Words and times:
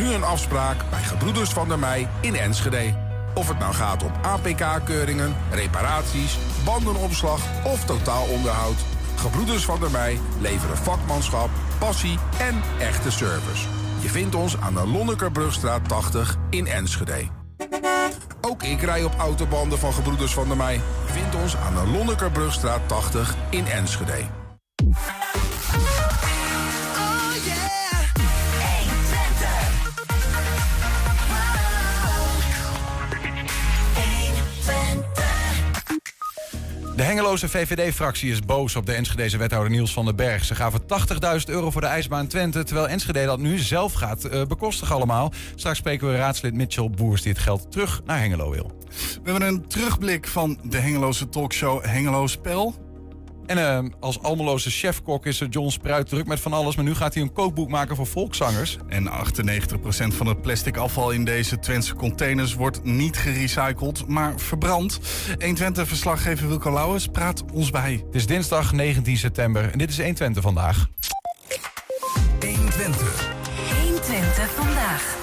nu 0.00 0.12
een 0.12 0.24
afspraak 0.24 0.90
bij 0.90 1.02
Gebroeders 1.02 1.50
van 1.50 1.68
der 1.68 1.78
Mei 1.78 2.08
in 2.20 2.36
Enschede. 2.36 2.94
Of 3.34 3.48
het 3.48 3.58
nou 3.58 3.74
gaat 3.74 4.02
om 4.02 4.12
APK-keuringen, 4.22 5.36
reparaties, 5.50 6.38
bandenopslag 6.64 7.40
of 7.64 7.84
totaalonderhoud. 7.84 8.76
Gebroeders 9.16 9.64
van 9.64 9.80
der 9.80 9.90
Mei 9.90 10.20
leveren 10.40 10.76
vakmanschap, 10.76 11.48
passie 11.78 12.18
en 12.38 12.60
echte 12.78 13.10
service. 13.10 13.66
Je 14.00 14.08
vindt 14.08 14.34
ons 14.34 14.60
aan 14.60 14.74
de 14.74 14.86
Lonnekerbrugstraat 14.86 15.88
80 15.88 16.36
in 16.50 16.66
Enschede. 16.66 17.28
Ook 18.40 18.62
ik 18.62 18.82
rij 18.82 19.04
op 19.04 19.14
autobanden 19.18 19.78
van 19.78 19.92
Gebroeders 19.92 20.32
van 20.32 20.48
der 20.48 20.56
Mei. 20.56 20.80
Je 21.06 21.12
vindt 21.12 21.34
ons 21.34 21.56
aan 21.56 21.74
de 21.74 21.90
Lonnekerbrugstraat 21.90 22.88
80 22.88 23.34
in 23.50 23.66
Enschede. 23.66 24.39
Hengeloze 37.10 37.48
VVD-fractie 37.48 38.30
is 38.30 38.40
boos 38.40 38.76
op 38.76 38.86
de 38.86 38.92
Enschedeze 38.92 39.36
wethouder 39.36 39.70
Niels 39.70 39.92
van 39.92 40.04
den 40.04 40.16
Berg. 40.16 40.44
Ze 40.44 40.54
gaven 40.54 40.80
80.000 40.80 40.86
euro 41.46 41.70
voor 41.70 41.80
de 41.80 41.86
ijsbaan 41.86 42.26
Twente, 42.26 42.64
terwijl 42.64 42.88
Enschede 42.88 43.24
dat 43.24 43.38
nu 43.38 43.58
zelf 43.58 43.92
gaat 43.92 44.24
uh, 44.24 44.44
bekostigen 44.44 44.94
allemaal. 44.94 45.32
Straks 45.54 45.78
spreken 45.78 46.08
we 46.08 46.16
raadslid 46.16 46.54
Mitchell 46.54 46.90
Boers 46.90 47.22
die 47.22 47.32
het 47.32 47.40
geld 47.40 47.72
terug 47.72 48.02
naar 48.04 48.18
Hengelo 48.18 48.50
wil. 48.50 48.72
We 49.22 49.30
hebben 49.30 49.48
een 49.48 49.66
terugblik 49.66 50.26
van 50.26 50.58
de 50.62 50.78
Hengeloze 50.78 51.28
talkshow 51.28 51.84
Hengelo 51.84 52.26
Spel. 52.26 52.89
En 53.50 53.58
uh, 53.58 53.90
als 54.00 54.22
Almeloze 54.22 54.70
chefkok 54.70 55.26
is 55.26 55.40
er 55.40 55.48
John 55.48 55.68
Spruit 55.68 56.08
druk 56.08 56.26
met 56.26 56.40
van 56.40 56.52
alles. 56.52 56.76
Maar 56.76 56.84
nu 56.84 56.94
gaat 56.94 57.14
hij 57.14 57.22
een 57.22 57.32
kookboek 57.32 57.68
maken 57.68 57.96
voor 57.96 58.06
volkszangers. 58.06 58.78
En 58.88 59.10
98% 59.10 59.12
van 60.06 60.26
het 60.26 60.42
plastic 60.42 60.76
afval 60.76 61.10
in 61.10 61.24
deze 61.24 61.58
Twentse 61.58 61.94
containers 61.94 62.54
wordt 62.54 62.84
niet 62.84 63.16
gerecycled, 63.16 64.06
maar 64.06 64.32
verbrand. 64.36 65.00
120-verslaggever 65.38 66.48
Wilco 66.48 66.72
Lauwers 66.72 67.06
praat 67.06 67.44
ons 67.52 67.70
bij. 67.70 67.92
Het 68.06 68.14
is 68.14 68.26
dinsdag 68.26 68.72
19 68.72 69.16
september 69.16 69.70
en 69.72 69.78
dit 69.78 69.90
is 69.90 69.96
120 69.96 70.42
vandaag. 70.42 70.88
120. 72.40 73.32
120 73.82 74.50
vandaag. 74.54 75.18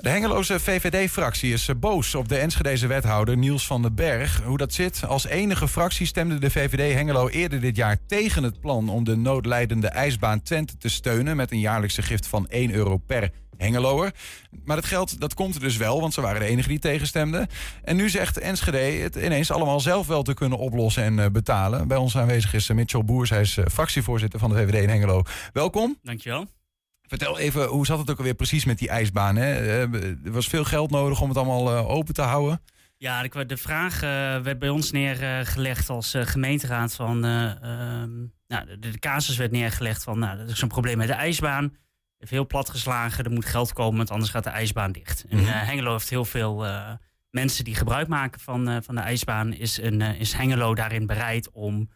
De 0.00 0.08
Hengeloze 0.08 0.60
VVD-fractie 0.60 1.52
is 1.52 1.68
eh, 1.68 1.76
boos 1.76 2.14
op 2.14 2.28
de 2.28 2.38
Enschedeze 2.38 2.86
wethouder 2.86 3.36
Niels 3.36 3.66
van 3.66 3.82
den 3.82 3.94
Berg. 3.94 4.42
Hoe 4.44 4.56
dat 4.56 4.72
zit, 4.72 5.04
als 5.04 5.26
enige 5.26 5.68
fractie 5.68 6.06
stemde 6.06 6.38
de 6.38 6.50
VVD 6.50 6.94
Hengelo 6.94 7.28
eerder 7.28 7.60
dit 7.60 7.76
jaar 7.76 7.98
tegen 8.06 8.42
het 8.42 8.60
plan 8.60 8.88
om 8.88 9.04
de 9.04 9.16
noodlijdende 9.16 9.88
ijsbaan 9.88 10.42
Twente 10.42 10.76
te 10.76 10.88
steunen 10.88 11.36
met 11.36 11.52
een 11.52 11.60
jaarlijkse 11.60 12.02
gift 12.02 12.26
van 12.26 12.48
1 12.48 12.70
euro 12.70 12.96
per 12.96 13.30
Hengeloer. 13.56 14.10
Maar 14.64 14.76
dat 14.76 14.84
geld 14.84 15.20
dat 15.20 15.34
komt 15.34 15.54
er 15.54 15.60
dus 15.60 15.76
wel, 15.76 16.00
want 16.00 16.14
ze 16.14 16.20
waren 16.20 16.40
de 16.40 16.46
enige 16.46 16.68
die 16.68 16.78
tegenstemden. 16.78 17.46
En 17.82 17.96
nu 17.96 18.08
zegt 18.08 18.38
Enschede 18.38 18.78
het 18.78 19.16
ineens 19.16 19.50
allemaal 19.50 19.80
zelf 19.80 20.06
wel 20.06 20.22
te 20.22 20.34
kunnen 20.34 20.58
oplossen 20.58 21.02
en 21.02 21.18
uh, 21.18 21.26
betalen. 21.26 21.88
Bij 21.88 21.96
ons 21.96 22.16
aanwezig 22.16 22.54
is 22.54 22.68
uh, 22.68 22.76
Mitchell 22.76 23.04
Boers, 23.04 23.30
hij 23.30 23.40
is 23.40 23.58
fractievoorzitter 23.70 24.38
van 24.38 24.50
de 24.50 24.56
VVD 24.56 24.82
in 24.82 24.88
Hengelo. 24.88 25.22
Welkom. 25.52 25.98
Dankjewel. 26.02 26.57
Vertel 27.08 27.38
even, 27.38 27.66
hoe 27.66 27.86
zat 27.86 27.98
het 27.98 28.10
ook 28.10 28.18
alweer 28.18 28.34
precies 28.34 28.64
met 28.64 28.78
die 28.78 28.88
ijsbaan? 28.88 29.36
Hè? 29.36 29.52
Er 30.24 30.32
was 30.32 30.48
veel 30.48 30.64
geld 30.64 30.90
nodig 30.90 31.20
om 31.20 31.28
het 31.28 31.38
allemaal 31.38 31.72
uh, 31.72 31.90
open 31.90 32.14
te 32.14 32.22
houden. 32.22 32.60
Ja, 32.96 33.22
de, 33.22 33.56
vraag 33.56 33.94
uh, 33.94 34.00
werd 34.38 34.58
bij 34.58 34.68
ons 34.68 34.90
neergelegd 34.90 35.90
als 35.90 36.14
uh, 36.14 36.22
gemeenteraad 36.26 36.94
van... 36.94 37.20
nou, 37.20 38.66
de, 38.66 38.78
de, 38.78 38.98
casus 38.98 39.36
werd 39.36 39.50
neergelegd 39.50 40.02
van, 40.02 40.18
nou, 40.18 40.38
dat 40.38 40.48
is 40.48 40.62
een 40.62 40.68
probleem 40.68 40.96
met 40.96 41.06
de 41.06 41.12
ijsbaan. 41.12 41.76
Heeft 42.18 42.30
heel 42.30 42.46
plat 42.46 42.70
geslagen, 42.70 43.24
er 43.24 43.30
moet 43.30 43.44
geld 43.44 43.72
komen, 43.72 43.96
want 43.96 44.10
anders 44.10 44.30
gaat 44.30 44.44
de 44.44 44.50
ijsbaan 44.50 44.92
dicht. 44.92 45.24
En 45.28 45.38
Mhm. 45.38 45.46
Hengelo 45.46 45.92
heeft 45.92 46.10
heel 46.10 46.24
veel 46.24 46.66
mensen 47.30 47.64
die 47.64 47.74
gebruik 47.74 48.08
maken 48.08 48.40
van, 48.40 48.82
van 48.82 48.94
de 48.94 49.00
ijsbaan. 49.00 49.52
Is, 49.52 49.82
een, 49.82 50.00
is 50.00 50.32
Hengelo 50.32 50.74
daarin 50.74 51.06
bereid 51.06 51.50
om 51.50 51.90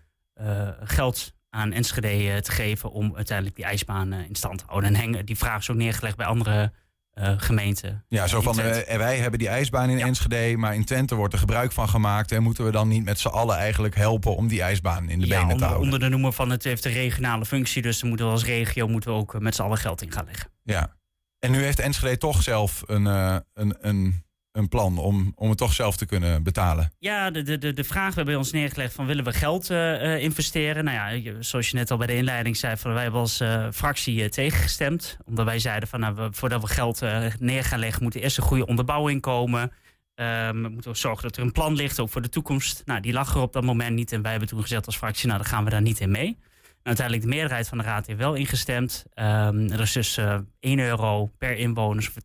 geld 0.83 1.33
aan 1.55 1.73
Enschede 1.73 2.41
te 2.41 2.53
geven 2.53 2.91
om 2.91 3.17
uiteindelijk 3.17 3.57
die 3.57 3.65
ijsbaan 3.65 4.13
in 4.13 4.35
stand 4.35 4.59
te 4.59 4.65
houden. 4.67 4.95
En 4.95 5.01
Heng, 5.01 5.25
die 5.25 5.37
vraag 5.37 5.61
is 5.61 5.71
ook 5.71 5.77
neergelegd 5.77 6.17
bij 6.17 6.27
andere 6.27 6.73
uh, 7.15 7.33
gemeenten. 7.37 8.05
Ja, 8.09 8.27
zo 8.27 8.41
van 8.41 8.59
uh, 8.59 8.97
wij 8.97 9.19
hebben 9.19 9.39
die 9.39 9.49
ijsbaan 9.49 9.91
in 9.91 9.99
ja. 9.99 10.07
Enschede, 10.07 10.57
maar 10.57 10.75
in 10.75 10.85
Twente 10.85 11.15
wordt 11.15 11.33
er 11.33 11.39
gebruik 11.39 11.73
van 11.73 11.89
gemaakt. 11.89 12.33
En 12.33 12.43
moeten 12.43 12.65
we 12.65 12.71
dan 12.71 12.89
niet 12.89 13.05
met 13.05 13.19
z'n 13.19 13.29
allen 13.29 13.57
eigenlijk 13.57 13.95
helpen 13.95 14.37
om 14.37 14.49
die 14.49 14.63
ijsbaan 14.63 15.09
in 15.09 15.21
de 15.21 15.27
ja, 15.27 15.33
benen 15.33 15.43
onder, 15.43 15.59
te 15.59 15.65
houden? 15.65 15.85
Onder 15.85 16.01
de 16.01 16.09
noemer 16.09 16.33
van 16.33 16.51
het 16.51 16.65
heeft 16.65 16.85
een 16.85 16.93
regionale 16.93 17.45
functie, 17.45 17.83
dus 17.83 17.99
dan 17.99 18.09
moeten 18.09 18.27
we 18.27 18.33
als 18.33 18.45
regio 18.45 18.89
moeten 18.89 19.11
we 19.11 19.17
ook 19.17 19.41
met 19.41 19.55
z'n 19.55 19.63
allen 19.63 19.79
geld 19.79 20.03
in 20.03 20.13
gaan 20.13 20.25
leggen. 20.25 20.51
Ja, 20.63 20.97
en 21.39 21.51
nu 21.51 21.63
heeft 21.63 21.79
Enschede 21.79 22.19
toch 22.19 22.43
zelf 22.43 22.83
een, 22.87 23.05
uh, 23.05 23.37
een, 23.55 23.77
een 23.81 24.25
een 24.53 24.69
plan 24.69 24.99
om, 24.99 25.33
om 25.35 25.49
het 25.49 25.59
toch 25.59 25.73
zelf 25.73 25.97
te 25.97 26.07
kunnen 26.07 26.43
betalen? 26.43 26.93
Ja, 26.99 27.31
de, 27.31 27.59
de, 27.59 27.73
de 27.73 27.85
vraag 27.85 28.15
werd 28.15 28.27
bij 28.27 28.37
ons 28.37 28.53
neergelegd 28.53 28.95
van 28.95 29.07
willen 29.07 29.25
we 29.25 29.33
geld 29.33 29.71
uh, 29.71 30.23
investeren? 30.23 30.85
Nou 30.85 30.97
ja, 30.97 31.33
zoals 31.43 31.71
je 31.71 31.77
net 31.77 31.91
al 31.91 31.97
bij 31.97 32.07
de 32.07 32.17
inleiding 32.17 32.57
zei, 32.57 32.77
van 32.77 32.93
wij 32.93 33.03
hebben 33.03 33.21
als 33.21 33.41
uh, 33.41 33.67
fractie 33.73 34.29
tegengestemd. 34.29 35.17
Omdat 35.25 35.45
wij 35.45 35.59
zeiden 35.59 35.89
van 35.89 36.01
nou, 36.01 36.29
voordat 36.31 36.61
we 36.61 36.69
geld 36.69 37.01
neer 37.39 37.65
gaan 37.65 37.79
leggen, 37.79 38.03
moet 38.03 38.15
er 38.15 38.23
eerst 38.23 38.37
een 38.37 38.43
goede 38.43 38.67
onderbouwing 38.67 39.21
komen. 39.21 39.73
Um, 40.15 40.63
we 40.63 40.69
moeten 40.69 40.97
zorgen 40.97 41.23
dat 41.23 41.37
er 41.37 41.43
een 41.43 41.53
plan 41.53 41.75
ligt, 41.75 42.01
ook 42.01 42.11
voor 42.11 42.23
de 42.23 42.29
toekomst. 42.29 42.83
Nou, 42.85 43.01
die 43.01 43.13
lag 43.13 43.35
er 43.35 43.41
op 43.41 43.53
dat 43.53 43.65
moment 43.65 43.95
niet. 43.95 44.13
En 44.13 44.23
wij 44.23 44.31
hebben 44.31 44.49
toen 44.49 44.61
gezegd 44.61 44.87
als 44.87 44.97
fractie, 44.97 45.27
nou 45.27 45.39
dan 45.39 45.49
gaan 45.49 45.65
we 45.65 45.71
daar 45.71 45.83
niet 45.83 46.01
in 46.01 46.11
mee. 46.11 46.39
Uiteindelijk 46.83 47.27
de 47.27 47.35
meerderheid 47.35 47.69
van 47.69 47.79
de 47.79 47.85
raad 47.85 48.07
heeft 48.07 48.19
wel 48.19 48.35
ingestemd. 48.35 49.05
Um, 49.15 49.71
er 49.71 49.81
is 49.81 49.93
dus 49.93 50.19
uh, 50.19 50.39
1 50.61 50.79
euro 50.79 51.31
per 51.39 51.57
inwoner, 51.57 52.03
voor 52.03 52.23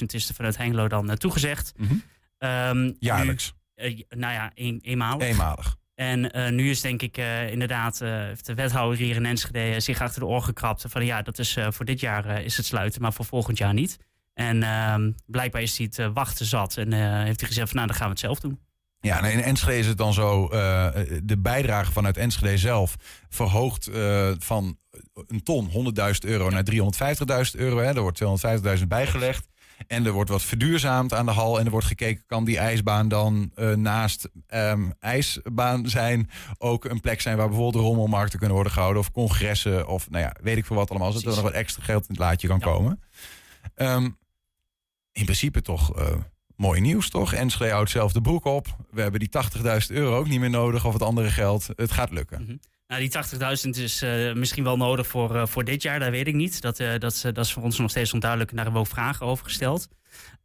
80.000 0.00 0.06
is 0.06 0.28
er 0.28 0.34
vanuit 0.34 0.56
Hengelo 0.56 0.88
dan 0.88 1.10
uh, 1.10 1.14
toegezegd. 1.14 1.72
Mm 1.76 1.86
-hmm. 1.86 2.02
um, 2.48 2.96
Jaarlijks? 2.98 3.54
Nu, 3.74 3.84
uh, 3.88 4.02
nou 4.08 4.32
ja, 4.32 4.50
een, 4.54 4.78
eenmalig. 4.82 5.28
Eenmalig. 5.28 5.76
En 5.94 6.38
uh, 6.38 6.48
nu 6.48 6.70
is 6.70 6.80
denk 6.80 7.02
ik 7.02 7.18
uh, 7.18 7.50
inderdaad, 7.50 8.00
uh, 8.02 8.08
heeft 8.10 8.46
de 8.46 8.54
wethouder 8.54 8.98
hier 8.98 9.16
in 9.16 9.26
Enschede 9.26 9.80
zich 9.80 10.00
achter 10.00 10.20
de 10.20 10.26
oor 10.26 10.42
gekrapt. 10.42 10.84
Van 10.88 11.04
ja, 11.04 11.22
dat 11.22 11.38
is 11.38 11.58
voor 11.68 11.84
dit 11.84 12.00
jaar 12.00 12.42
is 12.42 12.56
het 12.56 12.66
sluiten, 12.66 13.02
maar 13.02 13.12
voor 13.12 13.24
volgend 13.24 13.58
jaar 13.58 13.74
niet. 13.74 13.96
En 14.34 14.62
ehm, 14.62 15.12
blijkbaar 15.26 15.62
is 15.62 15.78
hij 15.78 15.90
het 15.90 16.12
wachten 16.12 16.46
zat 16.46 16.76
en 16.76 16.92
heeft 17.24 17.40
hij 17.40 17.48
gezegd 17.48 17.68
van 17.68 17.76
nou, 17.76 17.88
dan 17.88 17.96
gaan 17.96 18.06
we 18.06 18.12
het 18.12 18.20
zelf 18.20 18.40
doen. 18.40 18.58
Ja, 19.00 19.26
in 19.26 19.42
Enschede 19.42 19.78
is 19.78 19.86
het 19.86 19.98
dan 19.98 20.12
zo, 20.12 20.42
uh, 20.42 20.88
de 21.22 21.38
bijdrage 21.38 21.92
vanuit 21.92 22.16
Enschede 22.16 22.58
zelf 22.58 22.96
verhoogt 23.28 23.88
uh, 23.88 24.30
van 24.38 24.78
een 25.26 25.42
ton, 25.42 25.70
100.000 25.70 25.72
euro, 26.20 26.50
naar 26.50 26.64
350.000 26.70 27.60
euro. 27.60 27.78
Hè. 27.78 27.94
Er 27.94 28.00
wordt 28.00 28.22
250.000 28.78 28.86
bijgelegd. 28.88 29.48
En 29.86 30.06
er 30.06 30.12
wordt 30.12 30.30
wat 30.30 30.42
verduurzaamd 30.42 31.14
aan 31.14 31.26
de 31.26 31.32
hal. 31.32 31.58
En 31.58 31.64
er 31.64 31.70
wordt 31.70 31.86
gekeken, 31.86 32.24
kan 32.26 32.44
die 32.44 32.58
ijsbaan 32.58 33.08
dan 33.08 33.52
uh, 33.56 33.74
naast 33.74 34.28
um, 34.48 34.92
ijsbaan 34.98 35.88
zijn... 35.88 36.30
ook 36.58 36.84
een 36.84 37.00
plek 37.00 37.20
zijn 37.20 37.36
waar 37.36 37.48
bijvoorbeeld 37.48 37.84
rommelmarkten 37.84 38.38
kunnen 38.38 38.56
worden 38.56 38.72
gehouden... 38.72 39.02
of 39.02 39.10
congressen 39.10 39.88
of 39.88 40.10
nou 40.10 40.24
ja, 40.24 40.36
weet 40.42 40.56
ik 40.56 40.66
veel 40.66 40.76
wat 40.76 40.90
allemaal. 40.90 41.12
Zodat 41.12 41.36
er 41.36 41.42
nog 41.42 41.52
wat 41.52 41.60
extra 41.60 41.82
geld 41.82 42.02
in 42.02 42.08
het 42.08 42.18
laadje 42.18 42.48
kan 42.48 42.58
ja. 42.58 42.64
komen. 42.64 43.02
Um, 43.76 44.18
in 45.12 45.24
principe 45.24 45.62
toch... 45.62 45.92
Mooi 46.60 46.80
nieuws 46.80 47.08
toch? 47.08 47.32
Enschede 47.32 47.70
houdt 47.70 47.90
zelf 47.90 48.12
de 48.12 48.20
broek 48.20 48.44
op. 48.44 48.66
We 48.90 49.00
hebben 49.00 49.20
die 49.20 49.28
80.000 49.28 49.62
euro 49.88 50.16
ook 50.16 50.28
niet 50.28 50.40
meer 50.40 50.50
nodig 50.50 50.84
of 50.84 50.92
het 50.92 51.02
andere 51.02 51.30
geld. 51.30 51.68
Het 51.76 51.92
gaat 51.92 52.10
lukken. 52.10 52.44
-hmm. 52.46 52.60
Nou, 52.86 53.00
die 53.00 53.10
80.000 53.76 53.82
is 53.82 54.02
uh, 54.02 54.32
misschien 54.32 54.64
wel 54.64 54.76
nodig 54.76 55.06
voor, 55.06 55.34
uh, 55.34 55.46
voor 55.46 55.64
dit 55.64 55.82
jaar, 55.82 55.98
dat 55.98 56.10
weet 56.10 56.26
ik 56.26 56.34
niet. 56.34 56.60
Dat, 56.60 56.80
uh, 56.80 56.90
dat, 56.98 57.20
dat 57.22 57.38
is 57.38 57.52
voor 57.52 57.62
ons 57.62 57.78
nog 57.78 57.90
steeds 57.90 58.12
onduidelijk 58.12 58.50
daar 58.50 58.64
hebben 58.64 58.82
we 58.82 58.88
ook 58.88 58.94
vragen 58.94 59.26
over 59.26 59.44
gesteld. 59.44 59.88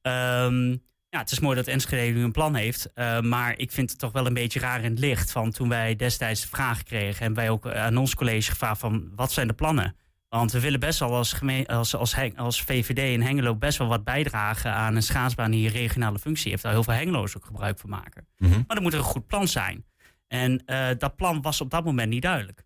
Um, 0.01 0.83
ja, 1.09 1.19
het 1.19 1.31
is 1.31 1.39
mooi 1.39 1.55
dat 1.55 1.67
Enschede 1.67 2.17
nu 2.17 2.23
een 2.23 2.31
plan 2.31 2.55
heeft. 2.55 2.89
Maar 3.21 3.57
ik 3.57 3.71
vind 3.71 3.89
het 3.89 3.99
toch 3.99 4.11
wel 4.11 4.25
een 4.25 4.33
beetje 4.33 4.59
raar 4.59 4.83
in 4.83 4.91
het 4.91 4.99
licht. 4.99 5.31
Van 5.31 5.51
toen 5.51 5.69
wij 5.69 5.95
destijds 5.95 6.41
de 6.41 6.47
vraag 6.47 6.83
kregen 6.83 7.25
en 7.25 7.33
wij 7.33 7.49
ook 7.49 7.67
aan 7.67 7.97
ons 7.97 8.15
college 8.15 8.49
gevraagd 8.51 8.79
van 8.79 9.09
wat 9.15 9.31
zijn 9.31 9.47
de 9.47 9.53
plannen? 9.53 9.95
Want 10.35 10.51
we 10.51 10.59
willen 10.59 10.79
best 10.79 10.99
wel 10.99 11.15
als, 11.15 11.33
gemeen, 11.33 11.65
als, 11.65 11.95
als, 11.95 12.15
als 12.35 12.61
VVD 12.61 12.97
in 12.97 13.21
Hengelo 13.21 13.55
best 13.55 13.77
wel 13.77 13.87
wat 13.87 14.03
bijdragen 14.03 14.73
aan 14.73 14.95
een 14.95 15.03
schaatsbaan 15.03 15.51
die 15.51 15.67
een 15.67 15.73
regionale 15.73 16.19
functie 16.19 16.51
heeft. 16.51 16.63
Daar 16.63 16.71
heel 16.71 16.83
veel 16.83 16.93
Hengelo's 16.93 17.37
ook 17.37 17.45
gebruik 17.45 17.79
van 17.79 17.89
maken. 17.89 18.27
Mhm. 18.37 18.51
Maar 18.51 18.75
dan 18.75 18.81
moet 18.81 18.93
er 18.93 18.99
een 18.99 19.05
goed 19.05 19.27
plan 19.27 19.47
zijn. 19.47 19.85
En 20.27 20.63
uh, 20.65 20.87
dat 20.97 21.15
plan 21.15 21.41
was 21.41 21.61
op 21.61 21.69
dat 21.69 21.85
moment 21.85 22.09
niet 22.09 22.21
duidelijk. 22.21 22.65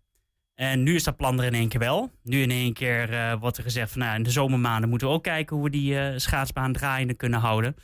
En 0.54 0.82
nu 0.82 0.94
is 0.94 1.04
dat 1.04 1.16
plan 1.16 1.38
er 1.38 1.44
in 1.44 1.54
één 1.54 1.68
keer 1.68 1.80
wel. 1.80 2.10
Nu 2.22 2.42
in 2.42 2.50
één 2.50 2.72
keer 2.72 3.12
uh, 3.12 3.34
wordt 3.40 3.56
er 3.56 3.62
gezegd 3.62 3.92
van 3.92 4.00
nou, 4.00 4.14
in 4.16 4.22
de 4.22 4.30
zomermaanden 4.30 4.88
moeten 4.90 5.08
we 5.08 5.14
ook 5.14 5.22
kijken 5.22 5.56
hoe 5.56 5.64
we 5.64 5.70
die 5.70 5.94
uh, 5.94 6.12
schaatsbaan 6.16 6.72
draaiende 6.72 7.14
kunnen 7.14 7.40
houden. 7.40 7.76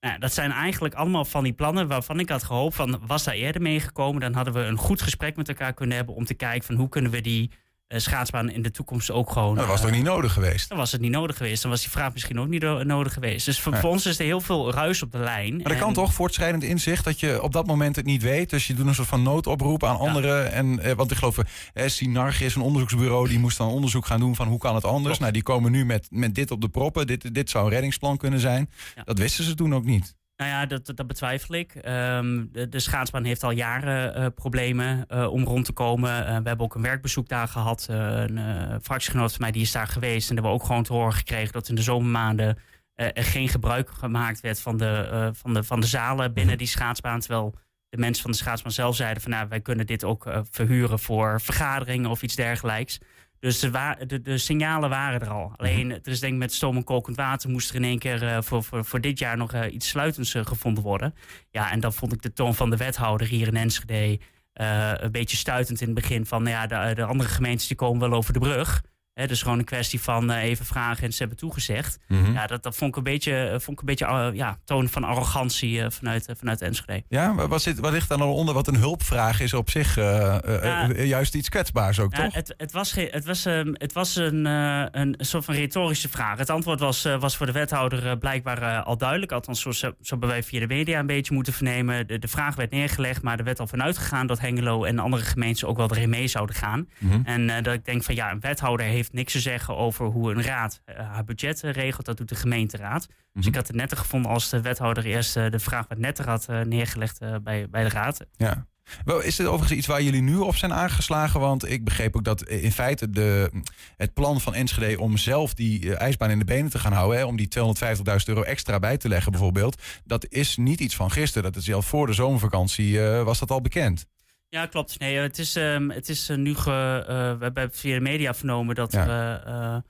Nou, 0.00 0.18
dat 0.18 0.32
zijn 0.32 0.50
eigenlijk 0.50 0.94
allemaal 0.94 1.24
van 1.24 1.44
die 1.44 1.52
plannen 1.52 1.88
waarvan 1.88 2.20
ik 2.20 2.28
had 2.28 2.44
gehoopt 2.44 2.74
van 2.74 3.00
was 3.06 3.24
daar 3.24 3.34
eerder 3.34 3.62
meegekomen. 3.62 4.20
Dan 4.20 4.34
hadden 4.34 4.54
we 4.54 4.60
een 4.60 4.76
goed 4.76 5.02
gesprek 5.02 5.36
met 5.36 5.48
elkaar 5.48 5.74
kunnen 5.74 5.96
hebben 5.96 6.14
om 6.14 6.24
te 6.24 6.34
kijken 6.34 6.66
van 6.66 6.76
hoe 6.76 6.88
kunnen 6.88 7.10
we 7.10 7.20
die 7.20 7.50
eh, 7.50 7.58
schaatsbaan 7.88 8.50
in 8.50 8.62
de 8.62 8.70
toekomst 8.70 9.10
ook 9.10 9.30
gewoon... 9.30 9.54
Dat 9.54 9.66
was 9.66 9.80
eh, 9.80 9.86
toch 9.86 9.94
niet 9.94 10.04
nodig 10.04 10.32
geweest? 10.32 10.68
Dan 10.68 10.78
was 10.78 10.92
het 10.92 11.00
niet 11.00 11.10
nodig 11.10 11.36
geweest. 11.36 11.62
Dan 11.62 11.70
was 11.70 11.80
die 11.80 11.90
vraag 11.90 12.12
misschien 12.12 12.40
ook 12.40 12.48
niet 12.48 12.62
no- 12.62 12.82
nodig 12.82 13.12
geweest. 13.12 13.46
Dus 13.46 13.60
voor, 13.60 13.80
ons 13.82 14.06
is 14.06 14.18
er 14.18 14.24
heel 14.24 14.40
veel 14.40 14.72
ruis 14.72 15.02
op 15.02 15.12
de 15.12 15.18
lijn. 15.18 15.56
Maar 15.56 15.72
dat 15.72 15.78
kan 15.78 15.92
toch, 15.92 16.14
voortschrijdend 16.14 16.62
inzicht, 16.62 17.04
dat 17.04 17.20
je 17.20 17.42
op 17.42 17.52
dat 17.52 17.66
moment 17.66 17.96
het 17.96 18.04
niet 18.04 18.22
weet. 18.22 18.50
Dus 18.50 18.66
je 18.66 18.74
doet 18.74 18.86
een 18.86 18.94
soort 18.94 19.08
van 19.08 19.22
noodoproep 19.22 19.84
aan 19.84 19.98
anderen. 19.98 20.52
En, 20.52 20.80
eh, 20.80 20.92
want 20.92 21.10
ik 21.10 21.16
geloof, 21.16 21.38
eh, 21.38 21.88
Sinarg 21.88 22.40
is 22.40 22.54
een 22.54 22.62
onderzoeksbureau, 22.62 23.28
die 23.28 23.38
moest 23.38 23.58
dan 23.58 23.68
onderzoek 23.68 24.06
gaan 24.06 24.20
doen 24.20 24.34
van 24.34 24.48
hoe 24.48 24.58
kan 24.58 24.74
het 24.74 24.84
anders. 24.84 25.04
Klopt. 25.04 25.20
Nou, 25.20 25.32
die 25.32 25.42
komen 25.42 25.72
nu 25.72 25.84
met, 25.84 26.06
met 26.10 26.34
dit 26.34 26.50
op 26.50 26.60
de 26.60 26.68
proppen. 26.68 27.06
Dit, 27.06 27.34
dit 27.34 27.50
zou 27.50 27.64
een 27.64 27.70
reddingsplan 27.70 28.16
kunnen 28.16 28.40
zijn. 28.40 28.70
Ja. 28.94 29.02
Dat 29.02 29.18
wisten 29.18 29.44
ze 29.44 29.54
toen 29.54 29.74
ook 29.74 29.84
niet. 29.84 30.14
Nou 30.36 30.50
ja, 30.50 30.66
dat, 30.66 30.92
dat 30.94 31.06
betwijfel 31.06 31.54
ik. 31.54 31.74
Ehm, 31.74 32.44
de, 32.52 32.68
de 32.68 32.80
schaatsbaan 32.80 33.24
heeft 33.24 33.42
al 33.42 33.50
jaren 33.50 34.14
eh, 34.14 34.26
problemen 34.34 35.06
eh, 35.06 35.32
om 35.32 35.44
rond 35.44 35.64
te 35.64 35.72
komen. 35.72 36.26
Eh, 36.26 36.26
we 36.26 36.48
hebben 36.48 36.60
ook 36.60 36.74
een 36.74 36.82
werkbezoek 36.82 37.28
daar 37.28 37.48
gehad. 37.48 37.86
Eh, 37.90 38.22
een 38.26 38.82
fractiegenoot 38.82 39.30
van 39.30 39.40
mij 39.40 39.50
die 39.50 39.62
is 39.62 39.72
daar 39.72 39.86
geweest. 39.86 40.28
En 40.28 40.34
hebben 40.34 40.52
we 40.52 40.58
ook 40.58 40.66
gewoon 40.66 40.82
te 40.82 40.92
horen 40.92 41.12
gekregen 41.12 41.52
dat 41.52 41.68
in 41.68 41.74
de 41.74 41.82
zomermaanden 41.82 42.58
er 42.94 43.24
geen 43.24 43.48
gebruik 43.48 43.90
gemaakt 43.90 44.40
werd 44.40 44.60
van 44.60 44.76
de, 44.76 45.30
van 45.34 45.54
de, 45.54 45.62
van 45.62 45.80
de 45.80 45.86
zalen 45.86 46.32
binnen 46.32 46.58
die 46.58 46.66
schaatsbaan. 46.66 47.20
Terwijl 47.20 47.54
de 47.88 47.96
mensen 47.96 48.22
van 48.22 48.30
de 48.30 48.36
schaatsbaan 48.36 48.72
zelf 48.72 48.96
zeiden 48.96 49.22
van 49.22 49.30
nou, 49.30 49.48
wij 49.48 49.60
kunnen 49.60 49.86
dit 49.86 50.04
ook 50.04 50.42
verhuren 50.50 50.98
voor 50.98 51.40
vergaderingen 51.40 52.10
of 52.10 52.22
iets 52.22 52.34
dergelijks. 52.34 52.98
Dus 53.44 53.58
de, 53.58 53.70
wa- 53.70 53.98
de, 54.06 54.22
de 54.22 54.38
signalen 54.38 54.90
waren 54.90 55.20
er 55.20 55.28
al. 55.28 55.52
Alleen, 55.56 55.90
er 55.90 56.00
is 56.08 56.20
denk 56.20 56.32
ik 56.32 56.38
met 56.38 56.52
stoom 56.52 56.76
en 56.76 56.84
kokend 56.84 57.16
water 57.16 57.50
moest 57.50 57.70
er 57.70 57.76
in 57.76 57.84
één 57.84 57.98
keer 57.98 58.22
eh, 58.26 58.38
voor, 58.42 58.62
voor, 58.62 58.84
voor 58.84 59.00
dit 59.00 59.18
jaar 59.18 59.36
nog 59.36 59.52
eh, 59.52 59.72
iets 59.74 59.88
sluitends 59.88 60.34
eh, 60.34 60.46
gevonden 60.46 60.82
worden. 60.82 61.14
Ja, 61.50 61.70
en 61.70 61.80
dan 61.80 61.92
vond 61.92 62.12
ik 62.12 62.22
de 62.22 62.32
toon 62.32 62.54
van 62.54 62.70
de 62.70 62.76
wethouder 62.76 63.26
hier 63.26 63.46
in 63.46 63.56
Enschede 63.56 64.18
een 64.52 65.10
beetje 65.12 65.36
stuitend 65.36 65.80
in 65.80 65.86
het 65.86 65.94
begin. 65.94 66.26
Van 66.26 66.42
nou 66.42 66.54
ja, 66.54 66.66
de, 66.88 66.94
de 66.94 67.04
andere 67.04 67.28
gemeentes 67.28 67.66
die 67.66 67.76
komen 67.76 68.08
wel 68.08 68.18
over 68.18 68.32
de 68.32 68.38
brug. 68.38 68.82
Hè, 69.14 69.26
dus 69.26 69.42
gewoon 69.42 69.58
een 69.58 69.64
kwestie 69.64 70.00
van 70.00 70.30
eh, 70.30 70.42
even 70.42 70.66
vragen 70.66 71.04
en 71.04 71.12
ze 71.12 71.18
hebben 71.18 71.36
toegezegd. 71.36 71.98
Mhm. 72.08 72.32
Ja, 72.32 72.46
dat, 72.46 72.62
dat 72.62 72.76
vond 72.76 72.90
ik 72.90 72.96
een 72.96 73.02
beetje, 73.02 73.44
eh, 73.44 73.50
vond 73.50 73.68
ik 73.70 73.78
een 73.78 73.84
beetje 73.86 74.06
eh, 74.06 74.28
ja, 74.32 74.58
toon 74.64 74.88
van 74.88 75.04
arrogantie 75.04 75.90
vanuit, 75.90 76.28
vanuit 76.38 76.60
Enschede. 76.60 77.04
Ja, 77.08 77.34
wat, 77.48 77.62
zit, 77.62 77.78
wat 77.78 77.92
ligt 77.92 78.08
daar 78.08 78.18
dan 78.18 78.28
onder? 78.28 78.54
Wat 78.54 78.66
een 78.68 78.76
hulpvraag 78.76 79.40
is 79.40 79.54
op 79.54 79.70
zich 79.70 79.94
Ja. 79.94 80.92
juist 80.96 81.34
iets 81.34 81.48
kwetsbaars 81.48 81.98
ook, 82.00 82.16
Ja, 82.16 82.24
toch? 82.24 82.34
het, 82.34 82.54
het 82.56 82.72
was, 82.72 82.94
het 82.94 83.24
was, 83.24 83.44
ehm, 83.44 83.72
het 83.72 83.92
was 83.92 84.16
een, 84.16 84.44
een 84.44 85.14
soort 85.18 85.44
van 85.44 85.54
retorische 85.54 86.08
vraag. 86.08 86.38
Het 86.38 86.50
antwoord 86.50 86.80
was, 86.80 87.02
was 87.18 87.36
voor 87.36 87.46
de 87.46 87.52
wethouder 87.52 88.18
blijkbaar 88.18 88.82
al 88.82 88.96
duidelijk. 88.96 89.32
Althans, 89.32 89.60
zo, 89.60 89.72
zo 89.72 89.94
hebben 90.00 90.28
wij 90.28 90.42
via 90.42 90.60
de 90.60 90.66
media 90.66 90.98
een 90.98 91.06
beetje 91.06 91.34
moeten 91.34 91.52
vernemen. 91.52 92.06
De, 92.06 92.18
de 92.18 92.28
vraag 92.28 92.54
werd 92.54 92.70
neergelegd, 92.70 93.22
maar 93.22 93.38
er 93.38 93.44
werd 93.44 93.60
al 93.60 93.66
vanuit 93.66 93.98
gegaan 93.98 94.26
dat 94.26 94.40
Hengelo 94.40 94.84
en 94.84 94.98
andere 94.98 95.22
gemeenten 95.22 95.68
ook 95.68 95.76
wel 95.76 95.90
erin 95.90 96.10
mee 96.10 96.26
zouden 96.26 96.56
gaan. 96.56 96.88
Mhm. 96.98 97.20
En 97.24 97.62
dat 97.62 97.74
ik 97.74 97.84
denk 97.84 98.02
van 98.02 98.14
ja, 98.14 98.30
een 98.30 98.40
wethouder 98.40 98.86
heeft 98.86 99.03
niks 99.12 99.32
te 99.32 99.40
zeggen 99.40 99.76
over 99.76 100.06
hoe 100.06 100.30
een 100.30 100.42
raad 100.42 100.80
eh, 100.84 100.96
haar 100.96 101.24
budget 101.24 101.62
eh, 101.62 101.72
regelt. 101.72 102.06
Dat 102.06 102.16
doet 102.16 102.28
de 102.28 102.34
gemeenteraad. 102.34 103.06
Dus 103.06 103.16
Mhm. 103.32 103.48
ik 103.48 103.54
had 103.54 103.66
het 103.66 103.76
netter 103.76 103.96
gevonden 103.98 104.30
als 104.30 104.48
de 104.48 104.60
wethouder 104.60 105.04
eerst 105.04 105.36
eh, 105.36 105.50
de 105.50 105.58
vraag 105.58 105.88
wat 105.88 105.98
netter 105.98 106.28
had 106.28 106.46
neergelegd 106.64 107.18
bij, 107.42 107.68
bij 107.68 107.82
de 107.82 107.88
raad. 107.88 108.26
Ja. 108.36 108.66
Wel, 109.04 109.20
is 109.20 109.36
dit 109.36 109.46
overigens 109.46 109.78
iets 109.78 109.86
waar 109.86 110.02
jullie 110.02 110.22
nu 110.22 110.36
op 110.36 110.56
zijn 110.56 110.72
aangeslagen? 110.72 111.40
Want 111.40 111.70
ik 111.70 111.84
begreep 111.84 112.16
ook 112.16 112.24
dat 112.24 112.42
in 112.42 112.72
feite 112.72 113.10
de, 113.10 113.50
het 113.96 114.14
plan 114.14 114.40
van 114.40 114.54
Enschede 114.54 115.00
om 115.00 115.16
zelf 115.16 115.54
die 115.54 115.96
ijsbaan 115.96 116.30
in 116.30 116.38
de 116.38 116.44
benen 116.44 116.70
te 116.70 116.78
gaan 116.78 116.92
houden, 116.92 117.18
hè, 117.18 117.24
om 117.24 117.36
die 117.36 117.48
250.000 117.48 118.28
euro 118.28 118.42
extra 118.42 118.78
bij 118.78 118.96
te 118.96 119.08
leggen 119.08 119.32
bijvoorbeeld, 119.32 119.82
dat 120.04 120.26
is 120.28 120.56
niet 120.56 120.80
iets 120.80 120.96
van 120.96 121.10
gisteren. 121.10 121.52
Dat 121.52 121.62
is 121.62 121.72
al 121.72 121.82
voor 121.82 122.06
de 122.06 122.12
zomervakantie 122.12 123.00
was 123.00 123.38
dat 123.38 123.50
al 123.50 123.60
bekend. 123.60 124.06
Ja, 124.54 124.66
klopt. 124.66 124.98
Nee, 124.98 125.16
het 125.16 125.38
is, 125.38 125.56
ehm, 125.56 125.88
het 125.90 126.08
is 126.08 126.28
eh, 126.28 126.36
nu. 126.36 126.54
Ge, 126.54 127.04
eh, 127.08 127.14
we 127.38 127.44
hebben 127.44 127.70
via 127.72 127.94
de 127.94 128.00
media 128.00 128.34
vernomen 128.34 128.74
dat, 128.74 128.92
Ja. 128.92 129.06
we, 129.06 129.82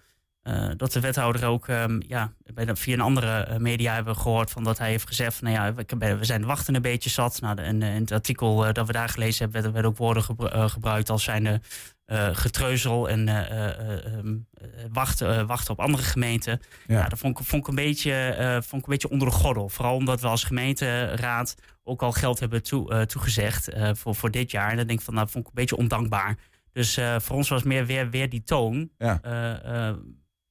eh, 0.44 0.68
dat 0.76 0.92
de 0.92 1.00
wethouder 1.00 1.44
ook 1.46 1.68
ehm, 1.68 2.00
ja, 2.06 2.32
bij 2.54 2.64
de, 2.64 2.76
via 2.76 2.94
een 2.94 3.00
andere 3.00 3.32
eh, 3.36 3.56
media 3.56 3.94
hebben 3.94 4.16
gehoord 4.16 4.50
van 4.50 4.64
dat 4.64 4.78
hij 4.78 4.88
heeft 4.90 5.06
gezegd 5.06 5.34
van 5.36 5.52
nou 5.52 5.64
ja, 5.76 5.84
we, 5.98 6.16
we 6.16 6.24
zijn 6.24 6.44
wachten 6.44 6.74
een 6.74 6.82
beetje 6.82 7.10
zat. 7.10 7.40
Nou, 7.40 7.56
de, 7.56 7.62
en, 7.62 7.82
eh, 7.82 7.94
in 7.94 8.00
het 8.00 8.12
artikel 8.12 8.72
dat 8.72 8.86
we 8.86 8.92
daar 8.92 9.08
gelezen 9.08 9.36
hebben, 9.38 9.52
werden, 9.52 9.72
werden 9.72 9.90
ook 9.90 9.96
woorden 9.96 10.22
gebru- 10.22 10.68
gebruikt 10.68 11.10
als 11.10 11.24
zijnde 11.24 11.60
eh 12.04 12.28
getreuzel 12.32 13.08
en 13.08 13.28
eh, 13.28 13.50
eh, 13.50 13.68
eh, 13.78 14.14
ehm, 14.14 14.36
eh, 14.52 14.68
wachten, 14.92 15.46
wachten 15.46 15.72
op 15.72 15.80
andere 15.80 16.02
gemeenten. 16.02 16.60
Ja. 16.86 16.98
Ja, 16.98 17.08
dat 17.08 17.18
vond 17.18 17.38
ik, 17.38 17.46
vond, 17.46 17.62
ik 17.62 17.68
een 17.68 17.74
beetje, 17.74 18.34
vond 18.66 18.82
ik 18.82 18.88
een 18.88 18.92
beetje 18.92 19.10
onder 19.10 19.28
de 19.28 19.34
gordel. 19.34 19.68
Vooral 19.68 19.94
omdat 19.94 20.20
we 20.20 20.26
als 20.26 20.44
gemeenteraad 20.44 21.54
ook 21.84 22.02
al 22.02 22.12
geld 22.12 22.40
hebben 22.40 22.62
toe, 22.62 23.06
toegezegd 23.06 23.68
voor, 23.92 24.14
voor 24.14 24.30
dit 24.30 24.50
jaar. 24.50 24.70
En 24.70 24.76
dan 24.76 24.86
denk 24.86 24.98
ik 24.98 25.04
van, 25.04 25.14
nou, 25.14 25.28
vond 25.28 25.44
ik 25.44 25.48
een 25.50 25.60
beetje 25.60 25.76
ondankbaar. 25.76 26.36
Dus 26.72 26.98
voor 27.16 27.36
ons 27.36 27.48
was 27.48 27.62
meer 27.62 27.86
weer, 27.86 28.10
weer 28.10 28.28
die 28.28 28.44
toon. 28.44 28.90
Ja. 28.98 29.20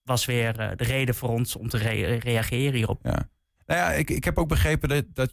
Was 0.04 0.26
weer 0.26 0.60
eh, 0.60 0.70
de 0.76 0.84
reden 0.84 1.16
voor 1.16 1.30
ons 1.30 1.56
om 1.56 1.70
te 1.70 1.78
re- 1.78 2.16
reageren 2.16 2.74
hierop. 2.74 3.00
Ja. 3.04 3.30
Nou 3.66 3.80
ja, 3.80 3.92
ik, 3.92 4.10
ik 4.10 4.24
heb 4.24 4.38
ook 4.38 4.48
begrepen 4.48 4.90
dat, 4.90 5.06
dat 5.14 5.32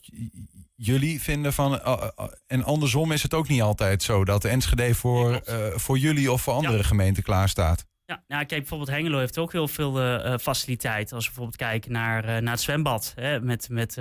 jullie 0.75 1.21
vinden 1.21 1.53
van. 1.53 1.81
eh, 1.81 2.09
eh, 2.17 2.25
en 2.47 2.65
andersom 2.65 3.13
is 3.13 3.23
het 3.23 3.35
ook 3.35 3.49
niet 3.49 3.63
altijd 3.63 4.03
zo 4.03 4.25
dat 4.25 4.43
de 4.43 4.49
Enschede 4.49 4.95
voor, 4.95 5.31
Nee, 5.47 5.71
voor 5.75 5.99
jullie 5.99 6.33
of 6.33 6.43
voor 6.43 6.53
andere 6.55 6.85
gemeenten 6.85 7.23
klaarstaat. 7.23 7.89
Ja, 8.05 8.23
nou, 8.29 8.45
kijk, 8.45 8.61
bijvoorbeeld 8.61 8.91
Hengelo 8.91 9.19
heeft 9.19 9.39
ook 9.39 9.53
heel 9.53 9.69
veel 9.69 10.01
eh, 10.01 10.39
faciliteiten. 10.39 11.15
Als 11.17 11.25
we 11.25 11.31
bijvoorbeeld 11.31 11.61
kijken 11.71 11.93
naar, 11.93 12.43
naar 12.43 12.53
het 12.53 12.61
zwembad, 12.61 13.13
hè, 13.17 13.41
met, 13.41 13.69
met, 13.69 13.95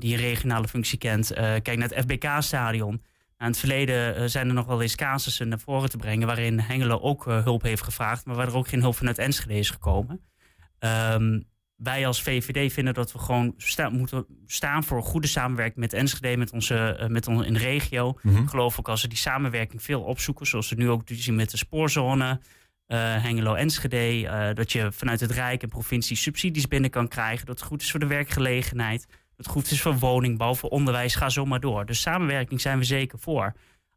die 0.00 0.16
regionale 0.16 0.68
functie 0.68 0.98
kent. 0.98 1.32
Kijk 1.34 1.76
naar 1.76 1.88
het 1.88 1.98
FBK-stadion. 2.04 3.02
In 3.38 3.46
het 3.46 3.58
verleden 3.58 4.16
eh, 4.16 4.24
zijn 4.26 4.48
er 4.48 4.54
nog 4.54 4.66
wel 4.66 4.82
eens 4.82 4.94
casussen 4.94 5.48
naar 5.48 5.58
voren 5.58 5.90
te 5.90 5.96
brengen... 5.96 6.26
waarin 6.26 6.60
Hengelo 6.60 6.98
ook 6.98 7.26
eh, 7.26 7.42
hulp 7.42 7.62
heeft 7.62 7.82
gevraagd... 7.82 8.26
maar 8.26 8.36
waar 8.36 8.46
er 8.46 8.56
ook 8.56 8.68
geen 8.68 8.80
hulp 8.80 8.96
vanuit 8.96 9.18
Enschede 9.18 9.54
is 9.58 9.70
gekomen. 9.70 10.20
Ehm, 10.78 11.40
wij 11.76 12.06
als 12.06 12.22
VVD 12.22 12.72
vinden 12.72 12.94
dat 12.94 13.12
we 13.12 13.18
gewoon 13.18 13.54
sta- 13.56 13.88
moeten 13.88 14.26
staan 14.46 14.84
voor 14.84 15.02
goede 15.02 15.26
samenwerking 15.26 15.78
met 15.78 15.92
Enschede... 15.92 16.36
met 16.36 16.52
onze, 16.52 16.76
eh, 16.76 17.08
met 17.08 17.26
ons 17.28 17.46
in 17.46 17.52
de 17.52 17.58
regio. 17.58 18.18
Mhm. 18.22 18.42
Ik 18.42 18.48
geloof 18.48 18.78
ook 18.78 18.88
als 18.88 19.02
we 19.02 19.08
die 19.08 19.18
samenwerking 19.18 19.82
veel 19.82 20.02
opzoeken... 20.02 20.46
zoals 20.46 20.68
we 20.68 20.76
nu 20.76 20.90
ook 20.90 21.02
zien 21.04 21.34
met 21.36 21.50
de 21.50 21.56
spoorzone... 21.56 22.40
eh, 22.86 22.98
Hengelo-Enschede, 23.22 24.52
dat 24.54 24.72
je 24.72 24.92
vanuit 24.92 25.20
het 25.20 25.30
Rijk 25.30 25.62
en 25.62 25.68
provincie 25.68 26.16
subsidies 26.16 26.68
binnen 26.68 26.90
kan 26.90 27.08
krijgen. 27.08 27.46
Dat 27.46 27.58
het 27.58 27.68
goed 27.68 27.82
is 27.82 27.90
voor 27.90 28.00
de 28.00 28.06
werkgelegenheid. 28.06 29.06
Het 29.36 29.46
goed 29.48 29.70
is 29.70 29.80
voor 29.82 29.98
woningbouw, 29.98 30.54
voor 30.54 30.70
onderwijs, 30.70 31.14
ga 31.14 31.28
zo 31.28 31.44
maar 31.44 31.60
door. 31.60 31.86
Dus 31.86 32.00
samenwerking 32.00 32.60
zijn 32.60 32.78
we 32.78 32.84
zeker 32.84 33.18
voor. 33.18 33.52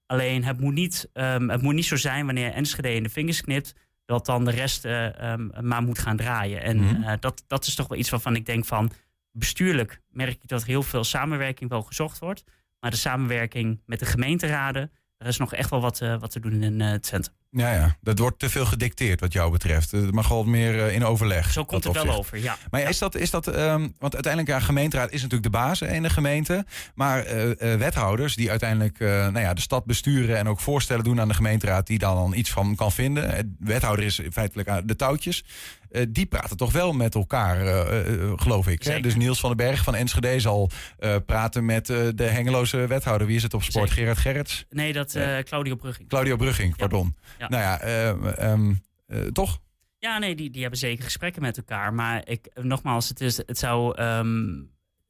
Alleen 0.06 0.44
het 0.44 0.59
moet 0.59 0.74
niet, 0.74 1.09
ehm, 1.13 1.50
het 1.50 1.62
moet 1.62 1.74
niet 1.74 1.86
zo 1.86 1.95
zijn 1.95 2.25
wanneer 2.25 2.51
Enschede 2.51 2.94
in 2.94 3.03
de 3.03 3.09
vingers 3.09 3.41
knipt... 3.41 3.74
dat 4.06 4.25
dan 4.25 4.45
de 4.45 4.51
rest 4.51 4.86
eh, 4.86 5.19
ehm, 5.31 5.68
maar 5.68 5.83
moet 5.83 6.00
gaan 6.00 6.18
draaien. 6.18 6.62
En 6.62 6.77
Mhm. 6.77 7.03
eh, 7.03 7.13
dat, 7.19 7.44
dat 7.47 7.65
is 7.65 7.75
toch 7.75 7.88
wel 7.88 7.97
iets 7.97 8.09
waarvan 8.09 8.36
ik 8.36 8.45
denk 8.45 8.65
van... 8.65 8.91
bestuurlijk 9.31 10.01
merk 10.09 10.44
ik 10.44 10.47
dat 10.47 10.65
heel 10.65 10.83
veel 10.83 11.03
samenwerking 11.03 11.69
wel 11.69 11.81
gezocht 11.81 12.19
wordt. 12.19 12.44
Maar 12.80 12.92
de 12.92 12.97
samenwerking 12.97 13.81
met 13.85 14.00
de 14.00 14.06
gemeenteraden... 14.06 14.92
er 15.18 15.27
is 15.27 15.38
nog 15.38 15.53
echt 15.53 15.69
wel 15.69 15.81
wat, 15.81 16.01
eh, 16.01 16.19
wat 16.19 16.31
te 16.31 16.39
doen 16.39 16.63
in 16.63 16.80
het 16.81 17.06
centrum. 17.06 17.35
Ja, 17.51 17.74
ja, 17.74 17.96
dat 18.01 18.19
wordt 18.19 18.40
te 18.40 18.50
veel 18.50 18.66
gedicteerd 18.66 19.19
wat 19.19 19.34
jou 19.34 19.51
betreft. 19.51 19.92
Het 19.92 20.12
mag 20.12 20.28
wel 20.28 20.44
meer 20.44 20.86
eh, 20.86 20.96
in 20.96 21.06
overleg. 21.06 21.51
Zo 21.51 21.66
komt 21.66 21.84
het 21.84 21.94
wel 21.94 22.16
over, 22.16 22.38
ja. 22.38 22.57
Maar 22.72 22.81
is 22.81 22.98
dat, 22.98 23.16
is 23.16 23.30
dat 23.30 23.48
ehm, 23.48 23.88
want 24.00 24.13
uiteindelijk, 24.13 24.54
ja, 24.54 24.60
gemeenteraad 24.66 25.12
is 25.12 25.21
natuurlijk 25.21 25.52
de 25.52 25.57
baas 25.57 25.81
in 25.81 26.04
de 26.04 26.09
gemeente. 26.09 26.66
Maar 26.95 27.23
eh, 27.26 27.73
eh, 27.73 27.80
wethouders 27.80 28.35
die 28.35 28.50
uiteindelijk 28.50 29.00
eh, 29.00 29.07
nou 29.07 29.40
ja, 29.40 29.54
de 29.54 29.62
stad 29.62 29.85
besturen 29.85 30.38
en 30.38 30.47
ook 30.47 30.59
voorstellen 30.59 31.04
doen 31.04 31.19
aan 31.21 31.28
de 31.28 31.33
gemeenteraad 31.33 31.88
die 31.88 32.00
dan, 32.00 32.16
dan 32.16 32.33
iets 32.33 32.52
van 32.52 32.76
kan 32.76 32.92
vinden. 32.92 33.30
Het 33.30 33.47
wethouder 33.59 34.06
is 34.06 34.21
feitelijk 34.31 34.68
aan 34.69 34.85
de 34.85 34.95
touwtjes. 34.95 35.44
Eh, 35.92 36.06
die 36.09 36.26
praten 36.26 36.57
toch 36.57 36.71
wel 36.71 36.92
met 36.92 37.16
elkaar, 37.16 37.62
eh, 37.62 38.00
eh, 38.14 38.31
geloof 38.35 38.68
ik. 38.68 38.83
Hè? 38.83 39.00
Dus 39.00 39.16
Niels 39.16 39.40
van 39.40 39.50
den 39.56 39.68
Berg 39.68 39.83
van 39.83 39.95
Enschede 39.95 40.40
zal 40.40 40.69
eh, 41.00 41.16
praten 41.26 41.66
met 41.66 41.90
eh, 41.90 41.97
de 42.16 42.23
Hengeloze 42.23 42.88
wethouder. 42.88 43.28
Wie 43.28 43.35
is 43.35 43.44
het 43.44 43.54
op 43.54 43.64
sport? 43.64 43.90
Zeker. 43.90 44.02
Gerard 44.04 44.18
Gerrits? 44.18 44.66
Nee, 44.69 44.94
dat 44.94 45.16
eh 45.16 45.38
Claudio 45.38 45.76
Brugging. 45.76 46.09
Claudio 46.09 46.35
Brugging, 46.35 46.76
pardon. 46.76 47.16
Ja. 47.39 47.39
Nou 47.48 47.64
ja, 47.64 47.80
eh, 47.80 48.10
ehm, 48.52 48.74
eh, 49.08 49.22
toch? 49.22 49.60
Ja, 50.00 50.18
nee, 50.18 50.36
die, 50.36 50.50
die 50.50 50.62
hebben 50.62 50.80
zeker 50.80 51.04
gesprekken 51.04 51.42
met 51.42 51.58
elkaar. 51.58 51.94
Maar 51.94 52.28
ik, 52.28 52.50
nogmaals, 52.62 53.10
het, 53.10 53.22
is, 53.22 53.38
het 53.38 53.58
zou. 53.58 53.96
ehm, 53.98 54.62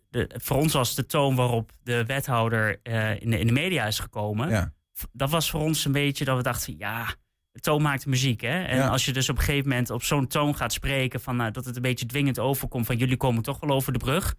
de, 0.10 0.30
voor 0.42 0.58
ons 0.58 0.74
was 0.74 0.96
de 0.96 1.06
toon 1.06 1.36
waarop 1.36 1.72
de 1.84 2.06
wethouder 2.06 2.80
eh, 2.84 3.22
in, 3.22 3.30
de, 3.30 3.40
in 3.40 3.48
de 3.48 3.54
media 3.54 3.86
is 3.86 4.00
gekomen. 4.00 4.50
Ja. 4.50 4.74
Dat 5.12 5.30
was 5.30 5.50
voor 5.50 5.62
ons 5.62 5.86
een 5.86 5.92
beetje 5.92 6.26
dat 6.26 6.38
we 6.38 6.44
dachten: 6.44 6.78
ja, 6.78 7.06
de 7.52 7.60
toon 7.60 7.82
maakt 7.82 8.06
muziek. 8.06 8.42
Hè? 8.42 8.64
En 8.64 8.78
Ja. 8.78 8.88
als 8.88 9.06
je 9.06 9.14
dus 9.14 9.30
op 9.30 9.38
een 9.38 9.44
gegeven 9.44 9.70
moment 9.70 9.90
op 9.90 10.04
zo'n 10.04 10.28
toon 10.28 10.56
gaat 10.56 10.74
spreken. 10.74 11.22
Van, 11.22 11.36
nou, 11.36 11.52
dat 11.52 11.66
het 11.66 11.76
een 11.76 11.82
beetje 11.82 12.06
dwingend 12.06 12.40
overkomt 12.40 12.86
van 12.86 12.98
jullie 12.98 13.18
komen 13.18 13.44
toch 13.44 13.60
wel 13.60 13.76
over 13.76 13.94
de 13.94 14.00
brug. 14.00 14.36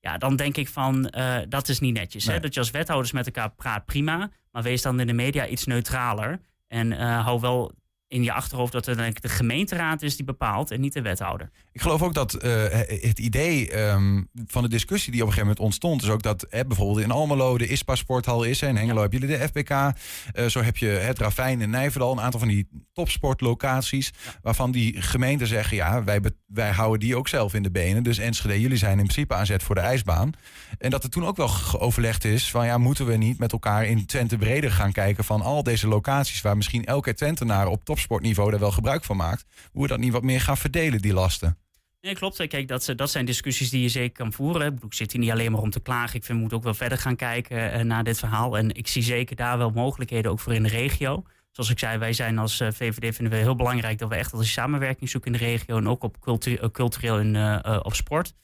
Ja, 0.00 0.18
dan 0.18 0.36
denk 0.36 0.56
ik 0.56 0.68
van 0.68 1.02
dat 1.48 1.68
is 1.68 1.80
niet 1.80 1.94
netjes. 1.94 2.24
Nee. 2.24 2.34
Hè? 2.36 2.42
Dat 2.42 2.54
je 2.54 2.60
als 2.60 2.70
wethouders 2.70 3.12
met 3.12 3.26
elkaar 3.26 3.50
praat, 3.50 3.84
prima. 3.84 4.30
Maar 4.52 4.62
wees 4.62 4.82
dan 4.82 5.00
in 5.00 5.06
de 5.06 5.12
media 5.12 5.46
iets 5.46 5.64
neutraler. 5.66 6.40
En 6.70 6.92
eh, 6.92 7.24
hou 7.24 7.40
wel 7.40 7.72
in 8.10 8.22
je 8.22 8.32
achterhoofd 8.32 8.72
dat 8.72 8.86
het 8.86 9.22
de 9.22 9.28
gemeenteraad 9.28 10.02
is 10.02 10.16
die 10.16 10.24
bepaalt 10.24 10.70
en 10.70 10.80
niet 10.80 10.92
de 10.92 11.02
wethouder. 11.02 11.50
Ik 11.72 11.80
geloof 11.80 12.02
ook 12.02 12.14
dat 12.14 12.44
uh, 12.44 12.64
het 12.86 13.18
idee 13.18 13.78
um, 13.78 14.28
van 14.46 14.62
de 14.62 14.68
discussie 14.68 15.12
die 15.12 15.20
op 15.20 15.26
een 15.26 15.32
gegeven 15.32 15.54
moment 15.56 15.66
ontstond, 15.66 16.02
is 16.02 16.08
ook 16.08 16.22
dat 16.22 16.46
hè, 16.48 16.64
bijvoorbeeld 16.64 17.04
in 17.04 17.10
Almelo 17.10 17.58
de 17.58 17.68
ISPA 17.68 17.94
sporthal 17.94 18.42
is. 18.44 18.60
Hè, 18.60 18.68
in 18.68 18.76
Hengelo 18.76 19.00
hebben 19.00 19.20
jullie 19.20 19.36
de 19.36 19.48
FPK. 19.48 19.70
Uh, 19.70 20.46
zo 20.46 20.62
heb 20.62 20.76
je 20.76 20.86
het 20.86 21.18
Ravijn 21.18 21.60
in 21.60 21.70
Nijverdal, 21.70 22.12
een 22.12 22.20
aantal 22.20 22.40
van 22.40 22.48
die 22.48 22.68
topsportlocaties. 22.92 24.10
Ja. 24.24 24.30
Waarvan 24.42 24.70
die 24.70 25.02
gemeenten 25.02 25.46
zeggen, 25.46 25.76
ja, 25.76 26.04
wij, 26.04 26.20
wij 26.46 26.70
houden 26.70 27.00
die 27.00 27.16
ook 27.16 27.28
zelf 27.28 27.54
in 27.54 27.62
de 27.62 27.70
benen. 27.70 28.02
Dus 28.02 28.18
Enschede, 28.18 28.60
jullie 28.60 28.78
zijn 28.78 28.98
in 28.98 29.04
principe 29.04 29.34
aanzet 29.34 29.62
voor 29.62 29.74
de 29.74 29.80
ijsbaan. 29.80 30.32
En 30.78 30.90
dat 30.90 31.04
er 31.04 31.10
toen 31.10 31.26
ook 31.26 31.36
wel 31.36 31.50
overlegd 31.78 32.24
is 32.24 32.50
van, 32.50 32.66
ja, 32.66 32.78
moeten 32.78 33.06
we 33.06 33.16
niet 33.16 33.38
met 33.38 33.52
elkaar 33.52 33.84
in 33.86 34.06
Twente 34.06 34.38
breder 34.38 34.70
gaan 34.70 34.92
kijken 34.92 35.24
van 35.24 35.42
al 35.42 35.62
deze 35.62 35.88
locaties 35.88 36.40
waar 36.40 36.56
misschien 36.56 36.84
elke 36.84 37.14
Twentenaar 37.14 37.66
op 37.66 37.84
topsportniveau 38.00 38.50
daar 38.50 38.60
wel 38.60 38.70
gebruik 38.70 39.04
van 39.04 39.16
maakt. 39.16 39.44
Hoe 39.72 39.82
we 39.82 39.88
dat 39.88 39.98
niet 39.98 40.12
wat 40.12 40.22
meer 40.22 40.40
gaan 40.40 40.56
verdelen, 40.56 41.00
die 41.00 41.12
lasten. 41.12 41.58
Nee, 42.00 42.14
klopt. 42.14 42.46
Kijk, 42.46 42.68
dat, 42.68 42.92
dat 42.96 43.10
zijn 43.10 43.24
discussies 43.24 43.70
die 43.70 43.82
je 43.82 43.88
zeker 43.88 44.12
kan 44.12 44.32
voeren. 44.32 44.78
Ik 44.86 44.94
zit 44.94 45.12
hier 45.12 45.20
niet 45.20 45.30
alleen 45.30 45.52
maar 45.52 45.60
om 45.60 45.70
te 45.70 45.80
klagen. 45.80 46.16
Ik 46.16 46.24
vind, 46.24 46.26
we 46.26 46.34
moeten 46.34 46.56
ook 46.56 46.64
wel 46.64 46.74
verder 46.74 46.98
gaan 46.98 47.16
kijken 47.16 47.78
uh, 47.78 47.84
naar 47.84 48.04
dit 48.04 48.18
verhaal. 48.18 48.58
En 48.58 48.74
ik 48.74 48.86
zie 48.86 49.02
zeker 49.02 49.36
daar 49.36 49.58
wel 49.58 49.70
mogelijkheden 49.70 50.30
ook 50.30 50.40
voor 50.40 50.54
in 50.54 50.62
de 50.62 50.68
regio. 50.68 51.22
Zoals 51.50 51.70
ik 51.70 51.78
zei, 51.78 51.98
wij 51.98 52.12
zijn 52.12 52.38
als 52.38 52.60
eh, 52.60 52.68
VVD 52.72 53.14
vinden 53.14 53.34
we 53.34 53.40
heel 53.40 53.56
belangrijk 53.56 53.98
dat 53.98 54.08
we 54.08 54.14
echt 54.14 54.32
als 54.32 54.52
samenwerking 54.52 55.10
zoeken 55.10 55.32
in 55.32 55.38
de 55.38 55.44
regio. 55.44 55.76
En 55.76 55.88
ook 55.88 56.02
op 56.02 56.20
cultu 56.20 56.58
cultureel 56.72 57.18
en 57.18 57.64
op 57.84 57.94
sport. 57.94 58.34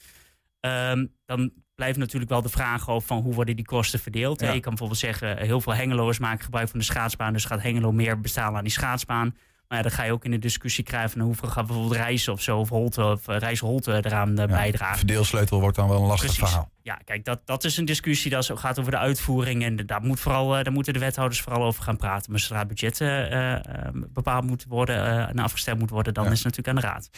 Um, 0.59 1.13
dan 1.25 1.51
blijft 1.77 1.97
natuurlijk 1.97 2.31
wel 2.31 2.41
de 2.41 2.49
vraag 2.49 2.89
over 2.89 3.07
van 3.07 3.21
hoe 3.21 3.33
worden 3.33 3.55
die 3.55 3.65
kosten 3.65 3.99
verdeeld. 3.99 4.39
Ja. 4.39 4.51
Je 4.51 4.59
kan 4.59 4.69
bijvoorbeeld 4.69 4.99
zeggen, 4.99 5.37
heel 5.37 5.61
veel 5.61 5.73
Hengeloers 5.73 6.19
maken 6.19 6.43
gebruik 6.43 6.69
van 6.69 6.79
de 6.79 6.85
schaatsbaan. 6.85 7.33
Dus 7.33 7.45
gaat 7.45 7.61
Hengelo 7.61 7.91
meer 7.91 8.21
betalen 8.21 8.57
aan 8.57 8.63
die 8.63 8.71
schaatsbaan. 8.71 9.35
Maar 9.67 9.77
ja, 9.77 9.83
dan 9.83 9.91
ga 9.91 10.03
je 10.03 10.11
ook 10.11 10.25
in 10.25 10.31
de 10.31 10.39
discussie 10.39 10.83
krijgen 10.83 11.19
hoeveel 11.21 11.49
gaat 11.49 11.65
bijvoorbeeld 11.65 11.95
reizen 11.95 12.33
of 12.33 12.41
zo, 12.41 12.57
of, 12.59 12.69
Holte, 12.69 13.03
of 13.03 13.27
uh, 13.27 13.37
Reis 13.37 13.59
Holte 13.59 14.05
eraan 14.05 14.29
uh, 14.29 14.35
ja, 14.35 14.45
bijdragen. 14.45 14.97
Verdeelsleutel 14.97 15.59
wordt 15.59 15.75
dan 15.75 15.89
wel 15.89 16.01
een 16.01 16.07
lastig 16.07 16.25
Precies. 16.25 16.47
verhaal. 16.47 16.71
Ja, 16.81 16.99
kijk, 17.05 17.25
dat, 17.25 17.41
dat 17.45 17.63
is 17.63 17.77
een 17.77 17.85
discussie 17.85 18.31
dat 18.31 18.51
gaat 18.53 18.79
over 18.79 18.91
de 18.91 18.97
uitvoering. 18.97 19.63
En 19.63 19.75
daar, 19.75 20.01
moet 20.01 20.19
vooral, 20.19 20.49
daar 20.49 20.71
moeten 20.71 20.93
de 20.93 20.99
wethouders 20.99 21.41
vooral 21.41 21.63
over 21.63 21.83
gaan 21.83 21.97
praten. 21.97 22.31
Maar 22.31 22.39
zodra 22.39 22.65
budgetten 22.65 24.11
bepaald 24.13 24.45
moeten 24.45 24.69
worden 24.69 25.27
en 25.29 25.39
afgestemd 25.39 25.79
moet 25.79 25.89
worden, 25.89 26.13
dan 26.13 26.23
ja. 26.25 26.31
is 26.31 26.43
het 26.43 26.55
natuurlijk 26.55 26.85
aan 26.85 26.89
de 26.89 26.93
raad. 26.93 27.09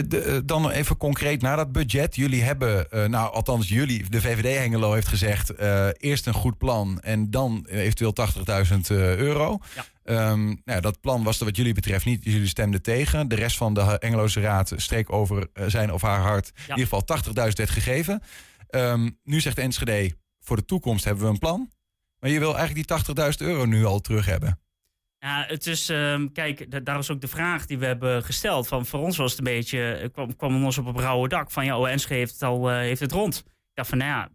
De, 0.00 0.42
dan 0.44 0.70
even 0.70 0.96
concreet 0.96 1.42
naar 1.42 1.56
dat 1.56 1.72
budget. 1.72 2.16
Jullie 2.16 2.42
hebben, 2.42 2.86
uh, 2.90 3.04
nou 3.04 3.32
althans 3.32 3.68
jullie, 3.68 4.10
de 4.10 4.20
VVD 4.20 4.58
Hengelo 4.58 4.92
heeft 4.92 5.08
gezegd... 5.08 5.60
Uh, 5.60 5.88
eerst 5.92 6.26
een 6.26 6.34
goed 6.34 6.58
plan 6.58 7.00
en 7.00 7.30
dan 7.30 7.66
eventueel 7.68 8.14
80.000 8.20 8.76
uh, 8.90 9.16
euro. 9.16 9.58
Ja. 9.74 10.30
Um, 10.30 10.60
nou, 10.64 10.80
dat 10.80 11.00
plan 11.00 11.22
was 11.22 11.38
er 11.38 11.44
wat 11.44 11.56
jullie 11.56 11.74
betreft 11.74 12.04
niet. 12.04 12.24
Jullie 12.24 12.46
stemden 12.46 12.82
tegen. 12.82 13.28
De 13.28 13.34
rest 13.34 13.56
van 13.56 13.74
de 13.74 13.96
Hengeloze 13.98 14.40
Raad 14.40 14.72
streek 14.76 15.12
over 15.12 15.48
zijn 15.66 15.92
of 15.92 16.02
haar 16.02 16.20
hart. 16.20 16.52
Ja. 16.54 16.74
In 16.74 16.80
ieder 16.80 16.98
geval 16.98 17.48
80.000 17.48 17.52
werd 17.52 17.70
gegeven. 17.70 18.22
Um, 18.70 19.18
nu 19.24 19.40
zegt 19.40 19.58
Enschede, 19.58 20.14
voor 20.40 20.56
de 20.56 20.64
toekomst 20.64 21.04
hebben 21.04 21.24
we 21.24 21.30
een 21.30 21.38
plan. 21.38 21.70
Maar 22.18 22.30
je 22.30 22.38
wil 22.38 22.56
eigenlijk 22.56 22.88
die 22.88 23.16
80.000 23.32 23.36
euro 23.38 23.64
nu 23.64 23.84
al 23.84 24.00
terug 24.00 24.26
hebben. 24.26 24.60
Ja, 25.22 25.44
het 25.46 25.66
is, 25.66 25.88
um, 25.88 26.32
kijk, 26.32 26.84
daar 26.84 26.98
is 26.98 27.10
ook 27.10 27.20
de 27.20 27.28
vraag 27.28 27.66
die 27.66 27.78
we 27.78 27.86
hebben 27.86 28.22
gesteld. 28.22 28.68
Van 28.68 28.86
voor 28.86 29.00
ons 29.00 29.16
was 29.16 29.30
het 29.30 29.38
een 29.38 29.54
beetje, 29.54 30.10
kwam, 30.12 30.36
kwam 30.36 30.64
ons 30.64 30.78
op 30.78 30.86
een 30.86 31.00
rauwe 31.00 31.28
dak 31.28 31.50
van 31.50 31.64
ja, 31.64 31.78
oh, 31.78 31.90
Enschede 31.90 32.14
heeft 32.14 32.32
het 32.32 32.42
al, 32.42 32.70
uh, 32.70 32.76
heeft 32.76 33.00
het 33.00 33.12
rond. 33.12 33.38
Ik 33.46 33.74
dacht 33.74 33.88
van, 33.88 33.98
nou 33.98 34.10
ja, 34.10 34.28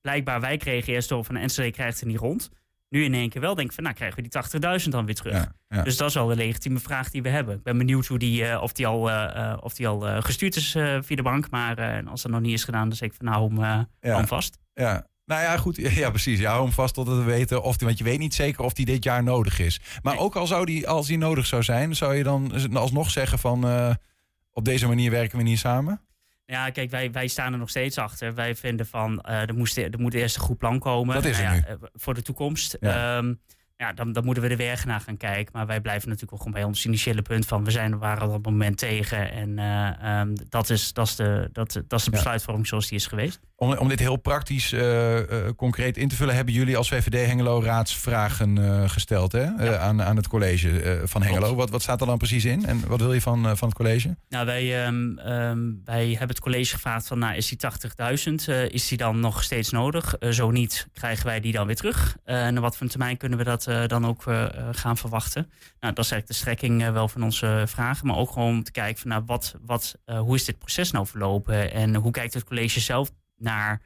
blijkbaar 0.00 0.40
wij 0.40 0.56
kregen 0.56 0.92
eerst 0.92 1.08
door 1.08 1.24
van 1.24 1.36
Enschede 1.36 1.70
krijgt 1.70 2.00
het 2.00 2.08
niet 2.08 2.18
rond. 2.18 2.50
Nu 2.88 3.04
in 3.04 3.14
één 3.14 3.28
keer 3.28 3.40
wel 3.40 3.54
denk 3.54 3.68
ik 3.68 3.74
van, 3.74 3.82
nou 3.82 3.96
krijgen 3.96 4.22
we 4.22 4.28
die 4.28 4.80
80.000 4.82 4.88
dan 4.88 5.06
weer 5.06 5.14
terug. 5.14 5.34
Ja, 5.34 5.52
ja. 5.68 5.82
Dus 5.82 5.96
dat 5.96 6.08
is 6.08 6.16
al 6.16 6.30
een 6.30 6.36
legitieme 6.36 6.78
vraag 6.78 7.10
die 7.10 7.22
we 7.22 7.28
hebben. 7.28 7.56
Ik 7.56 7.62
ben 7.62 7.78
benieuwd 7.78 8.06
hoe 8.06 8.18
die, 8.18 8.42
uh, 8.42 8.62
of 8.62 8.72
die 8.72 8.86
al, 8.86 9.10
uh, 9.10 9.56
of 9.60 9.74
die 9.74 9.88
al 9.88 10.22
gestuurd 10.22 10.56
is 10.56 10.70
via 11.00 11.16
de 11.16 11.22
bank. 11.22 11.50
Maar 11.50 12.02
als 12.06 12.22
dat 12.22 12.32
nog 12.32 12.40
niet 12.40 12.52
is 12.52 12.64
gedaan, 12.64 12.88
dan 12.88 12.96
zeg 12.96 13.08
ik 13.08 13.14
van 13.14 13.26
nou, 13.26 13.38
hou 13.38 13.64
hem, 13.64 13.86
ja. 14.00 14.16
hem 14.16 14.26
vast. 14.26 14.58
Ja, 14.74 15.06
nou 15.30 15.42
ja, 15.42 15.56
goed. 15.56 15.76
Ja, 16.02 16.10
precies. 16.10 16.38
Ja, 16.38 16.50
hou 16.50 16.62
hem 16.62 16.72
vast 16.72 16.94
totdat 16.94 17.16
we 17.16 17.22
weten 17.22 17.62
of 17.62 17.76
die, 17.76 17.86
want 17.86 17.98
je 17.98 18.04
weet 18.04 18.18
niet 18.18 18.34
zeker 18.34 18.64
of 18.64 18.72
die 18.72 18.84
dit 18.84 19.04
jaar 19.04 19.22
nodig 19.22 19.58
is. 19.58 19.80
Maar 20.02 20.18
ook 20.18 20.36
al 20.36 20.46
zou 20.46 20.64
die, 20.64 20.88
als 20.88 21.06
die 21.06 21.18
nodig 21.18 21.46
zou 21.46 21.62
zijn, 21.62 21.96
zou 21.96 22.14
je 22.14 22.22
dan 22.22 22.74
alsnog 22.76 23.10
zeggen 23.10 23.38
van 23.38 23.66
uh, 23.66 23.94
op 24.52 24.64
deze 24.64 24.86
manier 24.86 25.10
werken 25.10 25.38
we 25.38 25.44
niet 25.44 25.58
samen? 25.58 26.00
Ja, 26.46 26.70
kijk, 26.70 26.90
wij, 26.90 27.12
wij 27.12 27.26
staan 27.26 27.52
er 27.52 27.58
nog 27.58 27.68
steeds 27.68 27.98
achter. 27.98 28.34
Wij 28.34 28.54
vinden 28.54 28.86
van 28.86 29.24
uh, 29.28 29.40
er, 29.40 29.54
moest, 29.54 29.76
er 29.76 30.00
moet 30.00 30.14
eerst 30.14 30.36
een 30.36 30.42
goed 30.42 30.58
plan 30.58 30.78
komen. 30.78 31.14
Dat 31.14 31.24
is 31.24 31.40
nou 31.40 31.56
ja, 31.56 31.78
Voor 31.92 32.14
de 32.14 32.22
toekomst. 32.22 32.76
Ja. 32.80 33.16
Um, 33.16 33.40
ja, 33.76 33.92
dan, 33.92 34.12
dan 34.12 34.24
moeten 34.24 34.42
we 34.42 34.48
er 34.48 34.56
weer 34.56 34.82
naar 34.86 35.00
gaan 35.00 35.16
kijken. 35.16 35.52
Maar 35.52 35.66
wij 35.66 35.80
blijven 35.80 36.08
natuurlijk 36.08 36.32
ook 36.32 36.38
gewoon 36.38 36.54
bij 36.60 36.64
ons 36.64 36.86
initiële 36.86 37.22
punt 37.22 37.46
van 37.46 37.64
we 37.64 37.70
zijn, 37.70 37.98
waren 37.98 38.22
op 38.22 38.30
dat 38.30 38.52
moment 38.52 38.78
tegen. 38.78 39.30
En 39.30 39.58
uh, 39.58 40.20
um, 40.20 40.34
dat, 40.48 40.70
is, 40.70 40.92
dat, 40.92 41.06
is 41.06 41.16
de, 41.16 41.48
dat, 41.52 41.82
dat 41.86 41.98
is 41.98 42.04
de 42.04 42.10
besluitvorming 42.10 42.66
zoals 42.66 42.88
die 42.88 42.98
is 42.98 43.06
geweest. 43.06 43.40
Om, 43.62 43.72
om 43.72 43.88
dit 43.88 43.98
heel 43.98 44.16
praktisch 44.16 44.72
uh, 44.72 45.16
uh, 45.16 45.24
concreet 45.56 45.96
in 45.96 46.08
te 46.08 46.16
vullen, 46.16 46.34
hebben 46.34 46.54
jullie 46.54 46.76
als 46.76 46.88
VVD 46.88 47.26
Hengelo 47.26 47.62
raadsvragen 47.62 48.58
gesteld 48.90 49.32
hè? 49.32 49.44
Ja. 49.44 49.76
aan, 49.76 50.02
aan 50.02 50.16
het 50.16 50.28
college 50.28 51.00
van 51.04 51.22
Hengelo. 51.22 51.54
Wat, 51.54 51.70
wat 51.70 51.82
staat 51.82 52.00
er 52.00 52.06
dan 52.06 52.18
precies 52.18 52.44
in 52.44 52.66
en 52.66 52.86
wat 52.86 53.00
wil 53.00 53.12
je 53.12 53.20
van, 53.20 53.56
van 53.56 53.68
het 53.68 53.76
college? 53.76 54.16
Nou, 54.28 54.46
wij, 54.46 54.86
um, 54.86 55.18
um, 55.18 55.80
wij 55.84 56.08
hebben 56.08 56.28
het 56.28 56.40
college 56.40 56.74
gevraagd 56.74 57.06
van 57.06 57.18
nou, 57.18 57.34
is 57.34 57.48
die 57.48 57.58
80.000, 58.28 58.70
is 58.70 58.88
die 58.88 58.98
dan 58.98 59.20
nog 59.20 59.42
steeds 59.42 59.70
nodig? 59.70 60.14
zo 60.30 60.50
niet, 60.50 60.88
krijgen 60.92 61.26
wij 61.26 61.40
die 61.40 61.52
dan 61.52 61.66
weer 61.66 61.76
terug? 61.76 62.16
en 62.24 62.60
wat 62.60 62.76
voor 62.76 62.82
een 62.82 62.92
termijn 62.92 63.16
kunnen 63.16 63.38
we 63.38 63.44
dat 63.44 63.68
dan 63.86 64.06
ook 64.06 64.22
gaan 64.72 64.96
verwachten. 64.96 65.50
Nou, 65.80 65.94
dat 65.94 66.04
is 66.04 66.10
eigenlijk 66.10 66.26
de 66.26 66.34
strekking 66.34 66.90
wel 66.90 67.08
van 67.08 67.22
onze 67.22 67.64
vragen. 67.66 68.06
Maar 68.06 68.16
ook 68.16 68.30
gewoon 68.30 68.48
om 68.48 68.62
te 68.62 68.72
kijken 68.72 69.00
van 69.00 69.10
nou, 69.10 69.22
wat, 69.26 69.54
wat, 69.66 69.94
hoe 70.04 70.34
is 70.34 70.44
dit 70.44 70.58
proces 70.58 70.90
nou 70.90 71.06
verlopen? 71.06 71.72
En 71.72 71.94
hoe 71.94 72.10
kijkt 72.10 72.34
het 72.34 72.44
college 72.44 72.80
zelf 72.80 73.10
naar, 73.40 73.82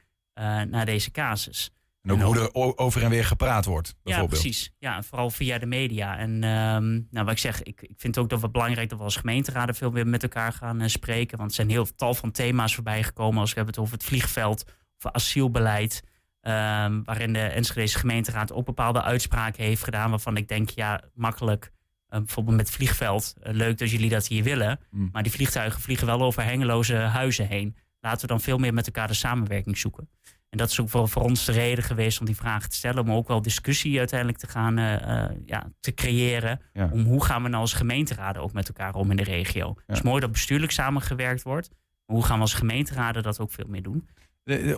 naar 0.68 0.86
deze 0.86 1.10
casus? 1.10 1.70
En 2.02 2.10
ook, 2.10 2.18
en 2.18 2.24
hoe 2.24 2.38
er 2.38 2.54
over 2.54 3.02
en 3.02 3.10
weer 3.10 3.24
gepraat 3.24 3.64
wordt, 3.64 3.94
bijvoorbeeld. 4.02 4.36
Ja, 4.36 4.40
precies. 4.40 4.72
Ja, 4.78 5.02
vooral 5.02 5.30
via 5.30 5.58
de 5.58 5.66
media. 5.66 6.18
En 6.18 6.30
um, 6.30 7.06
nou, 7.10 7.24
wat 7.24 7.30
ik 7.30 7.38
zeg, 7.38 7.62
ik, 7.62 7.82
ik 7.82 7.94
vind 7.96 8.18
ook 8.18 8.28
dat 8.28 8.42
het 8.42 8.52
belangrijk 8.52 8.88
dat 8.88 8.98
we 8.98 9.04
als 9.04 9.16
gemeenteraden 9.16 9.74
veel 9.74 9.90
meer 9.90 10.06
met 10.06 10.22
elkaar 10.22 10.52
gaan 10.52 10.82
uh, 10.82 10.88
spreken. 10.88 11.38
Want 11.38 11.50
er 11.50 11.56
zijn 11.56 11.70
heel 11.70 11.94
tal 11.96 12.14
van 12.14 12.30
thema's 12.30 12.74
voorbij 12.74 13.02
gekomen. 13.02 13.40
Als 13.40 13.50
we 13.50 13.56
hebben 13.56 13.74
het 13.74 13.82
over 13.82 13.96
het 13.98 14.06
vliegveld, 14.06 14.64
over 14.98 15.12
asielbeleid. 15.12 16.02
Um, 16.40 17.04
waarin 17.04 17.32
de 17.32 17.38
Enschedese 17.38 17.98
gemeenteraad 17.98 18.52
ook 18.52 18.64
bepaalde 18.64 19.02
uitspraken 19.02 19.64
heeft 19.64 19.84
gedaan. 19.84 20.10
Waarvan 20.10 20.36
ik 20.36 20.48
denk, 20.48 20.70
ja, 20.70 21.00
makkelijk. 21.14 21.72
Uh, 22.10 22.18
bijvoorbeeld 22.18 22.56
met 22.56 22.70
vliegveld. 22.70 23.34
Uh, 23.42 23.52
leuk 23.52 23.78
dat 23.78 23.90
jullie 23.90 24.10
dat 24.10 24.26
hier 24.26 24.42
willen. 24.42 24.80
Mm. 24.90 25.08
Maar 25.12 25.22
die 25.22 25.32
vliegtuigen 25.32 25.80
vliegen 25.80 26.06
wel 26.06 26.22
over 26.22 26.44
hengeloze 26.44 26.94
huizen 26.94 27.46
heen. 27.46 27.76
Laten 28.04 28.20
we 28.20 28.26
dan 28.26 28.40
veel 28.40 28.58
meer 28.58 28.74
met 28.74 28.86
elkaar 28.86 29.08
de 29.08 29.14
samenwerking 29.14 29.78
zoeken. 29.78 30.08
En 30.50 30.58
dat 30.58 30.70
is 30.70 30.80
ook 30.80 30.88
voor, 30.88 31.08
voor 31.08 31.22
ons 31.22 31.44
de 31.44 31.52
reden 31.52 31.84
geweest 31.84 32.20
om 32.20 32.26
die 32.26 32.36
vragen 32.36 32.70
te 32.70 32.76
stellen. 32.76 33.02
Om 33.02 33.12
ook 33.12 33.28
wel 33.28 33.42
discussie 33.42 33.98
uiteindelijk 33.98 34.38
te 34.38 34.46
gaan 34.46 34.78
uh, 34.78 35.24
ja, 35.46 35.72
te 35.80 35.94
creëren. 35.94 36.60
Ja. 36.72 36.88
Om 36.92 37.04
hoe 37.04 37.24
gaan 37.24 37.42
we 37.42 37.48
nou 37.48 37.60
als 37.60 37.72
gemeenteraden 37.72 38.42
ook 38.42 38.52
met 38.52 38.68
elkaar 38.68 38.94
om 38.94 39.10
in 39.10 39.16
de 39.16 39.22
regio. 39.22 39.66
Ja. 39.66 39.82
Het 39.86 39.96
is 39.96 40.02
mooi 40.02 40.20
dat 40.20 40.32
bestuurlijk 40.32 40.72
samengewerkt 40.72 41.42
wordt. 41.42 41.68
Maar 42.06 42.16
hoe 42.16 42.24
gaan 42.24 42.36
we 42.36 42.42
als 42.42 42.54
gemeenteraden 42.54 43.22
dat 43.22 43.40
ook 43.40 43.52
veel 43.52 43.66
meer 43.68 43.82
doen? 43.82 44.08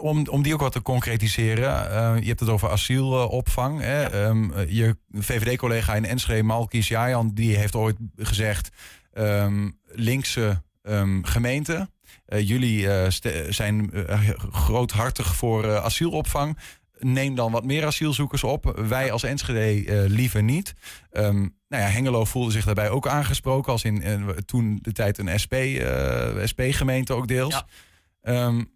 Om, 0.01 0.29
om 0.29 0.43
die 0.43 0.55
ook 0.55 0.61
wat 0.61 0.73
te 0.73 0.83
concretiseren. 0.83 1.91
Uh, 1.91 2.21
je 2.21 2.29
hebt 2.29 2.41
het 2.41 2.49
over 2.49 2.71
asielopvang. 2.71 3.81
Hè? 3.81 4.01
Ja. 4.01 4.29
Um, 4.29 4.53
je 4.69 4.97
VVD-collega 5.11 5.95
in 5.95 6.05
Enschede, 6.05 6.43
Malkis 6.43 6.89
Jajan, 6.89 7.31
die 7.35 7.57
heeft 7.57 7.75
ooit 7.75 7.97
gezegd... 8.17 8.71
Um, 9.19 9.79
linkse 9.85 10.63
um, 10.83 11.25
gemeente. 11.25 11.89
Uh, 12.29 12.49
jullie 12.49 12.83
uh, 12.83 13.07
zijn 13.49 13.91
groothartig 14.53 15.35
voor 15.35 15.79
asielopvang. 15.79 16.59
Neem 16.99 17.35
dan 17.35 17.53
wat 17.53 17.65
meer 17.65 17.87
asielzoekers 17.87 18.45
op. 18.45 18.81
Wij 18.89 19.13
als 19.13 19.23
Enschede 19.23 20.09
liever 20.09 20.43
niet. 20.43 20.75
Um, 21.13 21.57
nou 21.69 21.83
ja, 21.83 21.89
Hengelo 21.89 22.25
voelde 22.25 22.51
zich 22.51 22.65
daarbij 22.65 22.91
ook 22.91 23.09
aangesproken... 23.09 23.73
als 23.73 23.85
in 23.85 24.25
toen 24.45 24.79
de 24.83 24.93
tijd 24.93 25.19
een 25.19 25.39
SP-gemeente 26.45 27.13
SP 27.13 27.19
ook 27.19 27.29
deels. 27.29 27.65
Ja. 28.23 28.47
Um, 28.47 28.75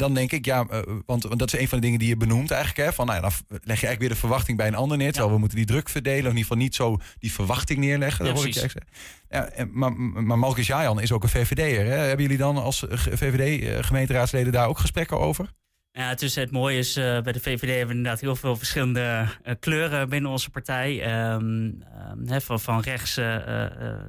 dan 0.00 0.14
denk 0.14 0.32
ik, 0.32 0.44
ja, 0.44 0.66
uh, 0.70 0.78
want, 1.06 1.22
want 1.22 1.38
dat 1.38 1.52
is 1.52 1.60
een 1.60 1.68
van 1.68 1.78
de 1.78 1.84
dingen 1.84 1.98
die 1.98 2.08
je 2.08 2.16
benoemt 2.16 2.50
eigenlijk. 2.50 2.88
Hè, 2.88 2.94
van, 2.94 3.06
nou 3.06 3.22
ja, 3.22 3.28
dan 3.28 3.32
leg 3.48 3.60
je 3.60 3.86
eigenlijk 3.86 4.00
weer 4.00 4.08
de 4.08 4.14
verwachting 4.14 4.56
bij 4.56 4.66
een 4.66 4.74
ander 4.74 4.96
neer. 4.96 5.06
Terwijl 5.06 5.28
ja. 5.28 5.34
we 5.34 5.40
moeten 5.40 5.58
die 5.58 5.66
druk 5.66 5.88
verdelen. 5.88 6.24
Of 6.24 6.30
in 6.30 6.36
ieder 6.36 6.42
geval 6.42 6.62
niet 6.62 6.74
zo 6.74 6.96
die 7.18 7.32
verwachting 7.32 7.78
neerleggen. 7.78 8.26
Ja, 8.26 8.32
hoor 8.32 8.46
ik 8.46 8.54
zeggen. 8.54 8.82
Ja, 9.28 9.48
maar 9.70 9.92
maar 9.92 10.38
Malkus 10.38 10.66
Jajan 10.66 11.00
is 11.00 11.12
ook 11.12 11.22
een 11.22 11.28
VVD'er. 11.28 11.86
Hebben 11.86 12.22
jullie 12.22 12.38
dan 12.38 12.56
als 12.56 12.84
VVD-gemeenteraadsleden 12.88 14.52
daar 14.52 14.68
ook 14.68 14.78
gesprekken 14.78 15.18
over? 15.18 15.50
Ja, 15.92 16.08
het, 16.08 16.22
is, 16.22 16.34
het 16.34 16.50
mooie 16.50 16.78
is, 16.78 16.96
uh, 16.96 17.20
bij 17.20 17.32
de 17.32 17.40
VVD 17.40 17.68
hebben 17.68 17.86
we 17.86 17.94
inderdaad 17.94 18.20
heel 18.20 18.36
veel 18.36 18.56
verschillende 18.56 19.26
uh, 19.44 19.54
kleuren 19.60 20.08
binnen 20.08 20.30
onze 20.30 20.50
partij. 20.50 21.22
Um, 21.32 21.82
um, 22.28 22.40
van, 22.40 22.60
van 22.60 22.80
rechts 22.80 23.18
uh, 23.18 23.36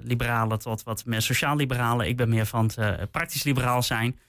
liberalen 0.02 0.60
tot 0.60 0.84
wat 0.84 1.06
meer 1.06 1.22
sociaal-liberalen. 1.22 2.08
Ik 2.08 2.18
ben 2.18 2.30
meer 2.30 2.46
van 2.46 2.72
het 2.76 3.12
praktisch 3.12 3.44
liberaal 3.44 3.84
zijn. 3.84 4.20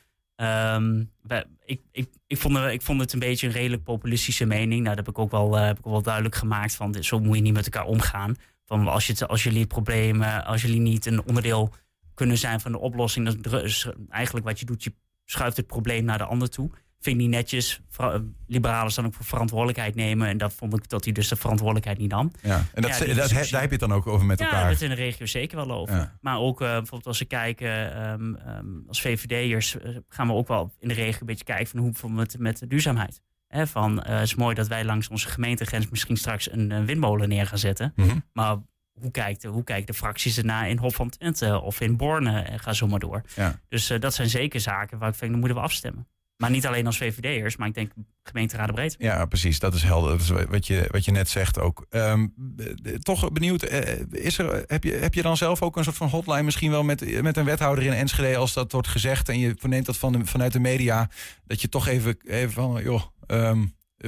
Wij, 1.22 1.44
ik, 1.64 1.80
ik, 1.92 2.08
ik, 2.26 2.38
vond, 2.38 2.56
ik 2.56 2.82
vond 2.82 3.00
het 3.00 3.12
een 3.12 3.18
beetje 3.18 3.46
een 3.46 3.52
redelijk 3.52 3.82
populistische 3.82 4.44
mening. 4.44 4.82
Nou, 4.82 4.96
dat 4.96 5.06
heb 5.06 5.14
ik 5.14 5.20
ook 5.20 5.30
wel, 5.30 5.58
uh, 5.58 5.64
heb 5.64 5.78
ik 5.78 5.84
wel 5.84 6.02
duidelijk 6.02 6.34
gemaakt. 6.34 6.74
Van, 6.74 6.94
zo 7.04 7.20
moet 7.20 7.36
je 7.36 7.42
niet 7.42 7.52
met 7.52 7.64
elkaar 7.64 7.86
omgaan. 7.86 8.36
Van 8.64 8.88
als, 8.88 9.06
je, 9.06 9.26
als 9.26 9.42
jullie 9.42 9.66
problemen, 9.66 10.44
als 10.44 10.62
jullie 10.62 10.80
niet 10.80 11.06
een 11.06 11.24
onderdeel 11.24 11.72
kunnen 12.14 12.38
zijn 12.38 12.60
van 12.60 12.72
de 12.72 12.78
oplossing, 12.78 13.40
dan 13.40 13.60
is 13.60 13.88
eigenlijk 14.08 14.46
wat 14.46 14.60
je 14.60 14.66
doet, 14.66 14.84
je 14.84 14.94
schuift 15.24 15.56
het 15.56 15.66
probleem 15.66 16.04
naar 16.04 16.18
de 16.18 16.24
ander 16.24 16.50
toe. 16.50 16.70
Vind 17.02 17.16
ik 17.16 17.22
niet 17.22 17.30
netjes. 17.30 17.80
Eh, 17.96 18.14
Liberalen 18.46 18.94
dan 18.94 19.06
ook 19.06 19.14
voor 19.14 19.24
verantwoordelijkheid 19.24 19.94
nemen. 19.94 20.28
En 20.28 20.38
dat 20.38 20.52
vond 20.52 20.76
ik 20.76 20.88
dat 20.88 21.04
hij 21.04 21.12
dus 21.12 21.28
de 21.28 21.36
verantwoordelijkheid 21.36 21.98
niet 21.98 22.10
nam. 22.10 22.32
Ja. 22.42 22.64
En 22.74 22.82
dat, 22.82 22.98
Ja, 22.98 23.14
dat, 23.14 23.30
daar 23.30 23.60
heb 23.60 23.70
je 23.70 23.76
het 23.76 23.80
dan 23.80 23.92
ook 23.92 24.06
over 24.06 24.26
met 24.26 24.38
Ja, 24.38 24.44
elkaar. 24.44 24.60
daar 24.60 24.68
hebben 24.68 24.88
we 24.88 24.92
het 24.92 24.98
in 24.98 25.04
de 25.04 25.10
regio 25.10 25.26
zeker 25.26 25.56
wel 25.56 25.70
over. 25.72 25.96
Ja. 25.96 26.16
Maar 26.20 26.38
ook 26.38 26.60
eh, 26.60 26.68
bijvoorbeeld 26.68 27.06
als 27.06 27.18
we 27.18 27.24
kijken, 27.24 27.94
ehm, 27.94 28.34
ehm, 28.34 28.66
als 28.88 29.00
VVD'ers 29.00 29.78
eh, 29.78 29.96
gaan 30.08 30.26
we 30.26 30.32
ook 30.32 30.48
wel 30.48 30.72
in 30.78 30.88
de 30.88 30.94
regio 30.94 31.20
een 31.20 31.26
beetje 31.26 31.44
kijken 31.44 31.66
van 31.66 31.80
hoe 31.80 31.90
bijvoorbeeld 31.90 32.20
met, 32.28 32.40
met 32.40 32.58
de 32.58 32.66
duurzaamheid. 32.66 33.20
Hè, 33.48 33.66
van, 33.66 34.02
het 34.02 34.22
is 34.22 34.34
mooi 34.34 34.54
dat 34.54 34.68
wij 34.68 34.84
langs 34.84 35.08
onze 35.08 35.28
gemeentegrens 35.28 35.88
misschien 35.88 36.16
straks 36.16 36.52
een, 36.52 36.86
windmolen 36.86 37.28
neer 37.28 37.46
gaan 37.46 37.58
zetten. 37.58 37.92
Mhm. 37.96 38.18
Maar 38.32 38.56
hoe 38.92 39.10
kijkt, 39.10 39.42
de, 39.42 39.48
hoe 39.48 39.64
kijken 39.64 39.86
de 39.86 39.94
fracties 39.94 40.38
ernaar 40.38 40.68
in 40.68 40.78
Hof 40.78 40.94
van 40.94 41.08
Twente 41.08 41.60
of 41.60 41.80
in 41.80 41.96
Borne? 41.96 42.40
En 42.40 42.58
ga 42.58 42.72
zo 42.72 42.86
maar 42.86 42.98
door. 42.98 43.22
Ja. 43.36 43.60
Dus 43.68 43.86
dat 43.98 44.14
zijn 44.14 44.28
zeker 44.28 44.60
zaken 44.60 44.98
waar 44.98 45.08
ik 45.08 45.14
vind, 45.14 45.30
daar 45.30 45.40
moeten 45.40 45.58
we 45.58 45.64
afstemmen. 45.64 46.06
Maar 46.42 46.50
niet 46.50 46.66
alleen 46.66 46.86
als 46.86 46.96
VVD'ers, 46.96 47.56
maar 47.56 47.68
ik 47.68 47.74
denk 47.74 47.92
gemeenteraden 48.22 48.74
breed. 48.74 48.94
Ja, 48.98 49.24
precies. 49.24 49.58
Dat 49.58 49.74
is 49.74 49.82
helder. 49.82 50.10
Dat 50.10 50.20
is 50.20 50.46
wat 50.48 50.66
je, 50.66 50.88
wat 50.90 51.04
je 51.04 51.10
net 51.10 51.28
zegt 51.28 51.58
ook. 51.58 51.86
Ehm, 51.90 52.26
eh, 52.56 52.94
toch 52.94 53.32
benieuwd, 53.32 53.62
eh, 53.62 54.00
is 54.10 54.38
er, 54.38 54.64
heb, 54.66 54.84
je, 54.84 54.92
heb 54.92 55.14
je 55.14 55.22
dan 55.22 55.36
zelf 55.36 55.62
ook 55.62 55.76
een 55.76 55.84
soort 55.84 55.96
van 55.96 56.08
hotline 56.08 56.42
misschien 56.42 56.70
wel 56.70 56.82
met, 56.82 57.22
met 57.22 57.36
een 57.36 57.44
wethouder 57.44 57.84
in 57.84 57.92
Enschede 57.92 58.36
als 58.36 58.52
dat 58.52 58.72
wordt 58.72 58.88
gezegd 58.88 59.28
en 59.28 59.38
je 59.38 59.54
verneemt 59.58 59.86
dat 59.86 59.96
van 59.96 60.12
de, 60.12 60.26
vanuit 60.26 60.52
de 60.52 60.60
media, 60.60 61.10
dat 61.46 61.60
je 61.60 61.68
toch 61.68 61.86
even, 61.86 62.16
even 62.24 62.52
van, 62.52 62.82
joh, 62.82 63.02
ehm, 63.26 63.64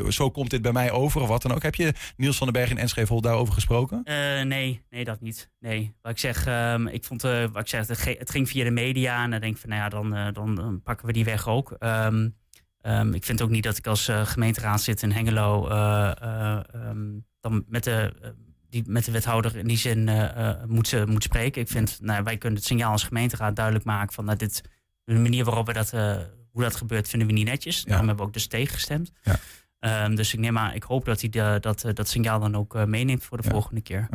zo 0.09 0.31
komt 0.31 0.51
dit 0.51 0.63
bij 0.63 0.73
mij 0.73 0.91
over 0.91 1.21
of 1.21 1.29
wat 1.29 1.43
dan 1.43 1.53
ook. 1.53 1.63
Heb 1.63 1.75
je 1.75 1.93
Niels 2.17 2.37
van 2.37 2.47
den 2.47 2.61
Berg 2.61 2.71
in 2.71 2.79
Enschede 2.79 3.21
daarover 3.21 3.55
gesproken? 3.55 4.01
Eh, 4.05 4.43
nee, 4.43 4.83
nee, 4.91 5.05
dat 5.05 5.21
niet. 5.21 5.51
Nee. 5.59 5.95
Wat 6.03 6.13
ik 6.13 6.19
zeg, 6.19 6.47
ehm, 6.47 6.87
ik 6.87 7.05
vond, 7.05 7.25
eh, 7.25 7.45
wat 7.53 7.63
ik 7.63 7.69
zeg, 7.69 7.87
het, 8.19 8.31
ging 8.31 8.49
via 8.49 8.65
de 8.65 8.71
media. 8.71 9.23
En 9.25 9.31
dan 9.31 9.41
denk 9.41 9.55
ik 9.55 9.61
van, 9.61 9.69
nou 9.71 9.83
ja, 9.83 9.89
dan, 9.89 10.15
eh, 10.15 10.27
dan, 10.33 10.55
dan 10.55 10.83
pakken 10.83 11.07
we 11.07 11.13
die 11.13 11.25
weg 11.25 11.49
ook. 11.49 11.71
Ehm, 11.79 12.29
ehm, 12.81 13.13
ik 13.15 13.25
vind 13.25 13.43
ook 13.43 13.51
niet 13.51 13.63
dat 13.63 13.77
ik 13.79 13.87
als 13.87 14.09
eh, 14.09 14.27
gemeenteraad 14.27 14.81
zit 14.83 15.03
in 15.03 15.13
Hengelo, 15.13 15.69
eh, 15.69 16.11
eh, 16.61 16.61
dan 17.41 17.65
met 17.69 17.85
de, 17.85 18.15
eh, 18.23 18.29
die, 18.69 18.83
met 18.87 19.05
de 19.05 19.13
wethouder 19.13 19.57
in 19.57 19.67
die 19.67 19.77
zin 19.79 20.09
eh, 20.09 20.49
eh, 20.49 20.65
moet, 20.67 20.89
ze- 20.89 21.07
moet 21.07 21.23
spreken. 21.23 21.61
Ik 21.63 21.69
vind, 21.69 21.99
nou, 22.01 22.23
wij 22.23 22.37
kunnen 22.39 22.59
het 22.59 22.67
signaal 22.69 22.93
als 22.93 23.05
gemeenteraad 23.05 23.57
duidelijk 23.57 23.85
maken 23.85 24.15
van, 24.15 24.25
nou, 24.25 24.37
dit, 24.39 24.63
de 25.05 25.15
manier 25.15 25.45
waarop 25.45 25.67
we 25.67 25.73
dat, 25.73 25.93
eh, 25.93 26.17
hoe 26.51 26.63
dat 26.63 26.77
gebeurt, 26.77 27.09
vinden 27.09 27.29
we 27.29 27.35
niet 27.35 27.47
netjes. 27.47 27.83
Daarom 27.85 28.07
hebben 28.07 28.25
we 28.25 28.29
ook 28.31 28.35
dus 28.37 28.47
tegengestemd. 28.47 29.13
Ja. 29.23 29.37
Ehm, 29.85 30.15
dus 30.15 30.33
ik 30.35 30.39
neem 30.41 30.59
aan, 30.59 30.73
ik 30.75 30.83
hoop 30.83 31.05
dat 31.05 31.21
hij 31.21 31.29
de, 31.31 31.57
dat, 31.61 31.85
eh, 31.85 31.95
dat 31.95 32.09
signaal 32.09 32.41
dan 32.41 32.57
ook 32.57 32.75
eh, 32.75 32.85
meeneemt 32.85 33.25
voor 33.25 33.37
de 33.37 33.43
Ja. 33.47 33.51
volgende 33.51 33.81
keer. 33.81 34.09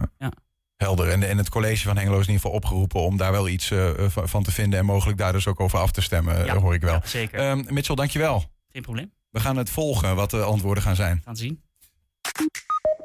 Helder. 0.75 1.09
En, 1.09 1.23
en 1.23 1.37
het 1.37 1.49
college 1.49 1.83
van 1.87 1.97
Hengelo 1.97 2.19
is 2.19 2.27
in 2.27 2.33
ieder 2.33 2.41
geval 2.41 2.57
opgeroepen 2.57 2.99
om 3.01 3.17
daar 3.17 3.31
wel 3.31 3.47
iets 3.47 3.71
eh, 3.71 3.89
van 4.07 4.43
te 4.43 4.51
vinden 4.51 4.79
en 4.79 4.85
mogelijk 4.85 5.17
daar 5.17 5.31
dus 5.31 5.47
ook 5.47 5.59
over 5.59 5.79
af 5.79 5.91
te 5.91 6.01
stemmen, 6.01 6.45
Ja. 6.45 6.53
Dat 6.53 6.61
hoor 6.61 6.73
ik 6.73 6.81
wel. 6.81 6.93
Ja, 6.93 7.01
zeker. 7.03 7.39
Ehm 7.39 7.63
Mitchell, 7.73 7.95
dankjewel. 7.95 8.43
Geen 8.71 8.81
probleem. 8.81 9.11
We 9.29 9.39
gaan 9.39 9.57
het 9.57 9.69
volgen 9.69 10.15
wat 10.15 10.29
de 10.29 10.41
antwoorden 10.41 10.83
gaan 10.83 10.95
zijn. 10.95 11.15
We 11.15 11.21
gaan 11.23 11.33
het 11.33 11.41
zien. 11.41 11.61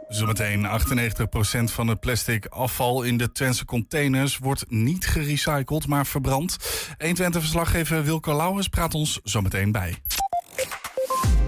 Zometeen 0.09 0.67
98% 0.67 1.73
van 1.73 1.89
het 1.89 2.01
plastic 2.01 2.47
afval 2.47 3.03
in 3.03 3.17
de 3.17 3.33
Twentse 3.33 3.65
containers 3.65 4.39
wordt 4.39 4.65
niet 4.71 5.07
gerecycled, 5.07 5.87
maar 5.87 6.07
verbrand. 6.07 6.57
120-verslaggever 6.99 8.05
Wilco 8.05 8.37
Lauwers 8.37 8.69
praat 8.69 8.95
ons 8.95 9.21
zometeen 9.23 9.73
bij. 9.73 9.95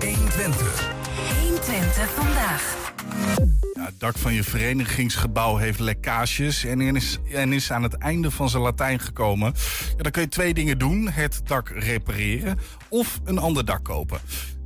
120. 0.01 0.96
120 1.97 2.25
vandaag. 2.25 2.95
Het 3.79 4.01
dak 4.01 4.19
van 4.19 4.35
je 4.35 4.45
verenigingsgebouw 4.45 5.57
heeft 5.57 5.79
lekkages 5.79 6.65
en 6.65 6.81
is, 6.81 7.19
en 7.33 7.53
is 7.53 7.73
aan 7.73 7.83
het 7.83 7.95
einde 7.95 8.31
van 8.31 8.51
zijn 8.51 8.63
Latijn 8.63 9.01
gekomen. 9.01 9.55
Ja, 9.97 10.03
dan 10.03 10.13
kun 10.13 10.23
je 10.23 10.29
twee 10.29 10.55
dingen 10.55 10.79
doen: 10.79 11.09
het 11.09 11.41
dak 11.45 11.69
repareren 11.69 12.59
of 12.89 13.21
een 13.25 13.39
ander 13.39 13.65
dak 13.65 13.85
kopen. 13.85 14.21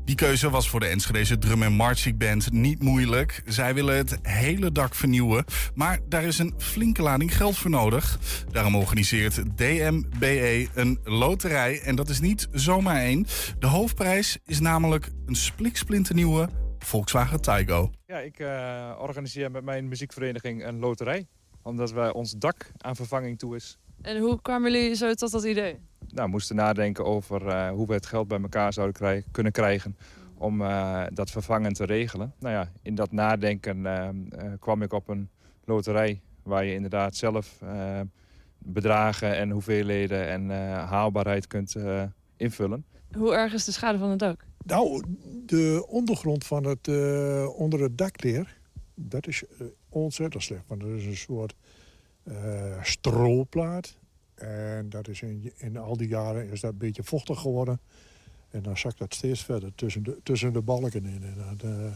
Die 0.04 0.14
keuze 0.14 0.50
was 0.50 0.68
voor 0.68 0.80
de 0.80 0.86
Enschedeze 0.86 1.38
drum- 1.38 1.62
en 1.62 1.72
marching 1.72 2.18
band 2.18 2.52
niet 2.52 2.82
moeilijk. 2.82 3.42
Zij 3.46 3.74
willen 3.74 3.96
het 3.96 4.18
hele 4.22 4.72
dak 4.72 4.94
vernieuwen, 4.94 5.44
maar 5.74 5.98
daar 6.08 6.24
is 6.24 6.38
een 6.38 6.54
flinke 6.58 7.02
lading 7.02 7.36
geld 7.36 7.56
voor 7.56 7.70
nodig. 7.70 8.18
Daarom 8.50 8.76
organiseert 8.76 9.42
DMBE 9.56 10.68
een 10.74 10.98
loterij 11.04 11.80
en 11.80 11.96
dat 11.96 12.08
is 12.08 12.20
niet 12.20 12.48
zomaar 12.52 12.96
één. 12.96 13.26
De 13.58 13.66
hoofdprijs 13.66 14.38
is 14.46 14.60
namelijk 14.60 15.10
een 15.26 15.36
spliksplinternieuwe 15.36 16.48
Volkswagen 16.84 17.40
Taigo. 17.40 17.90
Ja, 18.06 18.18
ik 18.18 18.38
eh, 18.38 18.96
organiseer 19.00 19.50
met 19.50 19.64
mijn 19.64 19.88
muziekvereniging 19.88 20.64
een 20.66 20.78
loterij. 20.78 21.26
Omdat 21.62 21.92
wij 21.92 22.12
ons 22.12 22.32
dak 22.32 22.70
aan 22.78 22.96
vervanging 22.96 23.38
toe 23.38 23.56
is. 23.56 23.78
En 24.02 24.18
hoe 24.18 24.40
kwamen 24.42 24.72
jullie 24.72 24.94
zo 24.94 25.14
tot 25.14 25.30
dat 25.30 25.44
idee? 25.44 25.78
Nou, 26.08 26.24
we 26.24 26.30
moesten 26.30 26.56
nadenken 26.56 27.04
over 27.04 27.46
eh, 27.46 27.70
hoe 27.70 27.86
we 27.86 27.92
het 27.94 28.06
geld 28.06 28.28
bij 28.28 28.40
elkaar 28.40 28.72
zouden 28.72 28.96
krij- 28.96 29.24
kunnen 29.30 29.52
krijgen 29.52 29.96
om 30.34 30.60
eh, 30.62 31.02
dat 31.12 31.30
vervangen 31.30 31.72
te 31.72 31.84
regelen. 31.84 32.34
Nou 32.38 32.54
ja, 32.54 32.70
in 32.82 32.94
dat 32.94 33.12
nadenken 33.12 33.82
kwam 34.58 34.82
ik 34.82 34.92
op 34.92 35.08
een 35.08 35.28
loterij 35.64 36.20
waar 36.42 36.64
je 36.64 36.74
inderdaad 36.74 37.16
zelf 37.16 37.58
eh, 37.62 38.00
bedragen 38.58 39.36
en 39.36 39.50
hoeveelheden 39.50 40.28
en 40.28 40.50
eh, 40.50 40.88
haalbaarheid 40.90 41.46
kunt 41.46 41.74
eh, 41.74 42.02
invullen. 42.36 42.84
Hoe 43.16 43.34
erg 43.34 43.52
is 43.52 43.64
de 43.64 43.72
schade 43.72 43.98
van 43.98 44.10
het 44.10 44.18
dak? 44.18 44.44
Nou, 44.64 45.02
de 45.46 45.84
ondergrond 45.88 46.46
van 46.46 46.64
het, 46.64 46.88
eh, 46.88 47.48
onder 47.56 47.80
het 47.80 47.98
dakleer, 47.98 48.58
dat 48.94 49.26
is 49.26 49.42
eh, 49.42 49.66
ontzettend 49.88 50.42
slecht. 50.42 50.62
Want 50.66 50.80
dat 50.80 50.90
is 50.90 51.04
een 51.04 51.16
soort 51.16 51.54
eh 52.22 52.82
stroopplaat. 52.82 53.96
En 54.34 54.88
dat 54.88 55.08
is 55.08 55.22
in, 55.22 55.52
in 55.56 55.76
al 55.76 55.96
die 55.96 56.08
jaren 56.08 56.50
is 56.50 56.60
dat 56.60 56.72
een 56.72 56.78
beetje 56.78 57.02
vochtig 57.02 57.40
geworden. 57.40 57.80
En 58.50 58.62
dan 58.62 58.78
zakt 58.78 58.98
dat 58.98 59.14
steeds 59.14 59.44
verder 59.44 59.74
tussen 59.74 60.02
de, 60.02 60.18
tussen 60.22 60.52
de 60.52 60.60
balken 60.60 61.06
in. 61.06 61.22
En 61.22 61.58
eh, 61.62 61.92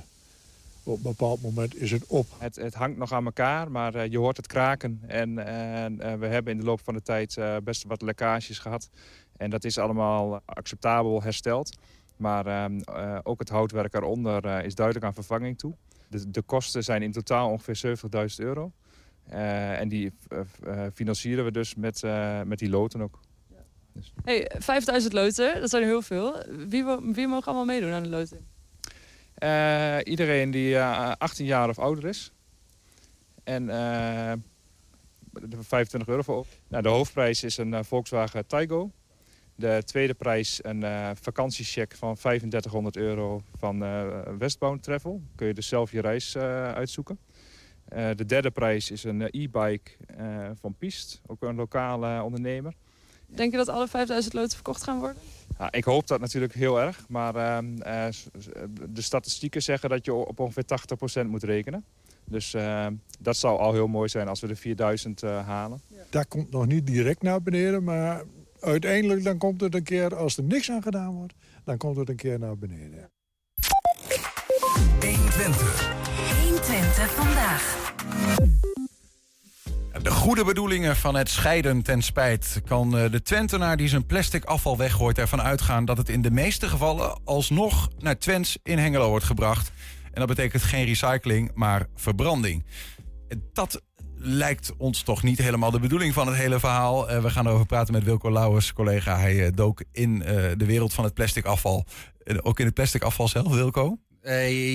op 0.82 0.96
een 0.96 1.02
bepaald 1.02 1.42
moment 1.42 1.76
is 1.76 1.90
het 1.90 2.06
op. 2.06 2.26
Het, 2.38 2.56
het 2.56 2.74
hangt 2.74 2.98
nog 2.98 3.12
aan 3.12 3.24
elkaar, 3.24 3.70
maar 3.70 4.08
je 4.08 4.18
hoort 4.18 4.36
het 4.36 4.46
kraken. 4.46 5.00
En, 5.06 5.38
en, 5.38 6.18
we 6.18 6.26
hebben 6.26 6.52
in 6.52 6.58
de 6.58 6.64
loop 6.64 6.80
van 6.84 6.94
de 6.94 7.02
tijd 7.02 7.38
best 7.64 7.84
wat 7.84 8.02
lekkages 8.02 8.58
gehad. 8.58 8.90
En 9.36 9.50
dat 9.50 9.64
is 9.64 9.78
allemaal 9.78 10.40
acceptabel 10.44 11.22
hersteld. 11.22 11.76
Maar 12.16 12.46
ehm, 12.46 12.78
eh, 12.78 13.18
ook 13.22 13.38
het 13.38 13.48
houtwerk 13.48 13.94
eronder 13.94 14.44
eh, 14.44 14.64
is 14.64 14.74
duidelijk 14.74 15.06
aan 15.06 15.14
vervanging 15.14 15.58
toe. 15.58 15.74
De, 16.08 16.30
de 16.30 16.42
kosten 16.42 16.84
zijn 16.84 17.02
in 17.02 17.12
totaal 17.12 17.50
ongeveer 17.50 17.96
70.000 18.30 18.34
euro. 18.36 18.72
Eh, 19.24 19.80
en 19.80 19.88
die 19.88 20.12
financieren 20.94 21.44
we 21.44 21.50
dus 21.50 21.74
met, 21.74 22.02
eh, 22.02 22.42
met 22.42 22.58
die 22.58 22.68
loten 22.68 23.00
ook. 23.00 23.20
Hey, 24.24 24.50
5000 24.58 25.12
loten, 25.12 25.60
dat 25.60 25.70
zijn 25.70 25.82
er 25.82 25.88
heel 25.88 26.02
veel. 26.02 26.42
Wie, 26.68 26.84
wie 27.12 27.26
mogen 27.26 27.46
allemaal 27.46 27.64
meedoen 27.64 27.92
aan 27.92 28.02
de 28.02 28.08
loting? 28.08 28.40
Eh, 29.34 29.98
iedereen 30.04 30.50
die 30.50 30.76
eh, 30.76 31.12
18 31.18 31.46
jaar 31.46 31.68
of 31.68 31.78
ouder 31.78 32.04
is. 32.04 32.32
En 33.44 33.68
eh, 33.70 34.32
de 35.30 35.62
25 35.62 36.08
euro 36.08 36.22
voor 36.22 36.36
op. 36.36 36.46
Nou, 36.68 36.82
de 36.82 36.88
hoofdprijs 36.88 37.44
is 37.44 37.56
een 37.56 37.84
Volkswagen 37.84 38.46
Taigo. 38.46 38.90
De 39.56 39.82
tweede 39.84 40.14
prijs 40.14 40.64
een 40.64 40.82
eh 40.82 41.10
vakantiecheck 41.20 41.94
van 41.96 42.14
3500 42.14 42.96
euro 42.96 43.42
van 43.58 43.84
eh 43.84 44.06
Westbound 44.38 44.82
Travel. 44.82 45.22
Kun 45.34 45.46
je 45.46 45.54
dus 45.54 45.68
zelf 45.68 45.90
je 45.92 46.00
reis 46.00 46.34
eh, 46.34 46.72
uitzoeken. 46.72 47.18
Eh, 47.88 48.08
de 48.14 48.26
derde 48.26 48.50
prijs 48.50 48.90
is 48.90 49.04
een 49.04 49.22
e-bike 49.22 49.90
eh, 50.16 50.50
van 50.60 50.74
Piest, 50.78 51.20
ook 51.26 51.42
een 51.42 51.54
lokale 51.54 52.22
ondernemer. 52.22 52.74
Denk 53.26 53.50
je 53.50 53.56
dat 53.56 53.68
alle 53.68 53.88
5000 53.88 54.34
loten 54.34 54.54
verkocht 54.54 54.82
gaan 54.82 54.98
worden? 54.98 55.16
Ja, 55.58 55.72
ik 55.72 55.84
hoop 55.84 56.06
dat 56.06 56.20
natuurlijk 56.20 56.54
heel 56.54 56.80
erg, 56.80 57.04
maar 57.08 57.34
ehm, 57.36 57.76
eh, 57.78 58.06
de 58.90 59.02
statistieken 59.02 59.62
zeggen 59.62 59.88
dat 59.88 60.04
je 60.04 60.14
op 60.14 60.40
ongeveer 60.40 60.64
80% 60.64 61.28
moet 61.28 61.42
rekenen. 61.42 61.84
Dus 62.24 62.54
ehm, 62.54 62.94
dat 63.20 63.36
zou 63.36 63.58
al 63.58 63.72
heel 63.72 63.86
mooi 63.86 64.08
zijn 64.08 64.28
als 64.28 64.40
we 64.40 64.46
de 64.46 64.56
4000 64.56 65.22
eh, 65.22 65.46
halen. 65.46 65.80
Dat 66.10 66.28
komt 66.28 66.50
nog 66.50 66.66
niet 66.66 66.86
direct 66.86 67.22
naar 67.22 67.42
beneden, 67.42 67.84
maar 67.84 68.22
uiteindelijk 68.64 69.24
dan 69.24 69.38
komt 69.38 69.60
het 69.60 69.74
een 69.74 69.82
keer, 69.82 70.16
als 70.16 70.36
er 70.36 70.44
niks 70.44 70.70
aan 70.70 70.82
gedaan 70.82 71.14
wordt, 71.14 71.34
dan 71.64 71.76
komt 71.76 71.96
het 71.96 72.08
een 72.08 72.16
keer 72.16 72.38
naar 72.38 72.58
beneden. 72.58 73.10
120. 75.00 75.92
120 76.42 77.14
vandaag. 77.14 77.92
De 80.02 80.10
goede 80.10 80.44
bedoelingen 80.44 80.96
van 80.96 81.14
het 81.14 81.28
scheiden 81.28 81.82
ten 81.82 82.02
spijt 82.02 82.60
kan 82.66 82.98
eh, 82.98 83.10
de 83.10 83.22
Twentenaar 83.22 83.76
die 83.76 83.88
zijn 83.88 84.06
plastic 84.06 84.44
afval 84.44 84.76
weggooit 84.76 85.18
ervan 85.18 85.42
uitgaan 85.42 85.84
dat 85.84 85.96
het 85.96 86.08
in 86.08 86.22
de 86.22 86.30
meeste 86.30 86.68
gevallen 86.68 87.20
alsnog 87.24 87.88
naar 87.98 88.18
Twents 88.18 88.58
in 88.62 88.78
Hengelo 88.78 89.08
wordt 89.08 89.24
gebracht. 89.24 89.72
En 90.04 90.20
dat 90.20 90.28
betekent 90.28 90.62
geen 90.62 90.84
recycling, 90.84 91.50
maar 91.54 91.86
verbranding. 91.94 92.64
En 93.28 93.42
Dat 93.52 93.82
lijkt 94.24 94.72
ons 94.76 95.02
toch 95.02 95.22
niet 95.22 95.38
helemaal 95.38 95.70
de 95.70 95.80
bedoeling 95.80 96.14
van 96.14 96.26
het 96.26 96.36
hele 96.36 96.58
verhaal. 96.58 97.08
Eh, 97.08 97.22
we 97.22 97.30
gaan 97.30 97.46
erover 97.46 97.66
praten 97.66 97.94
met 97.94 98.04
Wilco 98.04 98.32
Lauwers, 98.32 98.72
collega. 98.72 99.18
Hij 99.18 99.46
eh, 99.46 99.52
dook 99.54 99.84
in 99.92 100.22
eh, 100.22 100.34
de 100.56 100.64
wereld 100.64 100.94
van 100.94 101.04
het 101.04 101.14
plastic 101.14 101.44
afval. 101.44 101.84
Ook 102.42 102.58
in 102.58 102.64
het 102.64 102.74
plastic 102.74 103.02
afval 103.02 103.28
zelf, 103.28 103.54
Wilco? 103.54 103.98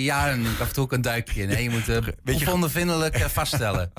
Ja, 0.03 0.29
en 0.29 0.45
af 0.45 0.67
en 0.67 0.73
toe 0.73 0.83
ook 0.83 0.91
een 0.91 1.01
duikje. 1.01 1.45
Nee, 1.45 1.63
je 1.63 1.69
moet 1.69 2.47
onvindelijk 2.63 3.15
eh, 3.15 3.25
vaststellen. 3.25 3.91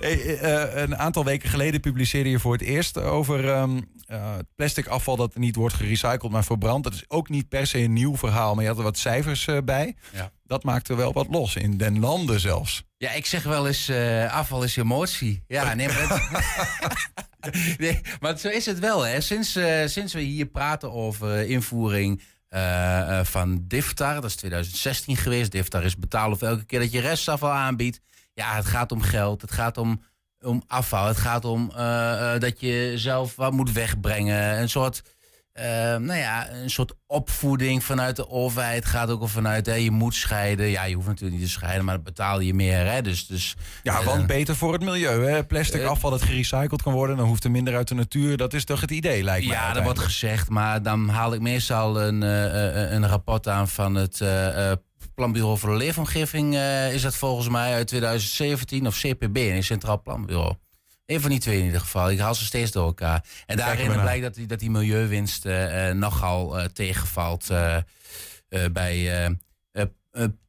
Een 0.74 0.96
aantal 0.96 1.24
weken 1.24 1.48
geleden 1.48 1.80
publiceerde 1.80 2.30
je 2.30 2.38
voor 2.38 2.52
het 2.52 2.62
eerst 2.62 2.98
over 2.98 3.48
eh, 3.48 4.34
plastic 4.56 4.86
afval 4.86 5.16
dat 5.16 5.36
niet 5.36 5.56
wordt 5.56 5.74
gerecycled, 5.74 6.32
maar 6.32 6.44
verbrand. 6.44 6.84
Dat 6.84 6.94
is 6.94 7.04
ook 7.08 7.28
niet 7.28 7.48
per 7.48 7.66
se 7.66 7.78
een 7.78 7.92
nieuw 7.92 8.16
verhaal, 8.16 8.54
maar 8.54 8.62
je 8.62 8.68
had 8.68 8.78
er 8.78 8.84
wat 8.84 8.98
cijfers 8.98 9.48
bij. 9.64 9.96
Ja. 10.12 10.30
Dat 10.52 10.62
maakte 10.64 10.94
wel 10.94 11.12
wat 11.12 11.26
los, 11.30 11.56
in 11.56 11.76
den 11.76 11.98
landen 11.98 12.40
zelfs. 12.40 12.82
Ja, 12.96 13.10
ik 13.12 13.26
zeg 13.26 13.42
wel 13.42 13.66
eens, 13.66 13.88
eh, 13.88 14.32
afval 14.34 14.62
is 14.62 14.76
emotie. 14.76 15.44
Ja, 15.46 15.74
nee, 15.74 15.86
maar, 15.88 16.08
het- 16.08 17.78
nee, 17.78 18.00
maar 18.20 18.38
zo 18.38 18.48
is 18.48 18.66
het 18.66 18.78
wel. 18.78 19.02
Hè. 19.02 19.20
Sinds, 19.20 19.56
eh, 19.56 19.86
sinds 19.86 20.12
we 20.12 20.20
hier 20.20 20.46
praten 20.46 20.92
over 20.92 21.46
invoering 21.48 22.22
eh, 22.48 23.20
van 23.24 23.64
Diftar, 23.68 24.14
dat 24.14 24.24
is 24.24 24.36
2016 24.36 25.16
geweest. 25.16 25.50
Diftar 25.52 25.84
is 25.84 25.96
betalen 25.96 26.38
voor 26.38 26.48
elke 26.48 26.64
keer 26.64 26.80
dat 26.80 26.92
je 26.92 27.00
restafval 27.00 27.50
aanbiedt. 27.52 28.00
Ja, 28.34 28.54
het 28.54 28.66
gaat 28.66 28.92
om 28.92 29.00
geld, 29.02 29.40
het 29.40 29.52
gaat 29.52 29.76
om, 29.78 30.02
om 30.40 30.62
afval, 30.66 31.06
het 31.06 31.16
gaat 31.18 31.44
om 31.44 31.68
dat 32.38 32.60
je 32.60 32.92
zelf 32.96 33.36
wat 33.36 33.52
moet 33.52 33.72
wegbrengen. 33.72 34.60
Een 34.60 34.68
soort... 34.70 35.02
eh, 35.52 35.64
nou 35.96 36.14
ja, 36.14 36.50
een 36.50 36.70
soort 36.70 36.92
opvoeding 37.06 37.84
vanuit 37.84 38.16
de 38.16 38.28
overheid 38.28 38.84
gaat 38.84 39.10
ook 39.10 39.20
al 39.20 39.28
vanuit, 39.28 39.66
hè, 39.66 39.74
je 39.74 39.90
moet 39.90 40.14
scheiden. 40.14 40.66
Ja, 40.66 40.84
je 40.84 40.94
hoeft 40.94 41.06
natuurlijk 41.06 41.38
niet 41.38 41.46
te 41.46 41.52
scheiden, 41.52 41.84
maar 41.84 41.94
dan 41.94 42.04
betaal 42.04 42.40
je 42.40 42.54
meer. 42.54 42.86
Hè? 42.86 43.02
Dus, 43.02 43.26
dus, 43.26 43.56
Ja, 43.82 43.98
eh, 43.98 44.06
want 44.06 44.26
beter 44.26 44.56
voor 44.56 44.72
het 44.72 44.82
milieu. 44.82 45.24
Hè? 45.24 45.44
Plastic 45.44 45.80
eh, 45.80 45.88
afval 45.88 46.10
dat 46.10 46.22
gerecycled 46.22 46.82
kan 46.82 46.92
worden, 46.92 47.16
dan 47.16 47.26
hoeft 47.26 47.44
er 47.44 47.50
minder 47.50 47.76
uit 47.76 47.88
de 47.88 47.94
natuur. 47.94 48.36
Dat 48.36 48.54
is 48.54 48.64
toch 48.64 48.80
het 48.80 48.90
idee, 48.90 49.22
lijkt 49.22 49.46
mij. 49.46 49.56
Ja, 49.56 49.72
dat 49.72 49.82
wordt 49.82 49.98
gezegd, 49.98 50.48
maar 50.48 50.82
dan 50.82 51.08
haal 51.08 51.34
ik 51.34 51.40
meestal 51.40 52.00
een, 52.00 52.22
eh, 52.22 52.92
een 52.92 53.08
rapport 53.08 53.48
aan 53.48 53.68
van 53.68 53.94
het 53.94 54.24
Planbureau 55.14 55.58
voor 55.58 55.70
de 55.70 55.76
Leefomgeving. 55.76 56.56
is 56.92 57.02
dat 57.02 57.16
volgens 57.16 57.48
mij 57.48 57.74
uit 57.74 57.86
2017 57.86 58.86
of 58.86 58.98
CPB, 58.98 59.36
een 59.36 59.64
Centraal 59.64 60.02
Planbureau. 60.02 60.54
Eén 61.12 61.20
van 61.20 61.30
die 61.30 61.40
twee 61.40 61.58
in 61.58 61.64
ieder 61.64 61.80
geval. 61.80 62.10
Ik 62.10 62.18
haal 62.18 62.34
ze 62.34 62.44
steeds 62.44 62.70
door 62.70 62.86
elkaar. 62.86 63.24
En 63.46 63.56
daarin 63.56 64.00
blijkt 64.00 64.22
dat 64.22 64.34
die, 64.34 64.46
dat 64.46 64.58
die 64.58 64.70
milieuwinst 64.70 65.44
nogal 65.92 66.68
tegenvalt 66.72 67.50
bij 68.72 69.30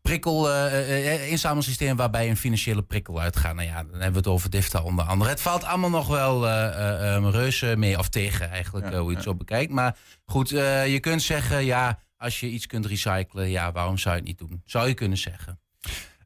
prikkel, 0.04 0.52
eh, 0.52 1.32
inzamelsysteem 1.32 1.96
waarbij 1.96 2.30
een 2.30 2.38
financiële 2.38 2.82
prikkel 2.82 3.20
uitgaat. 3.20 3.56
Nou 3.56 3.68
ja, 3.68 3.76
dan 3.76 3.92
hebben 3.92 4.12
we 4.12 4.18
het 4.18 4.28
over 4.28 4.50
DIFTA 4.50 4.82
onder 4.82 5.06
andere. 5.06 5.30
Het 5.30 5.42
valt 5.42 5.64
allemaal 5.64 5.90
nog 5.90 6.08
wel 6.08 6.48
eh, 6.48 6.68
eh, 6.68 7.16
eh, 7.16 7.30
reuze 7.32 7.76
mee, 7.78 7.98
of 7.98 8.10
tegen 8.10 8.50
eigenlijk, 8.50 8.92
eh, 8.92 9.00
hoe 9.00 9.10
je 9.10 9.16
het 9.16 9.24
zo 9.24 9.36
bekijkt. 9.36 9.72
Maar 9.72 9.98
goed, 10.26 10.50
je 10.50 10.98
kunt 11.02 11.22
zeggen, 11.22 11.66
ja, 11.66 12.00
als 12.18 12.40
je 12.40 12.50
iets 12.50 12.68
kunt 12.68 12.86
recyclen, 12.86 13.50
ja, 13.50 13.72
waarom 13.72 13.98
zou 13.98 14.16
je 14.16 14.20
het 14.20 14.30
niet 14.30 14.38
doen? 14.38 14.62
Zou 14.66 14.88
je 14.88 14.94
kunnen 14.94 15.18
zeggen. 15.18 15.60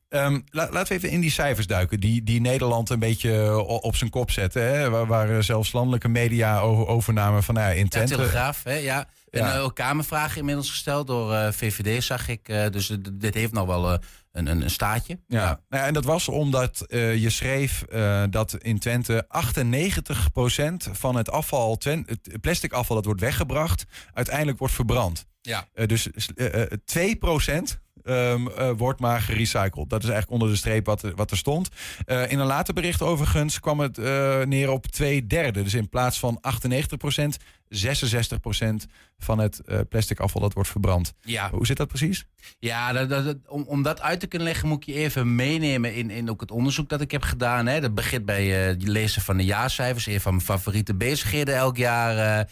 Ehm, 0.10 0.40
la- 0.50 0.70
laten 0.72 0.88
we 0.88 0.94
even 0.94 1.10
in 1.10 1.22
die 1.22 1.32
cijfers 1.32 1.68
duiken, 1.68 2.00
die, 2.00 2.24
die 2.24 2.42
Nederland 2.42 2.90
een 2.90 3.00
beetje 3.00 3.32
o- 3.40 3.76
op 3.76 3.96
zijn 3.96 4.10
kop 4.10 4.32
zetten. 4.32 4.62
Hè? 4.64 4.90
Waar, 4.90 5.06
waar 5.08 5.30
eh, 5.30 5.42
zelfs 5.42 5.72
landelijke 5.72 6.08
media 6.08 6.60
over, 6.60 6.88
overnamen 6.88 7.44
van 7.44 7.54
nou 7.56 7.68
ja, 7.68 7.74
in 7.74 7.84
Ja, 7.84 7.90
Twente. 7.90 8.16
Telegraaf, 8.16 8.64
hè, 8.64 8.74
ja. 8.76 9.08
En 9.30 9.40
Ja. 9.44 9.54
eh, 9.56 9.64
ook 9.64 9.76
Kamervragen 9.76 10.38
inmiddels 10.40 10.70
gesteld 10.70 11.08
door 11.08 11.34
eh, 11.34 11.52
VVD, 11.52 12.04
zag 12.04 12.28
ik. 12.28 12.50
Eh, 12.50 12.70
dus 12.70 12.90
eh, 12.90 12.98
dit 13.14 13.34
heeft 13.34 13.54
nog 13.54 13.66
wel 13.68 13.92
eh, 13.94 13.98
een, 14.32 14.48
een, 14.48 14.62
een 14.62 14.70
staatje. 14.70 15.20
Ja, 15.28 15.44
Nou 15.70 15.82
ja, 15.82 15.88
en 15.88 15.94
dat 15.94 16.06
was 16.06 16.28
omdat 16.28 16.82
eh, 16.82 17.16
je 17.16 17.30
schreef 17.30 17.82
eh, 17.82 18.24
dat 18.30 18.56
in 18.62 18.80
Twente 18.80 19.26
98% 19.28 20.92
van 20.92 21.16
het 21.16 21.32
afval, 21.32 21.78
het 21.82 22.38
plastic 22.42 22.72
afval 22.74 22.96
dat 22.96 23.06
wordt 23.06 23.22
weggebracht, 23.22 23.86
uiteindelijk 24.14 24.58
wordt 24.60 24.74
verbrand. 24.74 25.26
Ja. 25.42 25.68
Eh, 25.74 25.88
dus 25.88 26.10
eh, 26.36 26.62
eh, 26.62 26.68
2% 26.86 27.80
ehm, 28.08 28.48
eh, 28.48 28.72
wordt 28.78 29.00
maar 29.00 29.22
gerecycled. 29.22 29.90
Dat 29.90 30.04
is 30.04 30.10
eigenlijk 30.10 30.32
onder 30.32 30.50
de 30.50 30.56
streep 30.56 30.86
wat, 30.86 31.04
er- 31.04 31.16
wat 31.16 31.32
er 31.32 31.38
stond. 31.38 31.70
Eh, 32.06 32.32
in 32.32 32.40
een 32.40 32.46
later 32.46 32.74
bericht 32.74 33.02
overigens 33.02 33.60
kwam 33.60 33.80
het 33.80 33.98
eh, 33.98 34.42
neer 34.44 34.70
op 34.70 34.86
twee 34.88 35.28
derde. 35.28 35.64
Dus 35.64 35.74
in 35.74 35.90
plaats 35.90 36.20
van 36.20 36.38
98%, 36.42 37.38
66% 37.70 38.86
van 39.18 39.40
het 39.40 39.62
plastic 39.90 40.20
afval 40.20 40.42
dat 40.42 40.54
wordt 40.54 40.70
verbrand. 40.70 41.14
Ja. 41.22 41.50
Hoe 41.50 41.66
zit 41.66 41.78
dat 41.78 41.88
precies? 41.88 42.26
Ja, 42.60 42.94
dat, 42.94 43.10
dat- 43.10 43.38
om, 43.48 43.64
om 43.68 43.82
dat 43.84 44.02
uit 44.02 44.20
te 44.20 44.28
kunnen 44.28 44.48
leggen 44.48 44.68
moet 44.68 44.78
ik 44.88 44.96
je 44.96 45.02
even 45.02 45.36
meenemen 45.36 45.96
in, 45.96 46.10
in 46.10 46.30
ook 46.30 46.42
het 46.42 46.52
onderzoek 46.52 46.90
dat 46.90 47.02
ik 47.02 47.12
heb 47.12 47.24
gedaan. 47.24 47.66
Hè. 47.68 47.80
Dat 47.82 47.94
begint 47.96 48.26
bij 48.26 48.46
het 48.48 48.88
lezen 48.88 49.22
van 49.22 49.38
de 49.38 49.46
jaarcijfers. 49.46 50.06
Een 50.06 50.22
van 50.22 50.32
mijn 50.34 50.46
favoriete 50.46 50.96
bezigheden 50.96 51.56
elk 51.56 51.78
jaar 51.78 52.48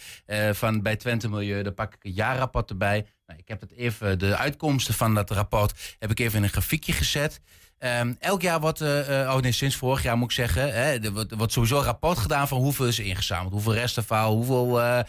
van, 0.51 0.81
bij 0.81 0.95
Twente 0.95 1.29
Milieu. 1.29 1.63
Daar 1.63 1.71
pak 1.73 1.93
ik 1.93 1.99
het 2.01 2.15
jaarrapport 2.15 2.69
erbij. 2.69 3.05
Nou, 3.27 3.39
ik 3.39 3.47
heb 3.47 3.61
het 3.61 3.71
even, 3.71 4.19
de 4.19 4.37
uitkomsten 4.37 4.93
van 4.93 5.13
dat 5.13 5.29
rapport 5.29 5.95
heb 5.99 6.11
ik 6.11 6.19
even 6.19 6.37
in 6.37 6.43
een 6.43 6.49
grafiekje 6.49 6.93
gezet. 6.93 7.39
Ehm, 7.77 8.13
elk 8.19 8.41
jaar 8.41 8.59
wordt, 8.59 8.81
eh, 8.81 9.33
oh 9.35 9.37
nee, 9.37 9.51
sinds 9.51 9.75
vorig 9.75 10.03
jaar 10.03 10.17
moet 10.17 10.29
ik 10.29 10.35
zeggen, 10.35 10.73
hè, 10.73 10.99
er, 10.99 11.11
wordt, 11.11 11.31
er 11.31 11.37
wordt 11.37 11.53
sowieso 11.53 11.77
een 11.77 11.83
rapport 11.83 12.17
gedaan 12.17 12.47
van 12.47 12.57
hoeveel 12.57 12.87
is 12.87 12.99
ingezameld. 12.99 13.51
Hoeveel 13.51 13.73
restafval, 13.73 14.35
hoeveel 14.35 14.81
eh, 14.81 14.99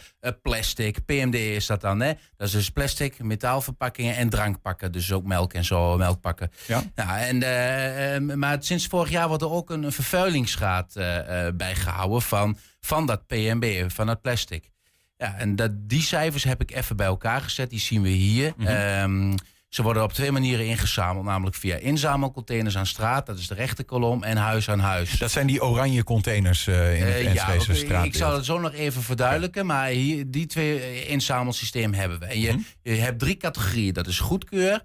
plastic, 0.41 1.05
PMD 1.05 1.33
is 1.33 1.65
dat 1.65 1.81
dan. 1.81 1.99
Hè? 1.99 2.13
Dat 2.37 2.47
is 2.47 2.53
dus 2.53 2.69
plastic, 2.69 3.23
metaalverpakkingen 3.23 4.15
en 4.15 4.29
drankpakken. 4.29 4.91
Dus 4.91 5.11
ook 5.11 5.23
melk 5.23 5.53
en 5.53 5.65
zo, 5.65 5.97
melkpakken. 5.97 6.51
Ja. 6.67 6.83
Nou, 6.95 7.19
en, 7.19 7.43
eh, 7.43 8.15
eh, 8.15 8.21
maar 8.21 8.57
sinds 8.59 8.87
vorig 8.87 9.09
jaar 9.09 9.27
wordt 9.27 9.43
er 9.43 9.51
ook 9.51 9.69
een, 9.69 9.83
een 9.83 9.91
vervuilingsgraad 9.91 10.95
eh, 10.95 11.47
eh, 11.47 11.55
bijgehouden 11.55 12.21
van, 12.21 12.57
van 12.79 13.05
dat 13.05 13.27
PMB, 13.27 13.91
van 13.91 14.05
dat 14.07 14.21
plastic. 14.21 14.71
Ja, 15.17 15.35
en 15.37 15.55
dat, 15.55 15.71
die 15.75 16.01
cijfers 16.01 16.43
heb 16.43 16.61
ik 16.61 16.71
even 16.71 16.95
bij 16.95 17.05
elkaar 17.05 17.41
gezet. 17.41 17.69
Die 17.69 17.79
zien 17.79 18.01
we 18.01 18.09
hier. 18.09 18.53
Mhm. 18.57 18.67
Ehm, 18.67 19.35
ze 19.69 19.83
worden 19.83 20.03
op 20.03 20.13
twee 20.13 20.31
manieren 20.31 20.65
ingezameld. 20.65 21.25
Namelijk 21.25 21.55
via 21.55 21.75
inzamelcontainers 21.75 22.77
aan 22.77 22.85
straat. 22.85 23.25
Dat 23.25 23.37
is 23.37 23.47
de 23.47 23.53
rechte 23.53 23.83
kolom. 23.83 24.23
En 24.23 24.37
huis 24.37 24.69
aan 24.69 24.79
huis. 24.79 25.11
Dat 25.17 25.31
zijn 25.31 25.47
die 25.47 25.63
oranje 25.63 26.03
containers 26.03 26.67
eh, 26.67 26.99
in 26.99 27.05
het 27.05 27.13
Eh, 27.15 27.33
ja, 27.33 28.03
ik 28.03 28.15
zal 28.15 28.33
het 28.33 28.45
zo 28.45 28.59
nog 28.59 28.73
even 28.73 29.01
verduidelijken. 29.03 29.65
Maar 29.65 29.87
hier, 29.87 30.31
die 30.31 30.45
twee 30.45 30.79
eh, 30.79 31.09
inzamelsysteem 31.09 31.93
hebben 31.93 32.19
we. 32.19 32.25
En 32.25 32.39
je, 32.39 32.51
Mhm. 32.51 32.59
je 32.81 32.91
hebt 32.91 33.19
drie 33.19 33.37
categorieën. 33.37 33.93
Dat 33.93 34.07
is 34.07 34.19
goedkeur, 34.19 34.83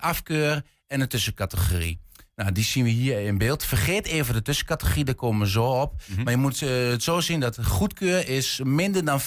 afkeur 0.00 0.62
en 0.86 1.00
een 1.00 1.08
tussencategorie. 1.08 2.00
Nou, 2.34 2.52
die 2.52 2.64
zien 2.64 2.84
we 2.84 2.90
hier 2.90 3.20
in 3.20 3.38
beeld. 3.38 3.64
Vergeet 3.64 4.06
even 4.06 4.34
de 4.34 4.42
tussencategorie, 4.42 5.04
daar 5.04 5.14
komen 5.14 5.40
we 5.40 5.50
zo 5.50 5.64
op. 5.64 6.02
Mhm. 6.06 6.22
Maar 6.22 6.32
je 6.32 6.38
moet 6.38 6.62
eh, 6.62 6.88
het 6.88 7.02
zo 7.02 7.20
zien 7.20 7.40
dat 7.40 7.64
goedkeur 7.64 8.28
is 8.28 8.60
minder 8.64 9.04
dan 9.04 9.20
15% 9.20 9.24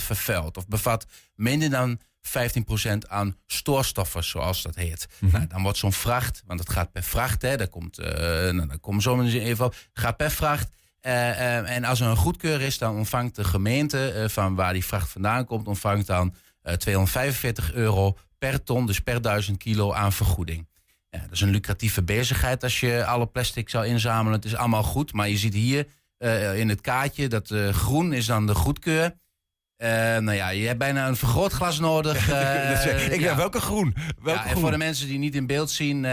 vervuild. 0.00 0.56
Of 0.56 0.68
bevat 0.68 1.06
minder 1.34 1.70
dan 1.70 2.00
15% 2.20 3.08
aan 3.08 3.36
stoorstoffen, 3.46 4.24
zoals 4.24 4.62
dat 4.62 4.74
heet. 4.74 5.06
Mhm. 5.18 5.32
Nou, 5.32 5.46
dan 5.46 5.62
wordt 5.62 5.78
zo'n 5.78 5.92
vracht, 5.92 6.42
want 6.46 6.60
het 6.60 6.70
gaat 6.70 6.92
per 6.92 7.02
vracht, 7.02 7.42
hè, 7.42 7.56
daar 7.56 7.68
komt, 7.68 7.98
eh 7.98 8.12
nou, 8.50 8.66
daar 8.66 8.78
komen 8.78 9.02
we 9.02 9.08
zo 9.08 9.16
meteen 9.16 9.40
even 9.40 9.64
op, 9.64 9.74
gaat 9.92 10.16
per 10.16 10.30
vracht. 10.30 10.68
Eh, 11.00 11.70
en 11.76 11.84
als 11.84 12.00
er 12.00 12.06
een 12.06 12.16
goedkeur 12.16 12.60
is, 12.60 12.78
dan 12.78 12.96
ontvangt 12.96 13.34
de 13.36 13.44
gemeente 13.44 14.24
van 14.28 14.54
waar 14.54 14.72
die 14.72 14.84
vracht 14.84 15.10
vandaan 15.10 15.44
komt, 15.44 15.66
ontvangt 15.66 16.06
dan 16.06 16.34
eh 16.62 16.74
245 16.74 17.72
euro 17.72 18.16
per 18.38 18.62
ton, 18.62 18.86
dus 18.86 19.00
per 19.00 19.22
duizend 19.22 19.58
kilo 19.58 19.92
aan 19.92 20.12
vergoeding. 20.12 20.66
Ja, 21.14 21.20
dat 21.20 21.32
is 21.32 21.40
een 21.40 21.50
lucratieve 21.50 22.02
bezigheid 22.02 22.62
als 22.62 22.80
je 22.80 23.04
alle 23.04 23.26
plastic 23.26 23.68
zou 23.68 23.86
inzamelen. 23.86 24.32
Het 24.32 24.44
is 24.44 24.56
allemaal 24.56 24.82
goed, 24.82 25.12
maar 25.12 25.28
je 25.28 25.36
ziet 25.36 25.54
hier 25.54 25.86
eh, 26.16 26.58
in 26.58 26.68
het 26.68 26.80
kaartje 26.80 27.28
dat 27.28 27.50
eh, 27.50 27.68
groen 27.68 28.12
is 28.12 28.26
dan 28.26 28.46
de 28.46 28.54
goedkeur. 28.54 29.18
Eh, 29.76 29.88
nou 30.18 30.32
ja, 30.32 30.48
je 30.48 30.66
hebt 30.66 30.78
bijna 30.78 31.08
een 31.08 31.16
vergrootglas 31.16 31.78
nodig. 31.78 32.28
ik 33.10 33.20
ja. 33.20 33.36
welke 33.36 33.60
groen? 33.60 33.94
Welke 34.22 34.40
Ja, 34.40 34.44
en 34.44 34.50
groen? 34.50 34.60
voor 34.60 34.70
de 34.70 34.76
mensen 34.76 35.06
die 35.06 35.18
niet 35.18 35.34
in 35.34 35.46
beeld 35.46 35.70
zien, 35.70 36.04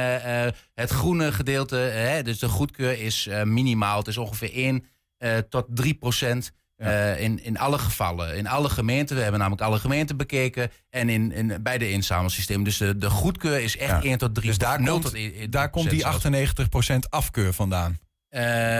het 0.74 0.90
groene 0.90 1.32
gedeelte, 1.32 1.76
hè, 1.76 2.24
dus 2.24 2.40
de 2.40 2.48
goedkeur 2.48 3.02
is 3.02 3.30
minimaal. 3.44 3.98
Het 3.98 4.08
is 4.08 4.18
ongeveer 4.18 4.54
1 4.54 4.86
eh, 5.22 5.38
tot 5.38 5.66
3 5.70 5.94
procent. 5.94 6.52
Eh, 6.82 7.22
in, 7.22 7.44
in 7.44 7.58
alle 7.58 7.78
gevallen, 7.78 8.38
in 8.38 8.48
alle 8.48 8.70
gemeenten. 8.70 9.16
We 9.16 9.22
hebben 9.22 9.40
namelijk 9.40 9.64
alle 9.68 9.80
gemeenten 9.80 10.18
bekeken. 10.18 10.72
En 10.90 11.10
in, 11.10 11.32
in, 11.32 11.58
bij 11.64 11.78
de 11.78 11.92
inzamelsysteem. 11.92 12.64
Dus 12.64 12.78
de, 12.78 12.98
de 12.98 13.10
goedkeur 13.10 13.60
is 13.62 13.78
echt 13.78 14.04
Ja. 14.04 14.10
1 14.10 14.18
tot 14.18 14.36
3 14.36 14.48
Dus 14.48 14.58
daar 14.58 14.82
0 14.82 14.92
komt, 14.92 15.04
tot 15.04 15.14
1 15.14 15.50
daar 15.52 15.70
komt 15.70 15.90
die 15.90 16.06
98% 16.06 17.10
afkeur 17.10 17.54
vandaan. 17.54 18.00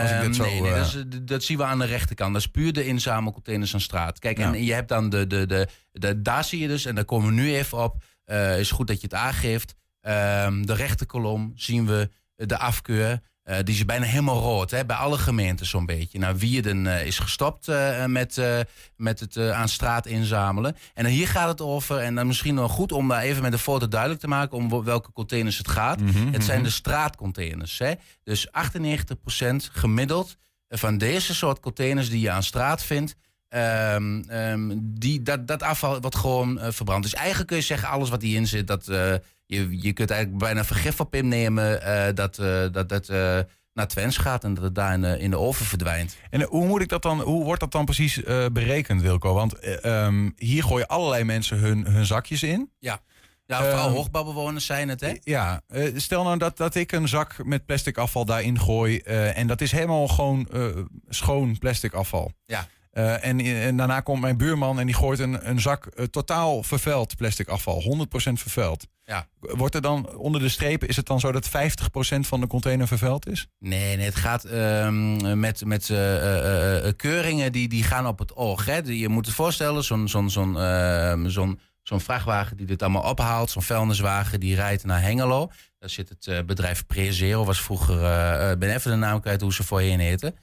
Als 0.02 0.10
ik 0.10 0.20
dit 0.20 0.36
zo, 0.36 0.44
nee, 0.44 0.60
nee 0.60 0.70
eh, 0.70 0.76
dat, 0.76 0.86
is- 0.86 0.92
dat- 1.06 1.26
dat 1.26 1.42
zien 1.42 1.56
we 1.56 1.64
aan 1.64 1.78
de 1.78 1.84
rechterkant. 1.84 2.32
Dat 2.32 2.42
is 2.42 2.48
puur 2.48 2.72
de 2.72 2.86
inzamelcontainers 2.86 3.74
aan 3.74 3.80
straat. 3.80 4.18
Kijk, 4.18 4.38
Ja. 4.38 4.52
en 4.54 4.64
je 4.64 4.72
hebt 4.72 4.88
dan 4.88 5.08
de, 5.10 5.26
de, 5.26 5.46
de, 5.46 5.68
de, 5.92 6.22
daar 6.22 6.44
zie 6.44 6.58
je 6.60 6.68
dus, 6.68 6.84
en 6.84 6.94
daar 6.94 7.04
komen 7.04 7.26
we 7.28 7.32
nu 7.34 7.54
even 7.54 7.82
op. 7.82 8.02
eh, 8.24 8.58
is 8.58 8.70
goed 8.70 8.86
dat 8.86 8.96
je 9.00 9.06
het 9.10 9.14
aangeeft. 9.14 9.74
Ehm, 10.00 10.62
de 10.62 10.74
rechterkolom 10.74 11.52
zien 11.54 11.86
we 11.86 12.10
de 12.36 12.58
afkeur. 12.58 13.20
Eh, 13.42 13.56
die 13.64 13.74
is 13.74 13.84
bijna 13.84 14.04
helemaal 14.04 14.40
rood, 14.40 14.70
hè, 14.70 14.84
bij 14.84 14.96
alle 14.96 15.18
gemeenten 15.18 15.66
zo'n 15.66 15.86
beetje. 15.86 16.18
Nou, 16.18 16.36
Wierden 16.38 16.86
eh, 16.86 17.06
is 17.06 17.18
gestopt 17.18 17.68
eh, 17.68 18.04
met, 18.04 18.40
met 18.96 19.20
het 19.20 19.36
aan 19.36 19.68
straat 19.68 20.06
inzamelen. 20.06 20.76
En 20.94 21.06
hier 21.06 21.28
gaat 21.28 21.48
het 21.48 21.60
over, 21.60 21.98
en 21.98 22.14
dan 22.14 22.26
misschien 22.26 22.54
nog 22.54 22.72
goed 22.72 22.92
om 22.92 23.08
daar 23.08 23.22
even 23.22 23.42
met 23.42 23.52
een 23.52 23.58
foto 23.58 23.88
duidelijk 23.88 24.20
te 24.20 24.28
maken... 24.28 24.56
om 24.56 24.84
welke 24.84 25.12
containers 25.12 25.58
het 25.58 25.68
gaat. 25.68 26.00
Mhm, 26.00 26.32
Het 26.32 26.44
zijn 26.44 26.58
mhm. 26.58 26.66
de 26.66 26.72
straatcontainers. 26.72 27.78
Hè? 27.78 27.92
Dus 28.24 28.48
98% 28.48 28.50
gemiddeld 29.72 30.36
van 30.68 30.98
deze 30.98 31.34
soort 31.34 31.60
containers 31.60 32.10
die 32.10 32.20
je 32.20 32.30
aan 32.30 32.42
straat 32.42 32.82
vindt. 32.84 33.16
ehm, 33.48 34.22
ehm, 34.28 34.70
die, 34.80 35.22
dat, 35.22 35.46
dat 35.46 35.62
afval 35.62 36.00
wordt 36.00 36.16
gewoon 36.16 36.60
verbrand. 36.72 37.02
Dus 37.02 37.14
eigenlijk 37.14 37.48
kun 37.48 37.56
je 37.56 37.62
zeggen, 37.62 37.88
alles 37.88 38.10
wat 38.10 38.22
hierin 38.22 38.46
zit, 38.46 38.66
dat, 38.66 38.88
je, 39.54 39.80
je 39.82 39.92
kunt 39.92 40.10
eigenlijk 40.10 40.42
bijna 40.44 40.64
vergif 40.64 41.00
op 41.00 41.14
innemen 41.14 41.82
eh, 41.82 42.14
dat 42.14 42.38
eh, 42.38 42.64
dat, 42.72 42.88
dat 42.88 43.08
eh, 43.08 43.38
naar 43.74 43.88
Twens 43.88 44.16
gaat 44.16 44.44
en 44.44 44.54
dat 44.54 44.64
het 44.64 44.74
daar 44.74 44.92
in 44.94 45.00
de, 45.00 45.18
in 45.18 45.30
de 45.30 45.38
oven 45.38 45.66
verdwijnt. 45.66 46.16
En 46.30 46.40
eh, 46.40 46.48
hoe, 46.48 46.66
moet 46.66 46.80
ik 46.82 46.88
dat 46.88 47.02
dan, 47.02 47.20
hoe 47.20 47.44
wordt 47.44 47.60
dat 47.60 47.72
dan 47.72 47.84
precies 47.84 48.22
eh, 48.24 48.46
berekend, 48.52 49.02
Wilco? 49.02 49.34
Want 49.34 49.58
eh, 49.58 49.84
ehm, 49.84 50.30
hier 50.36 50.62
gooien 50.64 50.86
allerlei 50.88 51.24
mensen 51.24 51.58
hun, 51.58 51.86
hun 51.86 52.06
zakjes 52.06 52.42
in. 52.42 52.70
Ja, 52.78 53.00
vooral 53.46 53.86
Ehm, 53.86 53.94
hoogbouwbewoners 53.94 54.66
zijn 54.66 54.88
het, 54.88 55.00
hè? 55.00 55.12
Ja, 55.20 55.60
eh, 55.68 55.92
stel 55.96 56.22
nou 56.24 56.38
dat, 56.38 56.56
dat 56.56 56.74
ik 56.74 56.92
een 56.92 57.08
zak 57.08 57.44
met 57.44 57.66
plastic 57.66 57.98
afval 57.98 58.24
daarin 58.24 58.60
gooi. 58.60 58.98
eh, 58.98 59.38
en 59.38 59.46
dat 59.46 59.60
is 59.60 59.72
helemaal 59.72 60.08
gewoon 60.08 60.48
eh, 60.52 60.66
schoon 61.08 61.58
plastic 61.58 61.92
afval. 61.92 62.32
Ja. 62.44 62.68
Eh, 62.92 63.24
en, 63.24 63.40
en 63.40 63.76
daarna 63.76 64.00
komt 64.00 64.20
mijn 64.20 64.36
buurman 64.36 64.78
en 64.78 64.86
die 64.86 64.94
gooit 64.94 65.18
een, 65.18 65.48
een 65.48 65.60
zak 65.60 65.86
eh, 65.86 66.04
totaal 66.04 66.62
vervuild 66.62 67.16
plastic 67.16 67.48
afval. 67.48 68.06
100% 68.06 68.06
vervuild. 68.32 68.86
Ja. 69.04 69.28
Wordt 69.38 69.74
er 69.74 69.80
dan 69.80 70.16
onder 70.16 70.40
de 70.40 70.48
strepen, 70.48 70.88
is 70.88 70.96
het 70.96 71.06
dan 71.06 71.20
zo 71.20 71.32
dat 71.32 71.48
50% 71.48 71.50
van 72.20 72.40
de 72.40 72.46
container 72.46 72.86
vervuild 72.86 73.28
is? 73.28 73.46
Nee, 73.58 73.96
nee 73.96 74.04
het 74.04 74.14
gaat 74.14 74.44
ehm, 74.44 75.40
met, 75.40 75.64
met 75.64 75.90
eh, 75.90 75.96
keuringen 76.96 77.52
die, 77.52 77.68
die 77.68 77.82
gaan 77.82 78.06
op 78.06 78.18
het 78.18 78.36
oog. 78.36 78.64
Hè. 78.64 78.76
Je 78.76 79.08
moet 79.08 79.26
je 79.26 79.32
voorstellen, 79.32 79.84
zo'n 79.84 80.08
zo'n 80.08 80.30
zo'n 80.30 80.58
ehm, 80.58 81.28
zo'n 81.28 81.60
zo'n 81.82 82.00
vrachtwagen 82.00 82.56
die 82.56 82.66
dit 82.66 82.82
allemaal 82.82 83.10
ophaalt, 83.10 83.50
zo'n 83.50 83.62
vuilniswagen 83.62 84.40
die 84.40 84.54
rijdt 84.54 84.84
naar 84.84 85.02
Hengelo. 85.02 85.50
Daar 85.78 85.90
zit 85.90 86.08
het 86.08 86.46
bedrijf 86.46 86.86
Prezero, 86.86 87.44
was 87.44 87.60
vroeger, 87.60 88.04
eh, 88.04 88.56
ben 88.58 88.74
even 88.74 88.90
de 88.90 88.96
naam 88.96 89.20
kwijt 89.20 89.40
hoe 89.40 89.52
ze 89.52 89.64
voorheen 89.64 90.00
heten. 90.00 90.34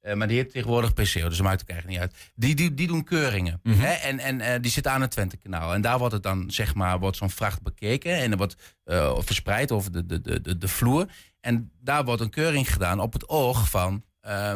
Ehm, 0.00 0.12
eh, 0.12 0.18
maar 0.18 0.28
die 0.28 0.36
heet 0.36 0.50
tegenwoordig 0.50 0.92
PCO, 0.92 1.28
dus 1.28 1.36
dat 1.36 1.46
maakt 1.46 1.62
ook 1.62 1.68
eigenlijk 1.68 1.86
niet 1.88 1.98
uit. 1.98 2.32
Die, 2.34 2.54
die, 2.54 2.74
die 2.74 2.86
doen 2.86 3.04
keuringen. 3.04 3.60
Mhm. 3.62 3.78
Hè? 3.78 3.92
En, 3.92 4.18
en 4.18 4.40
eh, 4.40 4.60
die 4.60 4.70
zitten 4.70 4.92
aan 4.92 5.00
het 5.00 5.10
Twente-kanaal. 5.10 5.74
En 5.74 5.80
daar 5.80 5.98
wordt 5.98 6.14
het 6.14 6.22
dan, 6.22 6.50
zeg 6.50 6.74
maar, 6.74 6.98
wordt 6.98 7.16
zo'n 7.16 7.30
vracht 7.30 7.62
bekeken. 7.62 8.16
En 8.16 8.30
er 8.30 8.36
wordt 8.36 8.56
eh, 8.84 9.18
verspreid 9.18 9.72
over 9.72 9.92
de, 9.92 10.06
de, 10.06 10.40
de, 10.40 10.58
de, 10.58 10.68
vloer. 10.68 11.06
En 11.40 11.72
daar 11.80 12.04
wordt 12.04 12.22
een 12.22 12.30
keuring 12.30 12.72
gedaan 12.72 13.00
op 13.00 13.12
het 13.12 13.28
oog 13.28 13.70
van 13.70 14.04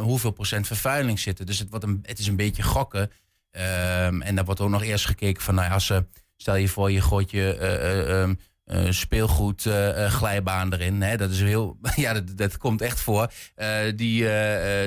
hoeveel 0.00 0.30
procent 0.30 0.66
vervuiling 0.66 1.18
zit 1.18 1.38
er. 1.38 1.46
Dus 1.46 1.58
het, 1.58 1.70
wordt 1.70 1.84
een, 1.84 1.98
het 2.02 2.18
is 2.18 2.26
een 2.26 2.36
beetje 2.36 2.62
gokken. 2.62 3.10
Ehm, 3.50 4.22
en 4.22 4.34
daar 4.34 4.44
wordt 4.44 4.60
ook 4.60 4.68
nog 4.68 4.82
eerst 4.82 5.06
gekeken 5.06 5.42
van, 5.42 5.54
nou 5.54 5.66
ja, 5.66 5.74
als 5.74 5.86
ze, 5.86 6.06
stel 6.36 6.56
je 6.56 6.68
voor, 6.68 6.90
je 6.90 7.00
gooit 7.00 7.30
je 7.30 7.56
eh, 7.56 8.30
eh, 8.64 8.90
speelgoed 8.90 9.66
eh, 9.66 10.06
glijbaan 10.06 10.72
erin. 10.72 11.02
Hè? 11.02 11.16
Dat 11.16 11.30
is 11.30 11.40
heel, 11.40 11.76
ja, 11.96 12.12
dat, 12.12 12.36
dat 12.36 12.56
komt 12.56 12.80
echt 12.80 13.00
voor. 13.00 13.32
Die, 13.94 14.28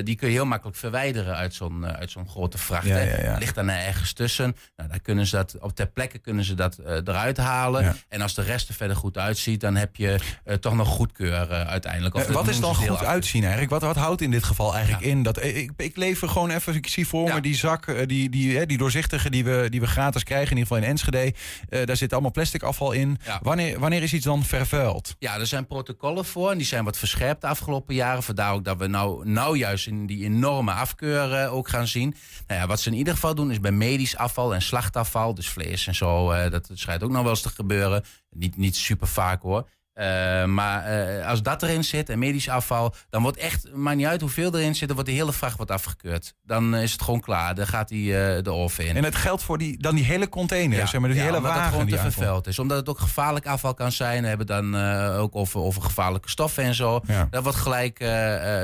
die 0.04 0.16
kun 0.16 0.28
je 0.28 0.34
heel 0.34 0.46
makkelijk 0.46 0.78
verwijderen 0.78 1.36
uit 1.36 1.54
zo'n 1.54 1.86
uit 1.86 2.12
zo'n 2.12 2.30
grote 2.30 2.58
vracht. 2.58 2.86
Ja, 2.86 2.96
hè. 2.96 3.16
ja, 3.16 3.24
ja. 3.24 3.38
Ligt 3.38 3.56
daar 3.56 3.68
ergens 3.68 4.14
tussen. 4.14 4.56
Nou, 4.76 4.90
daar 4.90 5.00
kunnen 5.00 5.26
ze 5.26 5.36
dat 5.36 5.56
op 5.60 5.76
ter 5.76 5.88
plekke 5.88 6.18
kunnen 6.18 6.44
ze 6.44 6.54
dat 6.54 6.80
eruit 6.80 7.38
halen. 7.38 7.96
En 8.10 8.22
als 8.22 8.34
de 8.34 8.42
rest 8.42 8.70
er 8.70 8.74
verder 8.74 8.96
goed 8.96 9.18
uitziet, 9.18 9.62
dan 9.62 9.76
heb 9.76 9.96
je 9.96 10.20
toch 10.60 10.76
nog 10.76 10.88
goedkeur 10.88 11.50
uiteindelijk. 11.50 12.16
Of 12.16 12.28
wat 12.28 12.48
is 12.48 12.60
dan 12.60 12.76
goed 12.76 12.90
af. 12.90 13.04
uitzien 13.04 13.42
eigenlijk? 13.42 13.72
Wat, 13.72 13.82
wat 13.82 13.96
houdt 13.96 14.22
in 14.22 14.32
dit 14.32 14.44
geval 14.44 14.74
eigenlijk 14.76 15.06
in? 15.06 15.24
Dat, 15.24 15.44
ik, 15.44 15.72
ik 15.78 15.98
lever 15.98 16.30
gewoon 16.30 16.50
even, 16.50 16.76
ik 16.76 16.88
zie 16.88 17.08
voor 17.08 17.34
me 17.34 17.42
die 17.42 17.56
zak, 17.56 18.08
die, 18.08 18.30
die, 18.30 18.58
hè, 18.58 18.66
die 18.66 18.78
doorzichtige 18.78 19.30
die 19.30 19.44
we, 19.44 19.68
die 19.70 19.80
we 19.80 19.88
gratis 19.88 20.24
krijgen, 20.24 20.52
in 20.52 20.58
ieder 20.58 20.68
geval 20.68 20.84
in 20.84 20.90
Enschede. 20.90 21.34
Daar 21.86 21.98
zit 21.98 22.14
allemaal 22.14 22.32
plastic 22.32 22.64
afval 22.64 22.92
in. 22.92 23.18
Ja. 23.26 23.40
Wanneer, 23.76 24.04
is 24.04 24.14
iets 24.14 24.26
dan 24.26 24.44
vervuild? 24.44 25.16
Ja, 25.20 25.40
er 25.40 25.48
zijn 25.48 25.68
protocollen 25.68 26.26
voor 26.26 26.52
en 26.52 26.58
die 26.58 26.68
zijn 26.68 26.84
wat 26.84 26.98
verscherpt 26.98 27.42
de 27.42 27.48
afgelopen 27.48 27.96
jaren. 27.96 28.24
Vandaar 28.24 28.54
ook 28.54 28.64
dat 28.64 28.78
we 28.78 28.88
nou, 28.88 29.30
nou 29.30 29.58
juist 29.58 29.88
in 29.88 30.06
die 30.06 30.24
enorme 30.24 30.72
afkeur 30.72 31.34
eh, 31.34 31.54
ook 31.54 31.70
gaan 31.70 31.88
zien. 31.88 32.16
Nou 32.48 32.62
ja, 32.62 32.68
wat 32.68 32.80
ze 32.80 32.90
in 32.90 32.96
ieder 32.96 33.14
geval 33.14 33.36
doen 33.36 33.52
is 33.52 33.60
bij 33.60 33.72
medisch 33.72 34.18
afval 34.18 34.54
en 34.54 34.62
slachtafval, 34.62 35.34
dus 35.34 35.50
vlees 35.50 35.88
en 35.88 35.96
zo, 35.96 36.32
eh, 36.32 36.52
dat 36.52 36.70
schijnt 36.74 37.04
ook 37.04 37.12
nog 37.12 37.22
wel 37.22 37.32
eens 37.32 37.42
te 37.42 37.50
gebeuren. 37.50 38.04
Niet, 38.30 38.58
niet 38.58 38.76
super 38.76 39.08
vaak 39.08 39.42
hoor. 39.42 39.68
Eh, 39.98 40.44
maar 40.44 40.84
eh, 40.84 41.28
als 41.28 41.42
dat 41.42 41.64
erin 41.64 41.84
zit 41.84 42.10
en 42.10 42.20
medisch 42.20 42.50
afval, 42.50 42.96
dan 43.10 43.22
wordt 43.22 43.38
echt, 43.38 43.74
maakt 43.74 43.98
niet 43.98 44.06
uit 44.06 44.22
hoeveel 44.22 44.56
erin 44.56 44.76
zit, 44.76 44.88
dan 44.88 44.96
wordt 44.96 45.12
de 45.12 45.16
hele 45.16 45.34
vracht 45.34 45.58
wordt 45.58 45.72
afgekeurd. 45.72 46.34
Dan 46.44 46.76
eh, 46.76 46.84
is 46.84 46.92
het 46.92 47.02
gewoon 47.02 47.20
klaar, 47.20 47.56
dan 47.56 47.68
gaat 47.68 47.88
die 47.88 48.18
eh, 48.18 48.44
de 48.44 48.52
oven 48.52 48.88
in. 48.88 48.96
En 48.96 49.04
het 49.04 49.16
geldt 49.16 49.44
voor 49.44 49.58
die, 49.58 49.78
dan 49.82 49.96
die 49.96 50.04
hele 50.04 50.30
container, 50.30 50.88
zeg 50.88 51.00
maar, 51.00 51.10
dus 51.10 51.18
die 51.18 51.26
hele 51.26 51.38
omdat 51.38 51.52
het 51.52 51.62
wagen 51.62 51.80
gewoon 51.80 51.90
te 51.90 51.98
vervuild 51.98 52.48
is. 52.48 52.60
Omdat 52.60 52.78
het 52.78 52.90
ook 52.90 53.00
gevaarlijk 53.00 53.46
afval 53.46 53.74
kan 53.74 53.92
zijn. 53.92 54.22
We 54.22 54.28
hebben 54.28 54.48
dan 54.48 54.76
ook 55.16 55.36
over, 55.36 55.60
over 55.60 55.82
gevaarlijke 55.82 56.30
stoffen 56.30 56.64
en 56.64 56.76
zo. 56.76 57.02
Ja. 57.08 57.28
Dat 57.30 57.44
wordt 57.44 57.58
gelijk, 57.58 58.00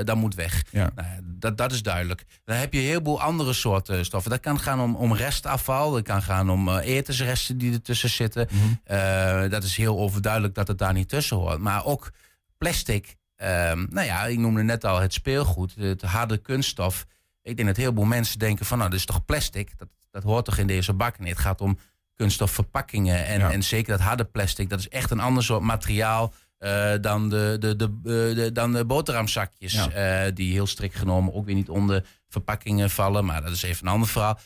dat 0.06 0.16
moet 0.16 0.36
weg. 0.36 0.64
Nou, 0.72 0.90
dat, 1.24 1.58
dat 1.58 1.72
is 1.72 1.82
duidelijk. 1.82 2.26
Dan 2.46 2.56
heb 2.56 2.74
je 2.74 2.80
een 2.80 2.86
heleboel 2.86 3.22
andere 3.22 3.54
soorten 3.54 4.06
stoffen. 4.06 4.32
Dat 4.32 4.40
kan 4.40 4.60
gaan 4.60 4.82
om, 4.82 4.96
om 4.96 5.14
restafval. 5.14 5.92
Dat 5.92 6.04
kan 6.04 6.22
gaan 6.22 6.50
om 6.50 6.78
etensresten 6.78 7.58
die 7.58 7.74
ertussen 7.74 8.10
zitten. 8.10 8.48
Mhm. 8.52 9.50
Dat 9.50 9.64
is 9.64 9.78
heel 9.78 10.00
overduidelijk 10.00 10.56
dat 10.56 10.68
het 10.68 10.78
daar 10.78 10.94
niet 10.94 11.10
tussen 11.10 11.22
hoort. 11.30 11.60
Maar 11.60 11.86
ook 11.86 12.12
plastic. 12.58 13.16
ehm, 13.36 13.86
nou 13.90 14.06
ja, 14.08 14.26
ik 14.26 14.38
noemde 14.38 14.64
net 14.64 14.84
al 14.86 15.00
het 15.00 15.14
speelgoed. 15.14 15.76
Het 15.76 16.02
harde 16.02 16.38
kunststof. 16.38 17.06
Ik 17.42 17.56
denk 17.56 17.68
dat 17.68 17.78
heel 17.78 17.94
veel 17.94 18.04
mensen 18.04 18.40
denken 18.40 18.66
van... 18.66 18.78
nou, 18.78 18.90
dat 18.90 19.00
is 19.00 19.06
toch 19.06 19.26
plastic? 19.26 19.78
Dat, 19.78 19.88
dat 20.12 20.24
hoort 20.24 20.46
toch 20.46 20.58
in 20.58 20.68
deze 20.68 20.94
bak? 20.94 21.20
Nee, 21.20 21.30
het 21.30 21.40
gaat 21.40 21.62
om 21.62 21.78
kunststofverpakkingen. 22.16 23.26
En, 23.26 23.40
Ja. 23.40 23.52
en 23.52 23.64
zeker 23.64 23.92
dat 23.98 24.02
harde 24.08 24.24
plastic. 24.26 24.70
Dat 24.70 24.80
is 24.80 24.90
echt 24.90 25.12
een 25.12 25.20
ander 25.20 25.44
soort 25.44 25.62
materiaal... 25.62 26.34
eh, 26.58 26.92
dan, 27.02 27.30
de, 27.30 27.56
de, 27.60 27.76
de, 27.76 27.86
eh, 28.04 28.36
de- 28.36 28.50
dan 28.54 28.72
de 28.74 28.86
boterhamzakjes. 28.86 29.74
Ja. 29.74 29.90
eh, 29.90 30.32
die 30.36 30.52
heel 30.52 30.68
strikt 30.68 30.96
genomen 30.96 31.34
ook 31.34 31.46
weer 31.46 31.56
niet 31.56 31.70
onder 31.70 32.06
verpakkingen 32.30 32.90
vallen. 32.90 33.26
Maar 33.26 33.42
dat 33.42 33.52
is 33.52 33.64
even 33.64 33.88
een 33.88 33.94
ander 33.94 34.08
verhaal. 34.10 34.40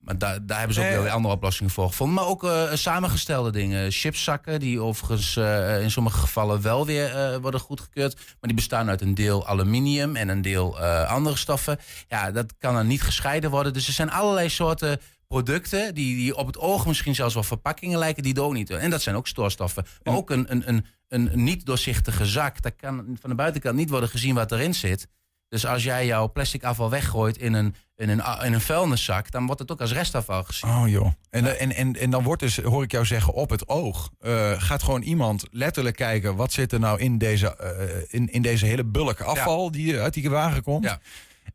Maar 0.00 0.18
daar 0.18 0.46
daar 0.46 0.58
hebben 0.58 0.76
ze 0.76 0.80
ook 0.80 1.02
weer 1.02 1.10
andere 1.10 1.34
oplossingen 1.34 1.72
voor 1.72 1.86
gevonden. 1.86 2.14
Maar 2.14 2.26
ook 2.26 2.44
eh, 2.44 2.72
samengestelde 2.72 3.50
dingen. 3.50 3.90
Chipszakken, 3.90 4.60
die 4.60 4.80
overigens 4.80 5.36
eh, 5.36 5.82
in 5.82 5.90
sommige 5.90 6.18
gevallen 6.18 6.62
wel 6.62 6.86
weer 6.86 7.14
eh, 7.14 7.36
worden 7.36 7.60
goedgekeurd. 7.60 8.14
Maar 8.14 8.36
die 8.40 8.54
bestaan 8.54 8.88
uit 8.88 9.00
een 9.00 9.14
deel 9.14 9.46
aluminium 9.46 10.16
en 10.16 10.28
een 10.28 10.42
deel 10.42 10.80
andere 11.06 11.36
stoffen. 11.36 11.78
Ja, 12.08 12.30
dat 12.30 12.54
kan 12.58 12.74
dan 12.74 12.86
niet 12.86 13.02
gescheiden 13.02 13.50
worden. 13.50 13.72
Dus 13.72 13.86
er 13.86 13.92
zijn 13.92 14.10
allerlei 14.10 14.48
soorten 14.48 15.00
producten 15.26 15.94
die, 15.94 16.16
die 16.16 16.36
op 16.36 16.46
het 16.46 16.58
oog 16.58 16.86
misschien 16.86 17.14
zelfs 17.14 17.34
wel 17.34 17.42
verpakkingen 17.42 17.98
lijken, 17.98 18.22
die 18.22 18.34
er 18.34 18.42
ook 18.42 18.52
niet. 18.52 18.70
En 18.70 18.90
dat 18.90 19.02
zijn 19.02 19.16
ook 19.16 19.26
stoorstoffen. 19.26 19.86
Maar 20.02 20.14
ook 20.14 20.30
een, 20.30 20.52
een, 20.52 20.68
een, 20.68 20.84
een 21.08 21.44
niet 21.44 21.66
doorzichtige 21.66 22.26
zak. 22.26 22.62
Daar 22.62 22.72
kan 22.72 23.16
van 23.20 23.30
de 23.30 23.36
buitenkant 23.36 23.76
niet 23.76 23.90
worden 23.90 24.08
gezien 24.08 24.34
wat 24.34 24.52
erin 24.52 24.74
zit. 24.74 25.08
Dus 25.50 25.66
als 25.66 25.84
jij 25.84 26.06
jouw 26.06 26.32
plastic 26.32 26.64
afval 26.64 26.90
weggooit 26.90 27.38
in 27.38 27.52
een, 27.52 27.74
in 27.96 28.08
een, 28.08 28.22
in 28.44 28.52
een 28.52 28.60
vuilniszak, 28.60 29.30
dan 29.30 29.46
wordt 29.46 29.60
het 29.60 29.70
ook 29.72 29.80
als 29.80 29.92
restafval 29.92 30.42
gezien. 30.44 30.70
Oh 30.70 30.88
joh. 30.88 31.12
En, 31.30 31.58
en, 31.58 31.72
en, 31.72 31.96
en 31.96 32.10
dan 32.10 32.22
wordt 32.22 32.42
dus, 32.42 32.56
hoor 32.56 32.82
ik 32.82 32.92
jou 32.92 33.06
zeggen, 33.06 33.32
op 33.32 33.50
het 33.50 33.68
oog. 33.68 34.10
eh, 34.20 34.52
gaat 34.62 34.82
gewoon 34.82 35.02
iemand 35.02 35.46
letterlijk 35.50 35.96
kijken. 35.96 36.36
wat 36.36 36.52
zit 36.52 36.72
er 36.72 36.80
nou 36.80 36.98
in 36.98 37.18
deze, 37.18 37.56
eh, 37.56 38.04
in, 38.08 38.28
in 38.28 38.42
deze 38.42 38.66
hele 38.66 38.84
bulk 38.84 39.20
afval 39.20 39.70
die 39.70 39.98
uit 39.98 40.14
die 40.14 40.30
wagen 40.30 40.62
komt. 40.62 40.84
Ja. 40.84 41.00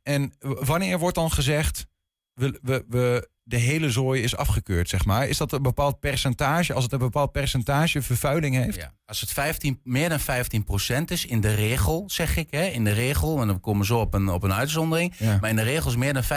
En 0.03 0.33
wanneer 0.39 0.99
wordt 0.99 1.15
dan 1.15 1.31
gezegd. 1.31 1.87
We, 2.33 2.59
we, 2.61 2.85
we, 2.89 3.29
de 3.47 3.57
hele 3.57 3.89
zooi 3.91 4.21
is 4.21 4.35
afgekeurd, 4.35 4.89
zeg 4.89 5.05
maar. 5.05 5.27
Is 5.27 5.37
dat 5.37 5.51
een 5.51 5.61
bepaald 5.61 5.99
percentage? 5.99 6.73
Als 6.73 6.83
het 6.83 6.93
een 6.93 6.99
bepaald 6.99 7.31
percentage 7.31 8.01
vervuiling 8.01 8.55
heeft? 8.55 8.75
Ja, 8.75 8.93
als 9.05 9.21
het 9.21 9.31
15, 9.31 9.79
meer 9.83 10.09
dan 10.09 10.19
15% 10.19 11.03
is, 11.05 11.25
in 11.25 11.41
de 11.41 11.53
regel, 11.53 12.03
zeg 12.07 12.37
ik, 12.37 12.47
hè, 12.51 12.65
in 12.65 12.83
de 12.83 12.91
regel, 12.91 13.41
en 13.41 13.47
dan 13.47 13.59
komen 13.59 13.79
we 13.81 13.85
zo 13.85 13.99
op 13.99 14.13
een, 14.13 14.29
op 14.29 14.43
een 14.43 14.53
uitzondering. 14.53 15.13
Ja. 15.17 15.37
Maar 15.41 15.49
in 15.49 15.55
de 15.55 15.61
regel 15.61 15.89
is 15.89 15.95
meer 15.95 16.13
dan 16.13 16.23
15% 16.23 16.27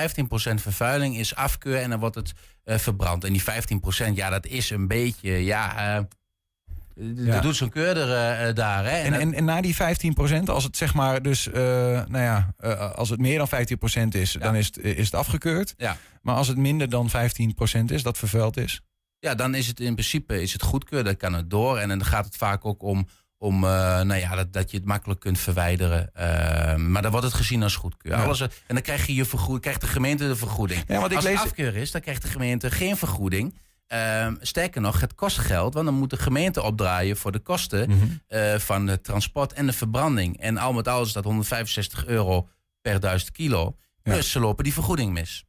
vervuiling, 0.55 1.17
is 1.17 1.35
afkeur 1.35 1.81
en 1.81 1.91
dan 1.91 1.99
wordt 1.99 2.15
het 2.15 2.33
eh, 2.65 2.79
verbrand. 2.79 3.25
En 3.25 3.33
die 3.33 3.43
15%, 3.43 4.15
ja, 4.15 4.31
dat 4.31 4.47
is 4.47 4.71
een 4.71 4.89
beetje, 4.89 5.45
ja, 5.45 5.97
eh, 5.97 6.05
Ja. 7.17 7.33
dat 7.33 7.43
doet 7.43 7.57
zo'n 7.57 7.71
keurder 7.71 8.13
eh, 8.13 8.55
daar. 8.55 8.85
Hè. 8.85 8.91
En, 8.91 9.13
en, 9.13 9.35
en 9.35 9.45
na 9.45 9.61
die 9.61 9.75
15%, 9.75 10.45
als 10.45 10.65
het 10.65 10.77
zeg 10.77 10.95
maar 10.95 11.23
dus, 11.23 11.49
nou 11.53 12.19
ja, 12.19 12.55
als 12.95 13.11
het 13.11 13.21
meer 13.21 13.39
dan 13.39 13.49
15% 13.49 14.09
is, 14.09 14.33
dan 14.33 14.57
is 14.57 14.67
het, 14.67 14.79
is 14.79 15.05
het 15.05 15.15
afgekeurd. 15.15 15.75
Ja. 15.77 15.97
Maar 16.29 16.37
als 16.37 16.49
het 16.49 16.57
minder 16.57 16.89
dan 16.91 17.11
15% 17.11 17.13
is, 17.87 18.03
dat 18.03 18.19
vervuild 18.19 18.57
is. 18.57 18.81
Ja, 19.19 19.35
dan 19.35 19.55
is 19.55 19.67
het 19.67 19.81
in 19.81 19.93
principe 19.95 20.43
is 20.43 20.53
het 20.53 20.63
goedkeur, 20.63 21.05
dan 21.05 21.17
kan 21.17 21.33
het 21.33 21.51
door. 21.51 21.79
En 21.79 21.89
dan 21.89 22.05
gaat 22.05 22.25
het 22.25 22.37
vaak 22.37 22.65
ook 22.65 22.83
om, 22.83 23.09
om 23.39 23.65
eh, 23.65 23.71
nou 24.01 24.15
ja, 24.15 24.35
dat, 24.35 24.53
dat 24.53 24.71
je 24.71 24.77
het 24.77 24.87
makkelijk 24.87 25.21
kunt 25.21 25.39
verwijderen. 25.39 26.15
Eh, 26.15 26.75
maar 26.77 27.03
dan 27.03 27.11
wordt 27.11 27.27
het 27.27 27.35
gezien 27.37 27.63
als 27.63 27.77
goedkeur. 27.77 28.13
Ja. 28.13 28.23
Alles, 28.25 28.41
en 28.41 28.49
dan 28.67 28.83
krijg 28.83 29.07
je 29.07 29.15
je 29.15 29.25
vergoeding, 29.25 29.61
krijgt 29.61 29.81
de 29.81 29.87
gemeente 29.87 30.27
de 30.29 30.37
vergoeding. 30.37 30.85
Ja, 30.87 30.99
want 30.99 31.11
ik 31.11 31.17
als 31.17 31.25
lees- 31.27 31.35
het 31.39 31.45
afkeur 31.49 31.77
is, 31.77 31.91
dan 31.91 32.01
krijgt 32.01 32.23
de 32.23 32.29
gemeente 32.29 32.71
geen 32.71 32.97
vergoeding. 32.97 33.59
Eh, 33.87 34.29
sterker 34.41 34.81
nog, 34.81 35.01
het 35.01 35.15
kost 35.15 35.39
geld, 35.39 35.75
want 35.75 35.87
dan 35.87 35.95
moet 35.95 36.11
de 36.11 36.17
gemeente 36.19 36.63
opdraaien 36.63 37.17
voor 37.17 37.33
de 37.33 37.39
kosten 37.39 37.91
Mhm. 37.91 38.07
eh, 38.27 38.55
van 38.59 38.87
het 38.87 39.05
transport 39.05 39.53
en 39.53 39.67
de 39.67 39.73
verbranding. 39.73 40.41
En 40.41 40.57
al 40.59 40.73
met 40.73 40.89
al 40.89 41.03
is 41.03 41.13
dat 41.13 41.25
165 41.25 42.07
euro 42.07 42.49
per 42.81 43.01
duizend 43.01 43.31
kilo. 43.33 43.77
Ja. 44.03 44.13
Plus 44.13 44.31
ze 44.31 44.41
lopen 44.41 44.65
die 44.65 44.73
vergoeding 44.73 45.13
mis. 45.13 45.45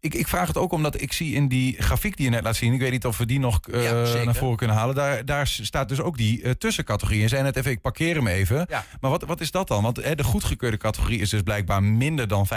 Ik, 0.00 0.14
ik 0.14 0.28
vraag 0.28 0.46
het 0.46 0.56
ook 0.56 0.72
omdat 0.72 1.00
ik 1.00 1.12
zie 1.12 1.34
in 1.34 1.48
die 1.48 1.82
grafiek 1.82 2.16
die 2.16 2.24
je 2.24 2.30
net 2.30 2.42
laat 2.42 2.56
zien... 2.56 2.72
ik 2.72 2.80
weet 2.80 2.90
niet 2.90 3.04
of 3.06 3.18
we 3.18 3.26
die 3.26 3.38
nog 3.38 3.60
eh, 3.60 3.82
Ja, 4.14 4.24
naar 4.24 4.34
voren 4.34 4.56
kunnen 4.56 4.76
halen... 4.76 4.94
daar, 4.94 5.24
daar 5.24 5.46
staat 5.46 5.88
dus 5.88 6.00
ook 6.00 6.16
die 6.16 6.42
eh, 6.42 6.50
tussencategorie. 6.50 7.20
Je 7.20 7.28
zei 7.28 7.42
net 7.42 7.56
even, 7.56 7.70
ik 7.70 7.80
parkeer 7.80 8.14
hem 8.14 8.26
even. 8.26 8.66
Ja. 8.68 8.84
Maar 9.00 9.10
wat, 9.10 9.22
wat 9.22 9.40
is 9.40 9.50
dat 9.50 9.68
dan? 9.68 9.82
Want 9.82 9.96
hè, 9.96 10.14
de 10.14 10.24
goedgekeurde 10.24 10.76
categorie 10.76 11.20
is 11.20 11.30
dus 11.30 11.42
blijkbaar 11.42 11.82
minder 11.82 12.28
dan 12.28 12.46
15% 12.46 12.50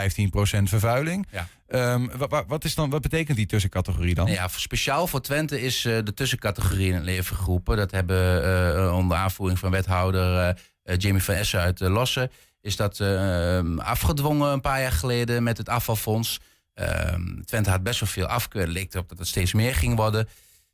vervuiling. 0.63 1.28
Ja. 1.32 1.47
Ehm, 1.67 2.08
wa- 2.17 2.28
wa- 2.28 2.45
wat, 2.47 2.63
is 2.63 2.75
dan, 2.75 2.89
wat 2.89 3.02
betekent 3.02 3.38
die 3.38 3.45
tussencategorie 3.45 4.15
dan? 4.15 4.25
Nou 4.25 4.38
ja, 4.38 4.47
speciaal 4.47 5.08
voor 5.08 5.21
Twente 5.21 5.62
is 5.62 5.86
eh, 5.86 5.97
de 6.04 6.13
tussencategorie 6.13 6.88
in 6.88 6.95
het 6.95 7.04
leven 7.04 7.36
geroepen. 7.36 7.78
Dat 7.78 7.91
hebben 7.91 8.93
onder 8.93 9.17
aanvoering 9.17 9.60
van 9.60 9.71
wethouder 9.71 10.58
Jamie 10.97 11.23
van 11.23 11.36
Essen 11.36 11.60
uit 11.60 11.82
uh, 11.82 11.89
Lossen... 11.89 12.32
is 12.62 12.75
dat 12.75 12.99
eh, 12.99 13.60
afgedwongen 13.78 14.52
een 14.52 14.62
paar 14.62 14.82
jaar 14.82 14.91
geleden 14.91 15.43
met 15.43 15.58
het 15.58 15.69
afvalfonds. 15.69 16.39
Ehm, 16.79 17.41
Twente 17.45 17.69
had 17.69 17.83
best 17.83 17.99
wel 17.99 18.09
veel 18.09 18.25
afkeur. 18.25 18.67
Leek 18.67 18.93
erop 18.93 19.09
dat 19.09 19.17
het 19.17 19.27
steeds 19.27 19.53
meer 19.53 19.75
ging 19.75 19.95
worden. 19.95 20.27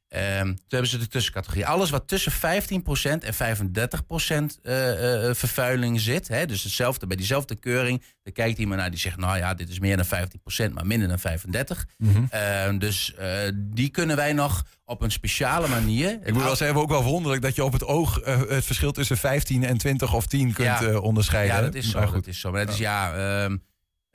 Ehm, 0.07 0.45
toen 0.45 0.57
hebben 0.67 0.89
ze 0.89 0.97
de 0.97 1.07
tussencategorie. 1.07 1.65
Alles 1.65 1.89
wat 1.89 2.07
tussen 2.07 2.31
15% 2.31 3.23
en 3.23 3.33
35% 3.33 4.59
eh, 4.63 5.29
eh, 5.29 5.35
vervuiling 5.35 5.99
zit. 6.01 6.27
Hè, 6.27 6.45
dus 6.45 6.63
hetzelfde, 6.63 7.07
bij 7.07 7.17
diezelfde 7.17 7.55
keuring. 7.55 8.03
Dan 8.23 8.33
kijkt 8.33 8.57
iemand 8.59 8.79
naar 8.79 8.89
die 8.89 8.99
zegt... 8.99 9.17
nou 9.17 9.37
ja, 9.37 9.53
dit 9.53 9.69
is 9.69 9.79
meer 9.79 9.97
dan 9.97 10.05
15%, 10.69 10.73
maar 10.73 10.85
minder 10.85 11.07
dan 11.07 11.19
35%. 11.19 11.85
Mhm. 11.97 12.23
Ehm, 12.29 12.77
dus 12.77 13.13
eh, 13.15 13.29
die 13.55 13.89
kunnen 13.89 14.15
wij 14.15 14.33
nog 14.33 14.63
op 14.85 15.01
een 15.01 15.11
speciale 15.11 15.67
manier. 15.67 16.19
Ik 16.23 16.33
moet 16.33 16.43
wel 16.43 16.55
zeggen, 16.55 16.77
ook 16.77 16.89
wel 16.89 17.03
wonderlijk 17.03 17.41
dat 17.41 17.55
je 17.55 17.63
op 17.63 17.73
het 17.73 17.85
oog 17.85 18.19
eh, 18.19 18.39
het 18.47 18.65
verschil 18.65 18.91
tussen 18.91 19.17
15 19.17 19.63
en 19.63 19.77
20 19.77 20.13
of 20.13 20.25
10 20.25 20.53
kunt 20.53 20.67
Ja. 20.67 20.81
eh, 20.81 21.03
onderscheiden. 21.03 21.55
Ja, 21.55 21.61
dat 21.61 21.75
is 21.75 21.89
zo. 21.89 21.97
Maar 21.97 22.07
goed. 22.07 22.15
Dat 22.15 22.27
is 22.27 22.39
zo. 22.39 22.51
Maar 22.51 22.59
het 22.59 22.69
is 22.69 22.77
ja. 22.77 23.49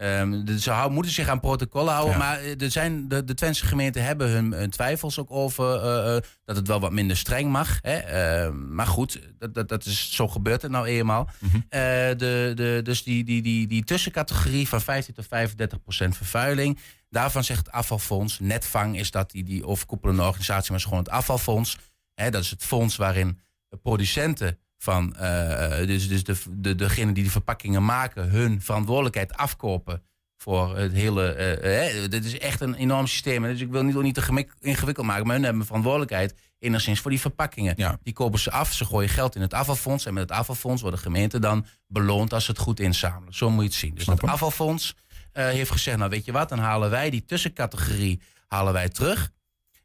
Ehm, 0.00 0.58
ze 0.58 0.70
hou- 0.70 0.90
moeten 0.90 1.12
zich 1.12 1.28
aan 1.28 1.40
protocollen 1.40 1.92
houden. 1.92 2.12
Ja. 2.12 2.18
Maar 2.18 2.38
eh, 2.38 2.60
er 2.60 2.70
zijn, 2.70 3.08
de, 3.08 3.24
de 3.24 3.34
Twentse 3.34 3.66
gemeenten 3.66 4.04
hebben 4.04 4.28
hun, 4.28 4.52
hun 4.52 4.70
twijfels 4.70 5.18
ook 5.18 5.30
over 5.30 5.82
eh, 5.82 6.16
eh, 6.16 6.22
dat 6.44 6.56
het 6.56 6.66
wel 6.66 6.80
wat 6.80 6.92
minder 6.92 7.16
streng 7.16 7.50
mag. 7.50 7.78
Hè? 7.82 7.96
Ehm, 7.96 8.74
maar 8.74 8.86
goed, 8.86 9.20
dat, 9.38 9.54
dat, 9.54 9.68
dat 9.68 9.84
is, 9.84 10.14
zo 10.14 10.28
gebeurt 10.28 10.62
het 10.62 10.70
nou 10.70 10.86
eenmaal. 10.86 11.28
Mhm. 11.38 11.60
De, 11.68 12.52
de, 12.54 12.80
dus 12.82 13.02
die, 13.02 13.24
die, 13.24 13.42
die, 13.42 13.66
die 13.66 13.84
tussencategorie 13.84 14.68
van 14.68 14.80
15 14.80 15.14
tot 15.14 15.26
35 15.26 15.82
procent 15.82 16.16
vervuiling. 16.16 16.78
Daarvan 17.10 17.44
zegt 17.44 17.66
het 17.66 17.74
afvalfonds. 17.74 18.38
Netvang 18.38 18.98
is 18.98 19.10
dat 19.10 19.30
die, 19.30 19.44
die 19.44 19.66
overkoepelende 19.66 20.22
organisatie, 20.22 20.70
maar 20.70 20.78
is 20.78 20.84
gewoon 20.84 20.98
het 20.98 21.10
afvalfonds. 21.10 21.78
Hè, 22.14 22.30
dat 22.30 22.42
is 22.42 22.50
het 22.50 22.64
fonds 22.64 22.96
waarin 22.96 23.38
producenten 23.82 24.58
van, 24.82 25.16
eh, 25.16 25.86
dus, 25.86 26.08
dus 26.08 26.24
de, 26.24 26.36
de, 26.50 26.74
degene 26.74 27.12
die 27.12 27.24
de 27.24 27.30
verpakkingen 27.30 27.84
maken, 27.84 28.28
hun 28.30 28.62
verantwoordelijkheid 28.62 29.34
afkopen 29.36 30.02
voor 30.36 30.76
het 30.76 30.92
hele. 30.92 31.32
eh, 31.32 32.04
eh, 32.04 32.10
dit 32.10 32.24
is 32.24 32.38
echt 32.38 32.60
een 32.60 32.74
enorm 32.74 33.06
systeem. 33.06 33.42
Dus 33.42 33.60
ik 33.60 33.70
wil 33.70 33.82
niet, 33.82 33.96
ook 33.96 34.02
niet 34.02 34.14
te 34.14 34.22
gemik- 34.22 34.54
ingewikkeld 34.60 35.06
maken, 35.06 35.26
maar 35.26 35.34
hun 35.34 35.44
hebben 35.44 35.66
verantwoordelijkheid 35.66 36.34
enigszins 36.58 37.00
voor 37.00 37.10
die 37.10 37.20
verpakkingen. 37.20 37.74
Ja. 37.76 37.98
Die 38.02 38.12
kopen 38.12 38.38
ze 38.38 38.50
af, 38.50 38.72
ze 38.72 38.84
gooien 38.84 39.08
geld 39.08 39.34
in 39.34 39.40
het 39.40 39.54
afvalfonds 39.54 40.06
en 40.06 40.14
met 40.14 40.22
het 40.22 40.32
afvalfonds 40.38 40.82
worden 40.82 41.00
gemeenten 41.00 41.40
dan 41.40 41.66
beloond 41.86 42.32
als 42.32 42.44
ze 42.44 42.50
het 42.50 42.60
goed 42.60 42.80
inzamelen. 42.80 43.34
Zo 43.34 43.50
moet 43.50 43.62
je 43.62 43.68
het 43.68 43.78
zien. 43.78 43.94
Dus 43.94 44.06
het 44.06 44.22
afvalfonds 44.22 44.94
eh, 45.32 45.44
heeft 45.48 45.70
gezegd, 45.70 45.96
nou 45.98 46.10
weet 46.10 46.24
je 46.24 46.32
wat, 46.32 46.48
dan 46.48 46.58
halen 46.58 46.90
wij 46.90 47.10
die 47.10 47.24
tussencategorie 47.24 48.20
halen 48.46 48.72
wij 48.72 48.88
terug. 48.88 49.30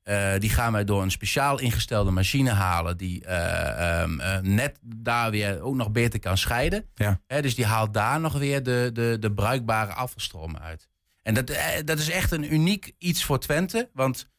Eh, 0.06 0.34
die 0.40 0.50
gaan 0.50 0.72
wij 0.72 0.84
door 0.84 1.02
een 1.02 1.12
speciaal 1.12 1.60
ingestelde 1.60 2.12
machine 2.12 2.50
halen. 2.50 2.98
Die 2.98 3.26
eh, 3.26 4.02
ehm, 4.02 4.20
eh, 4.20 4.40
net 4.40 4.78
daar 4.82 5.32
weer 5.32 5.62
ook 5.62 5.76
nog 5.76 5.92
beter 5.92 6.20
kan 6.20 6.38
scheiden. 6.38 6.86
Ja. 6.96 7.20
Dus 7.42 7.56
die 7.56 7.66
haalt 7.66 7.94
daar 7.94 8.20
nog 8.20 8.34
weer 8.34 8.64
de, 8.64 8.90
de, 8.94 9.18
de 9.20 9.32
bruikbare 9.32 9.94
afvalstromen 9.94 10.62
uit. 10.62 10.88
En 11.22 11.34
dat, 11.34 11.52
dat 11.86 12.00
is 12.00 12.10
echt 12.10 12.32
een 12.32 12.54
uniek 12.54 12.92
iets 12.98 13.24
voor 13.24 13.40
Twente. 13.40 13.90
Want 13.94 14.30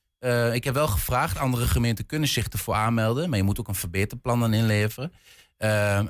ik 0.52 0.64
heb 0.64 0.74
wel 0.74 0.88
gevraagd, 0.88 1.38
andere 1.38 1.66
gemeenten 1.66 2.06
kunnen 2.06 2.28
zich 2.28 2.48
ervoor 2.48 2.74
aanmelden. 2.74 3.28
Maar 3.28 3.38
je 3.38 3.44
moet 3.44 3.60
ook 3.60 3.68
een 3.68 3.74
verbeterplan 3.74 4.40
dan 4.40 4.54
inleveren. 4.54 5.12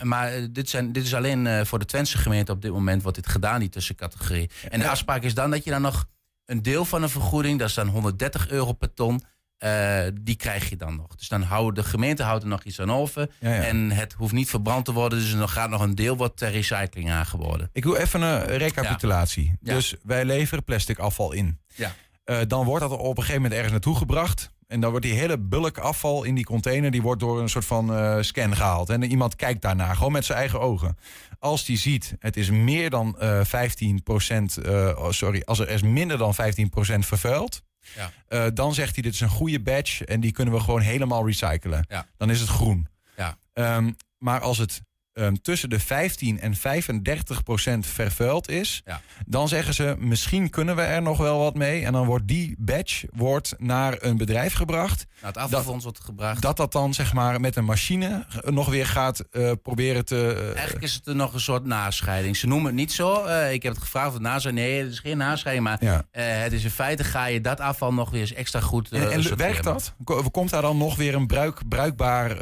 Maar 0.03 0.53
dit, 0.53 0.71
zijn, 0.71 0.93
dit 0.93 1.05
is 1.05 1.15
alleen 1.15 1.67
voor 1.67 1.79
de 1.79 1.85
Twentse 1.85 2.19
gemeente 2.19 2.53
op 2.53 2.63
dit 2.63 2.73
moment 2.73 3.03
wordt 3.03 3.17
dit 3.17 3.29
gedaan, 3.29 3.61
die 3.61 3.69
tussencategorie. 3.69 4.51
En 4.69 4.81
de 4.81 4.89
afspraak 4.89 5.23
is 5.23 5.35
dan 5.35 5.51
dat 5.51 5.65
je 5.65 5.71
dan 5.71 5.83
nog 5.83 6.07
een 6.47 6.63
deel 6.63 6.85
van 6.85 7.03
een 7.03 7.09
vergoeding, 7.09 7.59
dat 7.59 7.69
is 7.69 7.75
dan 7.75 7.89
130 7.89 8.49
euro 8.49 8.73
per 8.73 8.95
ton, 8.95 9.23
eh, 9.59 10.03
die 10.21 10.37
krijg 10.37 10.69
je 10.69 10.77
dan 10.77 10.97
nog. 10.97 11.17
Dus 11.17 11.29
dan 11.29 11.43
houdt 11.43 11.77
de 11.77 11.85
gemeente 11.85 12.23
houdt 12.23 12.43
er 12.43 12.49
nog 12.49 12.65
iets 12.65 12.81
aan 12.81 12.93
over. 12.93 13.31
Ja, 13.41 13.55
ja. 13.55 13.63
En 13.63 13.91
het 13.91 14.13
hoeft 14.13 14.33
niet 14.33 14.51
verbrand 14.51 14.85
te 14.85 14.93
worden, 14.93 15.19
dus 15.19 15.33
er 15.33 15.49
gaat 15.49 15.71
nog 15.71 15.81
een 15.81 15.95
deel 15.95 16.17
wat 16.17 16.37
ter 16.37 16.51
recycling 16.51 17.11
aangeboden. 17.11 17.71
Ik 17.73 17.83
doe 17.83 17.99
even 17.99 18.23
een 18.23 18.45
recapitulatie. 18.45 19.59
Ja. 19.61 19.75
Dus 19.75 19.95
wij 20.03 20.25
leveren 20.25 20.65
plastic 20.65 20.99
afval 20.99 21.33
in. 21.33 21.61
Ja. 21.75 21.95
Eh, 22.25 22.39
dan 22.47 22.65
wordt 22.65 22.89
dat 22.89 22.99
op 22.99 23.09
een 23.09 23.15
gegeven 23.17 23.35
moment 23.35 23.53
ergens 23.53 23.73
naartoe 23.73 23.97
gebracht. 23.97 24.55
En 24.67 24.81
dan 24.81 24.91
wordt 24.91 25.07
die 25.07 25.15
hele 25.15 25.39
bulk 25.39 25.79
afval 25.79 26.25
in 26.25 26.35
die 26.35 26.45
container... 26.45 26.91
die 26.91 27.03
wordt 27.03 27.21
door 27.21 27.41
een 27.41 27.49
soort 27.49 27.65
van 27.65 27.95
eh, 27.95 28.17
scan 28.21 28.57
gehaald. 28.57 28.91
En 28.91 29.03
iemand 29.03 29.37
kijkt 29.37 29.63
daarnaar, 29.63 29.97
gewoon 29.97 30.13
met 30.13 30.25
zijn 30.25 30.39
eigen 30.39 30.61
ogen. 30.61 30.99
Als 31.39 31.65
die 31.65 31.79
ziet, 31.79 32.17
het 32.19 32.37
is 32.37 32.51
meer 32.51 32.91
dan 32.91 33.19
eh 33.19 33.41
15 33.45 34.03
oh, 34.07 35.11
sorry, 35.11 35.43
als 35.45 35.59
er 35.59 35.69
is 35.69 35.83
minder 35.83 36.19
dan 36.19 36.35
15% 36.35 36.39
vervuild... 36.99 37.63
Ja. 37.95 38.11
eh, 38.29 38.47
dan 38.55 38.75
zegt 38.75 38.95
hij, 38.95 39.03
dit 39.03 39.13
is 39.13 39.21
een 39.21 39.29
goede 39.29 39.61
batch... 39.61 40.03
en 40.03 40.21
die 40.21 40.33
kunnen 40.33 40.55
we 40.55 40.61
gewoon 40.61 40.81
helemaal 40.81 41.27
recyclen. 41.27 41.85
Ja. 41.89 42.07
Dan 42.17 42.31
is 42.31 42.41
het 42.41 42.49
groen. 42.49 42.89
Ja. 43.17 43.39
Ehm, 43.53 43.93
maar 44.19 44.41
als 44.41 44.59
het 44.59 44.83
ehm, 45.17 45.35
tussen 45.43 45.71
de 45.71 45.81
15 45.81 46.41
en 46.41 46.55
35 46.55 47.43
procent 47.43 47.87
vervuild 47.87 48.49
is... 48.49 48.83
Ja. 48.85 49.01
dan 49.27 49.49
zeggen 49.49 49.75
ze, 49.75 49.95
misschien 49.99 50.51
kunnen 50.51 50.77
we 50.77 50.83
er 50.83 51.03
nog 51.03 51.19
wel 51.19 51.39
wat 51.39 51.55
mee. 51.55 51.85
En 51.85 51.93
dan 51.93 52.07
wordt 52.07 52.29
die 52.29 52.55
batch 52.59 53.05
wordt 53.13 53.55
naar 53.59 53.97
een 53.99 54.17
bedrijf 54.17 54.53
gebracht... 54.55 55.07
Nou, 55.21 55.33
het 55.35 55.37
afvalfonds 55.43 55.85
wordt 55.85 56.01
gebracht. 56.01 56.43
dat 56.43 56.57
dat 56.57 56.73
dan 56.73 56.95
zeg 56.95 57.13
maar 57.13 57.41
met 57.41 57.57
een 57.57 57.65
machine 57.65 58.27
nog 58.45 58.69
weer 58.69 58.87
gaat 58.87 59.19
eh, 59.19 59.53
proberen 59.63 60.05
te... 60.05 60.35
eh, 60.39 60.55
Eigenlijk 60.55 60.83
is 60.85 60.95
het 60.95 61.07
er 61.07 61.17
nog 61.17 61.35
een 61.35 61.41
soort 61.41 61.65
nascheiding. 61.65 62.37
Ze 62.37 62.47
noemen 62.47 62.67
het 62.67 62.75
niet 62.75 62.93
zo. 62.93 63.25
Eh, 63.25 63.53
ik 63.53 63.63
heb 63.63 63.73
het 63.73 63.83
gevraagd 63.83 64.07
of 64.09 64.13
het 64.13 64.23
nascheiding. 64.23 64.67
Nee, 64.67 64.83
het 64.83 64.93
is 64.93 64.99
geen 64.99 65.17
nascheiding. 65.17 65.67
Maar 65.67 65.77
ja. 65.85 66.05
het 66.21 66.53
is 66.53 66.65
in 66.65 66.71
feite 66.71 67.05
ga 67.05 67.27
je 67.27 67.41
dat 67.41 67.61
afval 67.61 67.93
nog 67.95 68.11
weer 68.11 68.21
eens 68.21 68.33
extra 68.33 68.61
goed 68.61 68.91
En, 68.93 69.11
en 69.13 69.37
werkt 69.37 69.65
dat? 69.65 69.95
Ko- 70.05 70.23
Komt 70.31 70.51
daar 70.51 70.63
dan 70.63 70.77
nog 70.77 70.97
weer 70.97 71.15
een 71.15 71.27
bruik, 71.27 71.69
bruikbaar, 71.69 72.37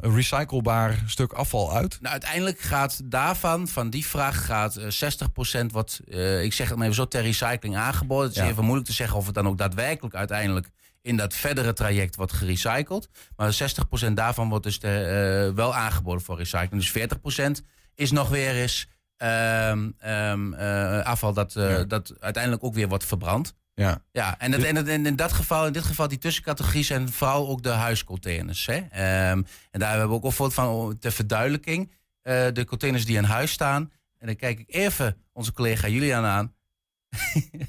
recyclebaar 0.00 1.02
stuk 1.06 1.32
afval 1.32 1.72
uit? 1.74 1.98
Nou, 2.00 2.11
uiteindelijk 2.12 2.58
gaat 2.60 3.00
daarvan, 3.04 3.68
van 3.68 3.90
die 3.90 4.06
vraag, 4.06 4.44
gaat 4.44 4.76
eh, 4.76 4.86
60% 4.90 5.72
wat, 5.72 6.00
eh, 6.10 6.42
ik 6.42 6.52
zeg 6.52 6.66
het 6.68 6.76
maar 6.76 6.84
even 6.84 6.96
zo, 6.96 7.08
ter 7.08 7.22
recycling 7.22 7.76
aangeboden. 7.76 8.26
Het 8.28 8.36
is 8.36 8.42
Ja. 8.42 8.48
even 8.48 8.64
moeilijk 8.64 8.86
te 8.88 8.92
zeggen 8.94 9.16
of 9.16 9.26
het 9.26 9.34
dan 9.34 9.46
ook 9.48 9.58
daadwerkelijk 9.58 10.14
uiteindelijk 10.14 10.68
in 11.02 11.16
dat 11.16 11.34
verdere 11.34 11.72
traject 11.72 12.16
wordt 12.16 12.32
gerecycled. 12.32 13.08
Maar 13.36 13.52
60% 13.52 14.16
daarvan 14.16 14.48
wordt 14.48 14.64
dus 14.64 14.78
de, 14.78 14.88
eh, 15.48 15.54
wel 15.56 15.74
aangeboden 15.74 16.22
voor 16.22 16.36
recycling. 16.36 16.72
Dus 16.82 16.90
40% 16.90 17.62
is 17.94 18.10
nog 18.10 18.28
weer 18.28 18.54
eens 18.54 18.86
ehm, 19.16 19.90
ehm, 19.98 20.52
eh, 20.52 21.04
afval 21.04 21.32
dat, 21.32 21.56
eh, 21.56 21.70
Ja. 21.70 21.84
dat 21.84 22.12
uiteindelijk 22.20 22.64
ook 22.64 22.74
weer 22.74 22.88
wordt 22.88 23.04
verbrand. 23.04 23.54
Ja. 23.74 24.02
Ja, 24.12 24.38
en, 24.38 24.64
en, 24.76 25.06
in, 25.06 25.16
dat 25.16 25.32
geval, 25.32 25.66
in 25.66 25.72
dit 25.72 25.84
geval, 25.84 26.08
die 26.08 26.18
tussencategorie 26.18 26.84
zijn 26.84 27.12
vooral 27.12 27.48
ook 27.48 27.62
de 27.62 27.68
huiscontainers. 27.68 28.66
Hè? 28.66 28.74
Ehm, 28.90 29.42
en 29.70 29.80
daar 29.80 29.90
hebben 29.90 30.08
we 30.08 30.14
ook 30.14 30.24
een 30.24 30.32
voorbeeld 30.32 30.54
van 30.54 30.96
ter 30.98 31.12
verduidelijking. 31.12 31.90
Eh, 32.22 32.46
de 32.52 32.64
containers 32.64 33.04
die 33.04 33.16
in 33.16 33.24
huis 33.24 33.50
staan. 33.52 33.92
En 34.18 34.26
dan 34.26 34.36
kijk 34.36 34.58
ik 34.58 34.74
even 34.74 35.16
onze 35.32 35.52
collega 35.52 35.88
Julian 35.88 36.24
aan. 36.24 36.54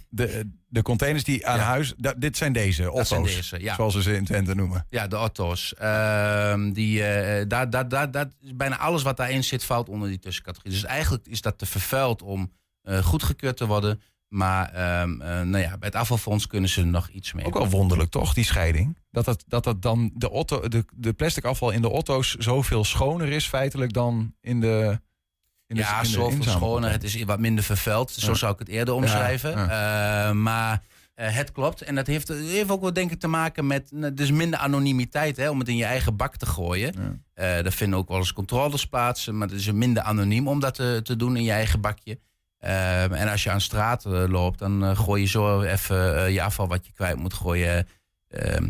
De, 0.10 0.50
de 0.68 0.82
containers 0.82 1.24
die 1.24 1.48
aan 1.48 1.58
Ja. 1.58 1.64
huis, 1.64 1.94
da- 1.98 2.14
dit 2.18 2.38
zijn 2.38 2.54
deze, 2.54 2.72
zijn 2.74 2.90
Otto's, 2.90 3.36
deze, 3.36 3.62
ja. 3.62 3.76
zoals 3.76 3.96
we 3.96 4.02
ze 4.02 4.16
in 4.16 4.26
Twente 4.26 4.56
noemen. 4.56 4.86
Ja, 4.90 5.08
de 5.08 5.16
auto's. 5.16 5.74
Ehm, 5.74 6.72
die, 6.72 7.04
eh, 7.04 7.46
daar, 7.48 7.70
daar, 7.70 7.88
daar, 7.88 8.12
daar, 8.12 8.28
bijna 8.56 8.78
alles 8.78 9.04
wat 9.04 9.18
daarin 9.18 9.44
zit, 9.44 9.64
valt 9.64 9.90
onder 9.90 10.10
die 10.10 10.20
tussencategorie. 10.20 10.72
Dus 10.74 10.84
eigenlijk 10.84 11.28
is 11.28 11.42
dat 11.42 11.58
te 11.58 11.66
vervuild 11.66 12.22
om 12.22 12.52
eh, 12.82 12.98
goedgekeurd 12.98 13.58
te 13.58 13.66
worden. 13.66 14.02
Maar 14.34 14.70
ehm, 14.70 15.22
eh, 15.22 15.42
nou 15.42 15.58
ja, 15.58 15.70
bij 15.78 15.88
het 15.88 15.96
afvalfonds 15.96 16.48
kunnen 16.48 16.70
ze 16.70 16.84
nog 16.84 17.10
iets 17.10 17.34
mee. 17.34 17.46
Ook 17.46 17.54
wel 17.54 17.70
wonderlijk, 17.70 18.10
toch, 18.10 18.34
die 18.34 18.44
scheiding? 18.44 18.98
Dat 19.12 19.26
het, 19.26 19.44
dat 19.48 19.66
het 19.66 19.82
dan 19.82 20.12
de, 20.16 20.30
auto, 20.30 20.68
de, 20.68 20.86
de 20.96 21.14
plastic 21.14 21.46
afval 21.46 21.72
in 21.72 21.82
de 21.82 21.90
auto's 21.90 22.36
zoveel 22.36 22.84
schoner 22.84 23.30
is, 23.30 23.48
feitelijk, 23.48 23.94
dan 23.94 24.34
in 24.42 24.60
de. 24.60 25.02
In 25.68 25.76
de 25.76 25.82
ja, 25.82 25.98
in 25.98 26.04
de 26.04 26.10
zoveel 26.10 26.44
schoner. 26.44 26.92
Het 26.92 27.04
is 27.04 27.24
wat 27.24 27.40
minder 27.40 27.64
vervuild. 27.64 28.12
Zo 28.12 28.34
zou 28.34 28.54
ik 28.54 28.60
het 28.60 28.68
eerder 28.68 28.94
omschrijven. 28.94 29.52
Ja, 29.52 30.28
Eh, 30.28 30.36
maar 30.36 30.82
eh, 31.14 31.36
het 31.36 31.52
klopt. 31.52 31.82
En 31.82 31.96
dat 31.96 32.08
heeft, 32.08 32.28
heeft 32.28 32.72
ook 32.72 32.82
wel 32.82 32.94
denk 32.94 33.12
ik 33.12 33.20
te 33.20 33.28
maken 33.28 33.68
met 33.68 33.92
dus 34.14 34.32
minder 34.32 34.60
anonimiteit. 34.60 35.38
Hè, 35.38 35.50
om 35.50 35.60
het 35.60 35.68
in 35.68 35.78
je 35.78 35.86
eigen 35.86 36.16
bak 36.16 36.36
te 36.36 36.46
gooien. 36.46 36.94
Ja. 37.36 37.62
Daar 37.62 37.72
vinden 37.72 38.00
ook 38.00 38.08
wel 38.08 38.18
eens 38.18 38.34
controles 38.34 38.88
plaats. 38.88 39.28
Maar 39.28 39.48
het 39.48 39.58
is 39.58 39.72
minder 39.72 40.04
anoniem 40.04 40.48
om 40.48 40.60
dat 40.60 40.74
te, 40.74 41.00
te 41.04 41.16
doen 41.16 41.38
in 41.38 41.44
je 41.44 41.52
eigen 41.52 41.82
bakje. 41.82 42.20
Eh, 42.64 43.22
en 43.22 43.28
als 43.30 43.44
je 43.44 43.52
aan 43.52 43.62
straat 43.62 44.06
eh, 44.06 44.24
loopt, 44.28 44.60
dan 44.60 44.86
eh, 44.86 44.98
gooi 44.98 45.22
je 45.22 45.28
zo 45.28 45.62
even 45.62 46.16
eh, 46.26 46.34
je 46.34 46.42
afval 46.42 46.68
wat 46.68 46.86
je 46.86 46.92
kwijt 46.92 47.16
moet 47.18 47.34
gooien. 47.34 47.88
eh, 48.28 48.62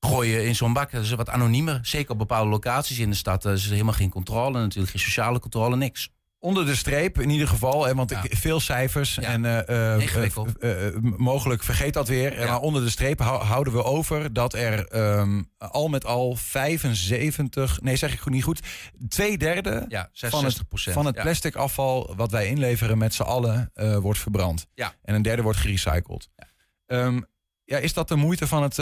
gooi 0.00 0.30
je 0.30 0.44
in 0.46 0.54
zo'n 0.56 0.72
bak. 0.72 0.90
Dat 0.90 1.02
is 1.02 1.10
wat 1.10 1.28
anoniemer. 1.28 1.78
Zeker 1.82 2.10
op 2.10 2.18
bepaalde 2.18 2.50
locaties 2.50 2.98
in 2.98 3.10
de 3.10 3.16
stad. 3.16 3.44
Er 3.44 3.52
is 3.52 3.70
helemaal 3.70 3.92
geen 3.92 4.10
controle 4.10 4.60
natuurlijk. 4.60 4.90
Geen 4.90 5.00
sociale 5.00 5.38
controle, 5.38 5.76
niks. 5.76 6.10
Onder 6.42 6.66
de 6.66 6.74
streep 6.74 7.20
in 7.20 7.30
ieder 7.30 7.48
geval, 7.48 7.86
hè, 7.86 7.94
want 7.94 8.10
Ja. 8.10 8.22
ik, 8.22 8.36
veel 8.36 8.60
cijfers 8.60 9.14
Ja. 9.14 9.22
en 9.22 9.44
eh, 9.44 9.96
eh, 9.98 10.38
eh, 10.60 10.94
mogelijk 11.16 11.62
vergeet 11.62 11.94
dat 11.94 12.08
weer. 12.08 12.40
Ja. 12.40 12.46
Maar 12.46 12.60
onder 12.60 12.82
de 12.84 12.90
streep 12.90 13.18
hou- 13.20 13.42
houden 13.42 13.72
we 13.72 13.84
over 13.84 14.32
dat 14.32 14.54
er 14.54 14.86
ehm, 14.86 15.42
al 15.58 15.88
met 15.88 16.04
al 16.04 16.36
75, 16.36 17.80
nee 17.80 17.96
zeg 17.96 18.12
ik 18.12 18.20
goed 18.20 18.32
niet 18.32 18.44
goed, 18.44 18.60
twee 19.08 19.38
derde 19.38 19.84
Ja, 19.88 20.00
van 20.02 20.10
66 20.12 20.84
het, 20.84 20.94
van 20.94 21.06
het 21.06 21.20
plastic 21.20 21.56
afval 21.56 22.12
wat 22.16 22.30
wij 22.30 22.46
inleveren 22.46 22.98
met 22.98 23.14
z'n 23.14 23.22
allen 23.22 23.70
wordt 24.00 24.18
verbrand. 24.18 24.66
Ja. 24.74 24.94
En 25.02 25.14
een 25.14 25.22
derde 25.22 25.42
wordt 25.42 25.58
gerecycled. 25.58 26.28
Ja. 26.36 26.46
Ehm, 26.86 27.20
ja, 27.64 27.78
is 27.78 27.92
dat 27.92 28.08
de 28.08 28.16
moeite 28.16 28.46
van 28.46 28.62
het, 28.62 28.74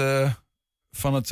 van 0.91 1.15
het, 1.15 1.29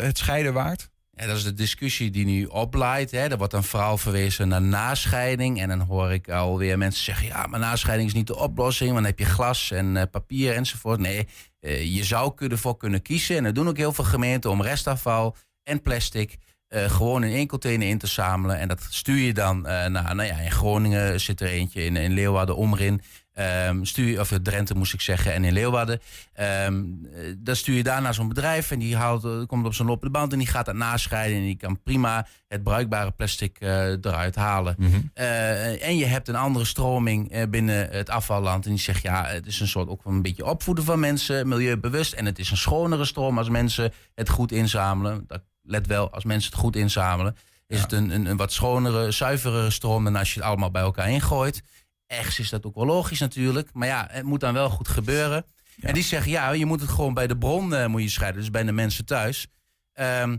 het 0.00 0.18
scheiden 0.18 0.52
waard? 0.52 0.90
Dat 1.26 1.36
is 1.36 1.44
de 1.44 1.54
discussie 1.54 2.10
die 2.10 2.24
nu 2.24 2.44
opleidt. 2.44 3.10
Hè. 3.10 3.18
Er 3.28 3.36
wordt 3.36 3.52
dan 3.52 3.64
vooral 3.64 3.98
verwezen 3.98 4.48
naar 4.48 4.62
nascheiding. 4.62 5.60
En 5.60 5.68
dan 5.68 5.80
hoor 5.80 6.12
ik 6.12 6.30
alweer 6.30 6.78
mensen 6.78 7.04
zeggen... 7.04 7.26
ja, 7.26 7.46
maar 7.46 7.60
nascheiding 7.60 8.08
is 8.08 8.14
niet 8.14 8.26
de 8.26 8.36
oplossing. 8.36 8.90
Want 8.90 9.02
dan 9.02 9.10
heb 9.10 9.18
je 9.18 9.34
glas 9.34 9.70
en 9.70 9.96
eh, 9.96 10.02
papier 10.10 10.54
enzovoort. 10.54 11.00
Nee, 11.00 11.28
eh, 11.60 11.94
je 11.96 12.04
zou 12.04 12.32
ervoor 12.48 12.76
kunnen 12.76 13.02
kiezen. 13.02 13.36
En 13.36 13.44
dat 13.44 13.54
doen 13.54 13.68
ook 13.68 13.76
heel 13.76 13.92
veel 13.92 14.04
gemeenten 14.04 14.50
om 14.50 14.62
restafval 14.62 15.36
en 15.62 15.82
plastic... 15.82 16.36
eh, 16.68 16.90
gewoon 16.90 17.24
in 17.24 17.32
één 17.32 17.46
container 17.46 17.88
in 17.88 17.98
te 17.98 18.06
zamelen. 18.06 18.58
En 18.58 18.68
dat 18.68 18.86
stuur 18.90 19.18
je 19.18 19.34
dan 19.34 19.60
naar... 19.62 19.90
Nou 19.90 20.22
ja, 20.22 20.36
in 20.38 20.50
Groningen 20.50 21.20
zit 21.20 21.40
er 21.40 21.48
eentje, 21.48 21.84
in, 21.84 21.96
in 21.96 22.12
Leeuwarden, 22.12 22.56
Omrin... 22.56 23.00
Ehm, 23.38 23.84
stuur 23.84 24.20
of 24.20 24.32
Drenthe 24.42 24.74
moest 24.74 24.94
ik 24.94 25.00
zeggen, 25.00 25.32
en 25.32 25.44
in 25.44 25.52
Leeuwarden. 25.52 26.00
Ehm 26.32 26.82
eh, 27.14 27.34
dan 27.38 27.56
stuur 27.56 27.76
je 27.76 27.82
daar 27.82 28.02
naar 28.02 28.14
zo'n 28.14 28.28
bedrijf 28.28 28.70
en 28.70 28.78
die 28.78 28.96
haalt, 28.96 29.24
eh, 29.24 29.46
komt 29.46 29.66
op 29.66 29.74
zo'n 29.74 29.86
lopende 29.86 30.18
band 30.18 30.32
en 30.32 30.38
die 30.38 30.46
gaat 30.46 30.66
dat 30.66 30.74
nascheiden. 30.74 31.36
En 31.36 31.42
die 31.42 31.56
kan 31.56 31.82
prima 31.82 32.26
het 32.48 32.62
bruikbare 32.62 33.10
plastic 33.10 33.56
eh, 33.60 33.90
eruit 33.90 34.34
halen. 34.34 34.76
Eh, 35.14 35.86
en 35.86 35.96
je 35.96 36.04
hebt 36.04 36.28
een 36.28 36.36
andere 36.36 36.64
stroming 36.64 37.48
binnen 37.50 37.88
het 37.90 38.10
afvalland. 38.10 38.64
En 38.64 38.70
die 38.70 38.80
zegt 38.80 39.02
ja, 39.02 39.26
het 39.26 39.46
is 39.46 39.60
een 39.60 39.68
soort 39.68 39.88
ook 39.88 40.04
een 40.04 40.22
beetje 40.22 40.44
opvoeden 40.44 40.84
van 40.84 41.00
mensen, 41.00 41.48
milieubewust. 41.48 42.12
En 42.12 42.26
het 42.26 42.38
is 42.38 42.50
een 42.50 42.56
schonere 42.56 43.04
stroom 43.04 43.38
als 43.38 43.48
mensen 43.48 43.92
het 44.14 44.28
goed 44.28 44.52
inzamelen. 44.52 45.24
Dat, 45.26 45.42
let 45.62 45.86
wel, 45.86 46.10
als 46.12 46.24
mensen 46.24 46.50
het 46.50 46.60
goed 46.60 46.76
inzamelen, 46.76 47.36
is 47.66 47.80
het 47.80 47.92
een, 47.92 48.10
een, 48.10 48.26
een 48.26 48.36
wat 48.36 48.52
schonere, 48.52 49.10
zuiverere 49.10 49.70
stroom 49.70 50.04
dan 50.04 50.16
als 50.16 50.34
je 50.34 50.40
het 50.40 50.48
allemaal 50.48 50.70
bij 50.70 50.82
elkaar 50.82 51.10
ingooit. 51.10 51.62
Ergens 52.08 52.38
is 52.38 52.48
dat 52.48 52.66
ook 52.66 52.74
wel 52.74 52.86
logisch 52.86 53.20
natuurlijk. 53.20 53.68
Maar 53.72 53.88
ja, 53.88 54.08
het 54.10 54.24
moet 54.24 54.40
dan 54.40 54.52
wel 54.52 54.70
goed 54.70 54.88
gebeuren. 54.88 55.44
En 55.80 55.94
die 55.94 56.02
zeggen, 56.02 56.30
ja, 56.30 56.50
je 56.50 56.66
moet 56.66 56.80
het 56.80 56.90
gewoon 56.90 57.14
bij 57.14 57.26
de 57.26 57.38
bron 57.38 57.74
eh, 57.74 57.86
moet 57.86 58.02
je 58.02 58.08
scheiden. 58.08 58.40
Dus 58.40 58.50
bij 58.50 58.62
de 58.62 58.72
mensen 58.72 59.04
thuis. 59.04 59.46
Ehm, 59.92 60.36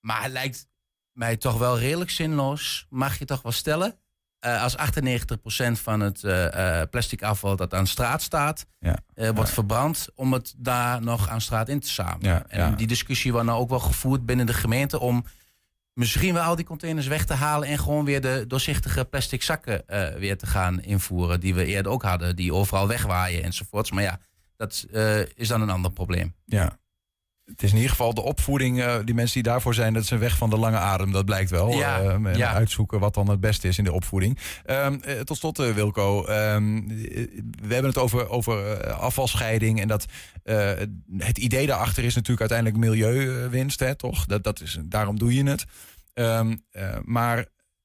maar 0.00 0.22
het 0.22 0.32
lijkt 0.32 0.66
mij 1.12 1.36
toch 1.36 1.58
wel 1.58 1.78
redelijk 1.78 2.10
zinloos. 2.10 2.86
Mag 2.88 3.18
je 3.18 3.24
toch 3.24 3.42
wel 3.42 3.52
stellen? 3.52 3.98
Eh, 4.38 4.62
als 4.62 4.76
98% 4.76 5.80
van 5.80 6.00
het 6.00 6.24
eh, 6.24 6.82
plastic 6.90 7.22
afval 7.22 7.56
dat 7.56 7.74
aan 7.74 7.86
straat 7.86 8.22
staat... 8.22 8.66
Ja. 8.78 8.98
wordt 9.34 9.50
verbrand 9.50 10.08
om 10.14 10.32
het 10.32 10.54
daar 10.56 11.02
nog 11.02 11.28
aan 11.28 11.40
straat 11.40 11.68
in 11.68 11.80
te 11.80 11.88
zamelen. 11.88 12.50
En 12.50 12.74
die 12.74 12.86
discussie 12.86 13.32
wordt 13.32 13.46
nou 13.46 13.60
ook 13.60 13.68
wel 13.68 13.78
gevoerd 13.78 14.26
binnen 14.26 14.46
de 14.46 14.54
gemeente... 14.54 15.00
om 15.00 15.24
misschien 16.00 16.34
wel 16.34 16.42
al 16.42 16.56
die 16.56 16.64
containers 16.64 17.06
weg 17.06 17.24
te 17.24 17.34
halen... 17.34 17.68
en 17.68 17.78
gewoon 17.78 18.04
weer 18.04 18.20
de 18.20 18.44
doorzichtige 18.48 19.04
plastic 19.04 19.42
zakken 19.42 19.88
eh, 19.88 20.14
weer 20.14 20.38
te 20.38 20.46
gaan 20.46 20.82
invoeren... 20.82 21.40
die 21.40 21.54
we 21.54 21.64
eerder 21.64 21.92
ook 21.92 22.02
hadden, 22.02 22.36
die 22.36 22.54
overal 22.54 22.88
wegwaaien 22.88 23.42
enzovoorts. 23.42 23.90
Maar 23.90 24.02
ja, 24.02 24.20
dat 24.56 24.86
eh, 24.92 25.20
is 25.34 25.48
dan 25.48 25.60
een 25.60 25.70
ander 25.70 25.92
probleem. 25.92 26.34
Ja. 26.44 26.78
Het 27.50 27.62
is 27.62 27.70
in 27.70 27.76
ieder 27.76 27.90
geval 27.90 28.14
de 28.14 28.20
opvoeding, 28.22 28.80
eh, 28.80 28.96
die 29.04 29.14
mensen 29.14 29.34
die 29.42 29.50
daarvoor 29.52 29.74
zijn, 29.74 29.92
dat 29.92 30.02
is 30.02 30.10
een 30.10 30.18
weg 30.18 30.36
van 30.36 30.50
de 30.50 30.56
lange 30.56 30.76
adem. 30.76 31.12
Dat 31.12 31.24
blijkt 31.24 31.50
wel. 31.50 31.72
Ja, 31.72 32.00
Eh, 32.00 32.34
ja. 32.34 32.52
Uitzoeken 32.52 33.00
wat 33.00 33.14
dan 33.14 33.28
het 33.30 33.40
beste 33.40 33.68
is 33.68 33.78
in 33.78 33.84
de 33.84 33.92
opvoeding. 33.92 34.38
Ehm, 34.64 34.94
eh, 35.02 35.20
tot 35.20 35.36
slot, 35.36 35.56
Wilco. 35.56 36.24
ehm, 36.24 36.76
eh, 36.76 37.26
we 37.62 37.72
hebben 37.72 37.90
het 37.90 37.98
over, 37.98 38.28
over 38.28 38.86
afvalscheiding. 38.92 39.80
En 39.80 39.88
dat 39.88 40.04
het 41.18 41.38
idee 41.38 41.66
daarachter 41.66 42.04
is 42.04 42.14
natuurlijk 42.14 42.50
uiteindelijk 42.50 42.78
milieuwinst, 42.84 43.80
hè, 43.80 43.94
toch? 43.94 44.26
Dat, 44.26 44.44
dat 44.44 44.60
is, 44.60 44.78
daarom 44.84 45.18
doe 45.18 45.34
je 45.34 45.44
het. 45.44 45.64
Ehm, 46.14 46.56
eh, 46.70 46.96
maar 47.04 47.36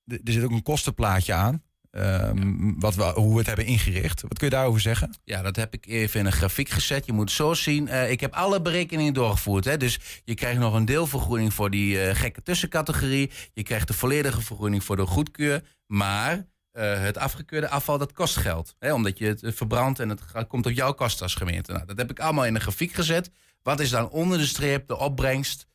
er 0.06 0.20
zit 0.24 0.44
ook 0.44 0.52
een 0.52 0.64
kostenplaatje 0.64 1.34
aan. 1.34 1.64
Ehm, 1.96 2.74
wat 2.80 2.96
we, 2.96 3.04
hoe 3.04 3.32
we 3.32 3.38
het 3.38 3.48
hebben 3.48 3.66
ingericht. 3.66 4.22
Wat 4.22 4.38
kun 4.38 4.48
je 4.48 4.54
daarover 4.54 4.82
zeggen? 4.82 5.14
Ja, 5.24 5.42
dat 5.42 5.56
heb 5.56 5.74
ik 5.74 5.86
even 5.88 6.20
in 6.20 6.26
een 6.26 6.32
grafiek 6.32 6.70
gezet. 6.70 7.06
Je 7.06 7.14
moet 7.14 7.24
het 7.30 7.32
zo 7.38 7.54
zien. 7.54 7.88
eh, 7.88 8.12
ik 8.12 8.20
heb 8.20 8.34
alle 8.34 8.62
berekeningen 8.62 9.14
doorgevoerd. 9.14 9.66
Hè? 9.66 9.78
Dus 9.78 10.00
je 10.24 10.34
krijgt 10.34 10.60
nog 10.60 10.74
een 10.74 10.86
deelvergoeding 10.86 11.54
voor 11.54 11.70
die 11.70 12.02
eh, 12.02 12.16
gekke 12.16 12.42
tussencategorie. 12.44 13.32
Je 13.54 13.64
krijgt 13.64 13.88
de 13.88 13.94
volledige 13.94 14.42
vergoeding 14.42 14.84
voor 14.84 14.96
de 14.96 15.06
goedkeur. 15.06 15.62
Maar 15.88 16.46
eh, 16.72 17.00
het 17.02 17.18
afgekeurde 17.18 17.70
afval, 17.70 17.98
dat 17.98 18.14
kost 18.14 18.36
geld. 18.38 18.76
Hè? 18.80 18.94
Omdat 18.94 19.18
je 19.18 19.26
het 19.26 19.42
verbrandt 19.56 20.00
en 20.00 20.10
het 20.10 20.22
gaat- 20.22 20.48
komt 20.48 20.66
op 20.66 20.72
jouw 20.72 20.94
kosten 20.94 21.24
als 21.24 21.36
gemeente. 21.36 21.72
Nou, 21.72 21.86
dat 21.86 21.98
heb 21.98 22.10
ik 22.12 22.20
allemaal 22.20 22.46
in 22.46 22.56
een 22.56 22.62
grafiek 22.62 22.94
gezet. 22.94 23.30
Wat 23.62 23.80
is 23.80 23.90
dan 23.90 24.10
onder 24.10 24.38
de 24.38 24.46
streep 24.46 24.88
de 24.88 24.98
opbrengst 24.98 25.68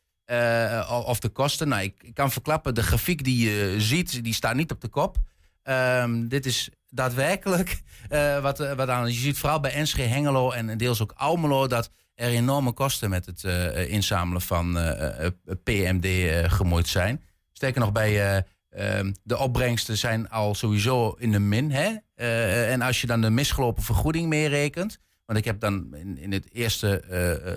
of 1.05 1.19
de 1.21 1.29
kosten? 1.33 1.69
Nou, 1.69 1.83
ik, 1.83 2.03
ik 2.03 2.15
kan 2.15 2.31
verklappen, 2.31 2.75
de 2.75 2.83
grafiek 2.83 3.25
die 3.25 3.49
je 3.51 3.75
ziet, 3.79 4.25
die 4.25 4.35
staat 4.35 4.55
niet 4.55 4.71
op 4.71 4.81
de 4.81 4.89
kop. 4.89 5.17
Ehm, 5.71 6.29
dit 6.29 6.47
is 6.47 6.71
daadwerkelijk 6.89 7.83
eh, 8.09 8.43
wat, 8.43 8.61
eh, 8.61 8.73
wat 8.73 8.89
aan. 8.89 9.07
Je 9.07 9.19
ziet 9.19 9.39
vooral 9.39 9.61
bij 9.61 9.73
Enschede, 9.73 10.09
Hengelo 10.09 10.51
en 10.51 10.77
deels 10.77 11.03
ook 11.03 11.13
Almelo 11.17 11.67
dat 11.67 11.91
er 12.15 12.29
enorme 12.29 12.73
kosten 12.73 13.11
met 13.11 13.27
het 13.27 13.45
eh, 13.45 13.91
inzamelen 13.91 14.43
van 14.43 14.79
PMD 15.65 16.07
gemoeid 16.51 16.89
zijn. 16.89 17.23
Sterker 17.53 17.81
nog, 17.81 17.93
bij 17.93 18.21
eh, 18.21 18.99
ehm, 18.99 19.13
de 19.23 19.39
opbrengsten 19.39 19.97
zijn 19.97 20.31
al 20.31 20.55
sowieso 20.55 21.15
in 21.19 21.33
de 21.33 21.39
min. 21.39 21.71
Hè? 21.71 21.95
En 22.65 22.83
als 22.83 23.01
je 23.01 23.07
dan 23.07 23.21
de 23.21 23.31
misgelopen 23.31 23.83
vergoeding 23.83 24.29
meerekent. 24.29 24.99
Want 25.27 25.39
ik 25.39 25.45
heb 25.45 25.61
dan 25.61 25.95
in, 25.95 26.19
in 26.19 26.33
het 26.33 26.53
eerste 26.53 27.03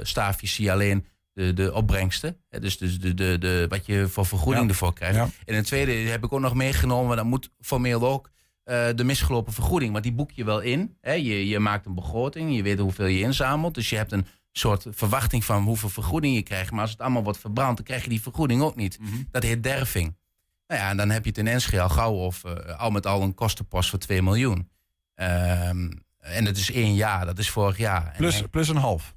staafje 0.03 0.47
zie 0.47 0.71
alleen 0.71 1.05
de, 1.33 1.53
de 1.53 1.73
opbrengsten. 1.73 2.37
Hè? 2.49 2.59
Dus, 2.59 2.77
dus 2.77 2.99
de, 2.99 3.13
de, 3.13 3.37
de, 3.37 3.65
wat 3.69 3.85
je 3.85 4.07
voor 4.07 4.25
vergoeding 4.25 4.63
Ja. 4.65 4.69
ervoor 4.71 4.93
krijgt. 4.93 5.15
Ja. 5.15 5.27
In 5.45 5.55
het 5.55 5.65
tweede 5.65 5.91
heb 5.91 6.23
ik 6.23 6.33
ook 6.33 6.39
nog 6.39 6.53
meegenomen, 6.53 7.07
maar 7.07 7.15
dat 7.15 7.25
moet 7.25 7.49
formeel 7.61 8.07
ook, 8.07 8.29
eh, 8.63 8.87
de 8.95 9.03
misgelopen 9.03 9.53
vergoeding. 9.53 9.91
Want 9.91 10.03
die 10.03 10.13
boek 10.13 10.31
je 10.31 10.43
wel 10.43 10.59
in. 10.59 10.97
Hè? 11.01 11.11
Je, 11.13 11.47
je 11.47 11.59
maakt 11.59 11.85
een 11.85 11.95
begroting, 11.95 12.55
je 12.55 12.63
weet 12.63 12.79
hoeveel 12.79 13.05
je 13.05 13.19
inzamelt. 13.19 13.73
Dus 13.75 13.89
je 13.89 13.95
hebt 13.95 14.11
een 14.11 14.25
soort 14.51 14.85
verwachting 14.89 15.45
van 15.45 15.63
hoeveel 15.63 15.89
vergoeding 15.89 16.35
je 16.35 16.41
krijgt. 16.41 16.71
Maar 16.71 16.81
als 16.81 16.91
het 16.91 17.01
allemaal 17.01 17.23
wordt 17.23 17.39
verbrand, 17.39 17.75
dan 17.77 17.85
krijg 17.85 18.03
je 18.03 18.09
die 18.09 18.21
vergoeding 18.21 18.61
ook 18.61 18.75
niet. 18.75 18.99
Dat 19.31 19.43
heet 19.43 19.63
derving. 19.63 20.15
Nou 20.67 20.81
ja, 20.81 20.89
en 20.89 20.97
dan 20.97 21.09
heb 21.09 21.23
je 21.23 21.29
het 21.29 21.37
in 21.37 21.47
Enschede 21.47 21.81
al 21.81 21.89
gauw 21.89 22.13
of 22.13 22.43
eh, 22.43 22.79
al 22.79 22.89
met 22.91 23.05
al 23.05 23.21
een 23.21 23.33
kostenpost 23.33 23.89
voor 23.89 23.99
2 23.99 24.21
miljoen. 24.21 24.69
Ehm, 25.15 25.91
en 26.19 26.45
dat 26.45 26.57
is 26.57 26.71
één 26.71 26.95
jaar, 26.95 27.25
dat 27.25 27.37
is 27.39 27.49
vorig 27.49 27.77
jaar. 27.77 28.05
En 28.07 28.17
Plus, 28.17 28.35
Henk- 28.35 28.49
plus 28.49 28.67
een 28.67 28.75
half. 28.75 29.15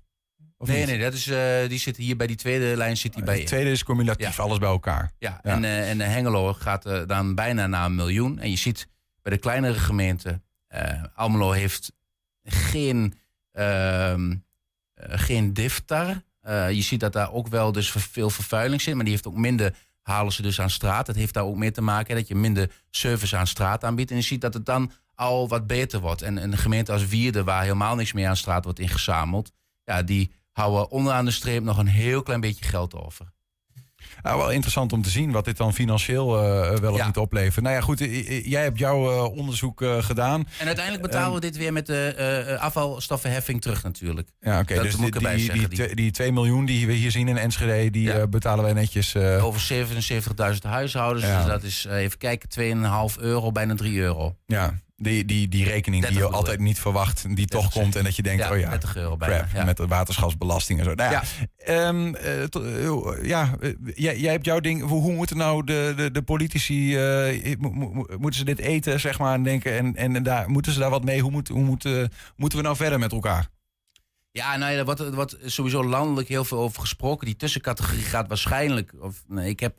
Of 0.59 0.69
nee, 0.69 0.79
niet? 0.79 0.87
nee, 0.87 0.99
dat 0.99 1.13
is, 1.13 1.27
eh, 1.27 1.69
die 1.69 1.79
zit 1.79 1.97
hier 1.97 2.17
bij 2.17 2.27
die 2.27 2.37
tweede 2.37 2.77
lijn 2.77 2.97
zit 2.97 3.15
die 3.15 3.25
bij 3.25 3.33
Het 3.33 3.43
in. 3.43 3.49
tweede 3.49 3.71
is 3.71 3.85
cumulatief, 3.85 4.37
Ja. 4.37 4.43
alles 4.43 4.59
bij 4.59 4.69
elkaar. 4.69 5.11
Ja, 5.19 5.41
Ja. 5.43 5.51
en, 5.53 5.65
eh, 5.65 5.91
en 5.91 5.99
de 5.99 6.05
Hengelo 6.05 6.53
gaat 6.53 6.87
eh, 6.87 7.03
dan 7.07 7.35
bijna 7.35 7.67
naar 7.67 7.85
een 7.85 7.95
miljoen. 7.95 8.39
En 8.39 8.51
je 8.51 8.57
ziet 8.57 8.87
bij 9.23 9.33
de 9.33 9.39
kleinere 9.39 9.79
gemeenten, 9.79 10.43
eh 10.69 11.03
Almelo 11.15 11.51
heeft 11.51 11.93
geen, 12.45 13.15
ehm 13.53 14.35
eh, 14.95 15.19
geen 15.19 15.53
diftar. 15.53 16.23
Eh, 16.41 16.71
je 16.71 16.83
ziet 16.83 17.01
dat 17.01 17.13
daar 17.13 17.33
ook 17.33 17.49
wel 17.49 17.73
dus 17.73 17.91
veel 17.91 18.31
vervuiling 18.31 18.81
zit, 18.81 18.95
maar 18.95 19.05
die 19.05 19.13
heeft 19.13 19.27
ook 19.27 19.37
minder 19.37 19.75
halen 20.03 20.33
ze 20.33 20.43
dus 20.43 20.61
aan 20.61 20.71
straat. 20.71 21.07
Dat 21.07 21.17
heeft 21.17 21.35
daar 21.35 21.45
ook 21.45 21.57
mee 21.57 21.71
te 21.71 21.81
maken 21.81 22.15
dat 22.17 22.29
je 22.29 22.35
minder 22.35 22.71
service 22.91 23.37
aan 23.37 23.47
straat 23.47 23.85
aanbiedt. 23.85 24.11
En 24.11 24.17
je 24.17 24.23
ziet 24.23 24.41
dat 24.41 24.55
het 24.55 24.67
dan 24.67 24.93
al 25.15 25.49
wat 25.49 25.67
beter 25.67 26.01
wordt. 26.01 26.23
En 26.23 26.43
een 26.43 26.57
gemeente 26.57 26.93
als 26.93 27.07
Wierde, 27.07 27.45
waar 27.45 27.63
helemaal 27.63 27.95
niks 27.95 28.13
meer 28.13 28.29
aan 28.29 28.37
straat 28.37 28.65
wordt 28.65 28.79
ingezameld, 28.79 29.53
ja, 29.85 30.03
die 30.03 30.31
houden 30.57 30.91
onderaan 30.91 31.25
de 31.25 31.31
streep 31.31 31.63
nog 31.63 31.79
een 31.79 31.87
heel 31.87 32.23
klein 32.23 32.41
beetje 32.41 32.65
geld 32.65 32.95
over. 32.95 33.35
Nou, 34.23 34.39
wel 34.39 34.51
interessant 34.51 34.93
om 34.93 35.03
te 35.03 35.11
zien 35.11 35.31
wat 35.33 35.45
dit 35.45 35.57
dan 35.57 35.75
financieel 35.75 36.37
eh, 36.43 36.77
wel 36.79 36.93
of 36.93 36.99
Ja. 36.99 37.07
niet 37.07 37.17
oplevert. 37.17 37.65
Nou 37.65 37.75
ja, 37.75 37.81
goed, 37.81 37.99
jij 38.45 38.63
hebt 38.63 38.79
jouw 38.79 39.11
eh, 39.13 39.37
onderzoek 39.37 39.83
eh, 39.83 40.03
gedaan. 40.03 40.49
En 40.59 40.67
uiteindelijk 40.67 41.05
betalen 41.07 41.35
we 41.35 41.41
dit 41.41 41.57
weer 41.57 41.73
met 41.73 41.87
de 41.87 42.57
afvalstoffenheffing 42.61 43.61
terug 43.63 43.83
natuurlijk. 43.83 44.29
Ja, 44.41 44.61
oké. 44.61 44.83
Dus 44.83 44.97
moet 44.97 45.13
die, 45.13 45.29
die, 45.29 45.39
zeggen, 45.39 45.59
die, 45.59 45.69
die- 45.69 45.79
twee- 45.79 45.95
die 45.95 46.11
2 46.11 46.33
miljoen 46.33 46.65
die 46.65 46.87
we 46.87 46.93
hier 46.93 47.11
zien 47.11 47.29
in 47.29 47.37
Enschede, 47.39 47.91
die 47.91 48.03
Ja. 48.03 48.27
betalen 48.27 48.65
wij 48.65 48.73
netjes. 48.73 49.17
Over 49.17 49.61
77.000 49.61 50.63
huishoudens. 50.63 51.27
Ja. 51.27 51.37
Dus 51.39 51.47
dat 51.47 51.63
is, 51.63 51.85
even 51.85 52.19
kijken, 52.19 52.49
2,5 52.49 53.19
euro, 53.21 53.53
bijna 53.53 53.75
3 53.75 53.99
euro. 53.99 54.37
Ja, 54.47 54.79
die, 54.97 55.25
die, 55.25 55.49
die 55.49 55.65
rekening 55.65 56.03
die 56.05 56.13
30 56.13 56.31
je 56.31 56.37
altijd 56.37 56.61
niet 56.61 56.79
verwacht, 56.79 57.37
die 57.37 57.47
toch 57.47 57.63
30 57.63 57.81
komt 57.83 57.97
en 57.97 58.05
dat 58.05 58.17
je 58.17 58.23
denkt, 58.23 58.43
ja, 58.43 58.51
oh 58.53 58.59
ja, 58.59 58.71
30 58.71 58.97
euro 58.97 59.17
bijna. 59.17 59.37
crap, 59.37 59.51
ja. 59.53 59.65
met 59.65 59.77
de 59.77 59.87
waterschapsbelasting 59.87 60.79
en 60.79 60.85
zo. 60.85 60.95
Nou 60.95 61.11
ja, 61.13 61.23
Ja. 61.23 61.47
ehm, 61.89 62.15
eh, 62.15 62.43
to- 62.43 62.63
eh, 63.13 63.29
ja 63.29 63.57
eh, 63.61 63.71
jij, 63.95 64.19
jij 64.19 64.33
hebt 64.33 64.45
jouw 64.45 64.61
ding. 64.61 64.83
Hoe, 64.83 65.13
moeten 65.13 65.37
nou 65.37 65.65
de, 65.65 65.93
de, 65.97 66.11
de 66.11 66.23
politici, 66.23 66.97
mo- 67.59 67.71
mo- 67.71 67.93
mo- 67.93 68.07
moeten 68.19 68.39
ze 68.39 68.45
dit 68.45 68.59
eten, 68.59 69.01
zeg 69.01 69.19
maar, 69.19 69.35
en 69.35 69.43
denken, 69.43 69.97
en, 69.97 70.15
en 70.15 70.23
daar, 70.23 70.51
moeten 70.51 70.73
ze 70.73 70.79
daar 70.79 70.91
wat 70.91 71.05
mee? 71.05 71.21
Hoe, 71.21 71.31
moet, 71.31 71.49
hoe 71.49 71.63
moet, 71.65 71.83
moeten 72.37 72.59
we 72.59 72.65
nou 72.65 72.77
verder 72.77 72.99
met 72.99 73.13
elkaar? 73.13 73.49
Ja, 74.31 74.57
nou 74.57 74.73
ja, 74.73 74.79
er 74.79 75.15
wordt 75.15 75.37
sowieso 75.45 75.85
landelijk 75.85 76.29
heel 76.29 76.45
veel 76.45 76.59
over 76.59 76.81
gesproken. 76.81 77.27
Die 77.27 77.37
tussencategorie 77.37 78.03
gaat 78.03 78.29
waarschijnlijk, 78.29 78.93
of 79.01 79.23
nee, 79.29 79.49
ik 79.49 79.61
heb 79.61 79.79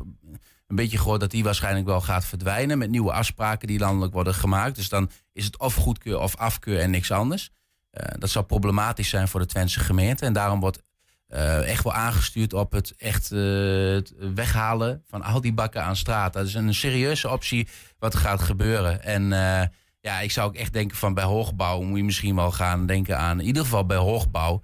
een 0.67 0.75
beetje 0.75 0.97
gehoord 0.97 1.19
dat 1.19 1.31
die 1.31 1.43
waarschijnlijk 1.43 1.85
wel 1.85 2.01
gaat 2.01 2.25
verdwijnen. 2.25 2.77
Met 2.77 2.89
nieuwe 2.89 3.11
afspraken 3.11 3.67
die 3.67 3.79
landelijk 3.79 4.13
worden 4.13 4.33
gemaakt. 4.33 4.75
Dus 4.75 4.89
dan 4.89 5.09
is 5.33 5.45
het 5.45 5.57
of 5.57 5.75
goedkeur 5.75 6.19
of 6.19 6.35
afkeur 6.35 6.79
en 6.79 6.89
niks 6.89 7.11
anders. 7.11 7.51
Eh, 7.97 8.05
dat 8.19 8.29
zou 8.29 8.45
problematisch 8.45 9.09
zijn 9.09 9.27
voor 9.27 9.39
de 9.39 9.45
Twentse 9.45 9.79
gemeente. 9.79 10.25
En 10.25 10.33
daarom 10.33 10.59
wordt 10.59 10.81
eh, 11.27 11.69
echt 11.69 11.83
wel 11.83 11.93
aangestuurd 11.93 12.53
op 12.53 12.71
het 12.71 12.93
echt 12.97 13.31
eh, 13.31 13.97
weghalen 14.35 15.03
van 15.07 15.21
al 15.21 15.41
die 15.41 15.53
bakken 15.53 15.83
aan 15.83 15.95
straat. 15.95 16.33
Dat 16.33 16.45
is 16.45 16.53
een 16.53 16.73
serieuze 16.73 17.29
optie 17.29 17.67
wat 17.99 18.15
gaat 18.15 18.41
gebeuren. 18.41 19.03
En 19.03 19.29
ja, 20.01 20.19
ik 20.19 20.31
zou 20.31 20.47
ook 20.47 20.55
echt 20.55 20.73
denken 20.73 20.97
van 20.97 21.13
bij 21.13 21.23
hoogbouw 21.23 21.81
moet 21.81 21.97
je 21.97 22.03
misschien 22.03 22.35
wel 22.35 22.51
gaan 22.51 22.85
denken 22.85 23.17
aan, 23.17 23.39
in 23.39 23.45
ieder 23.45 23.63
geval 23.63 23.85
bij 23.85 23.97
hoogbouw, 23.97 24.63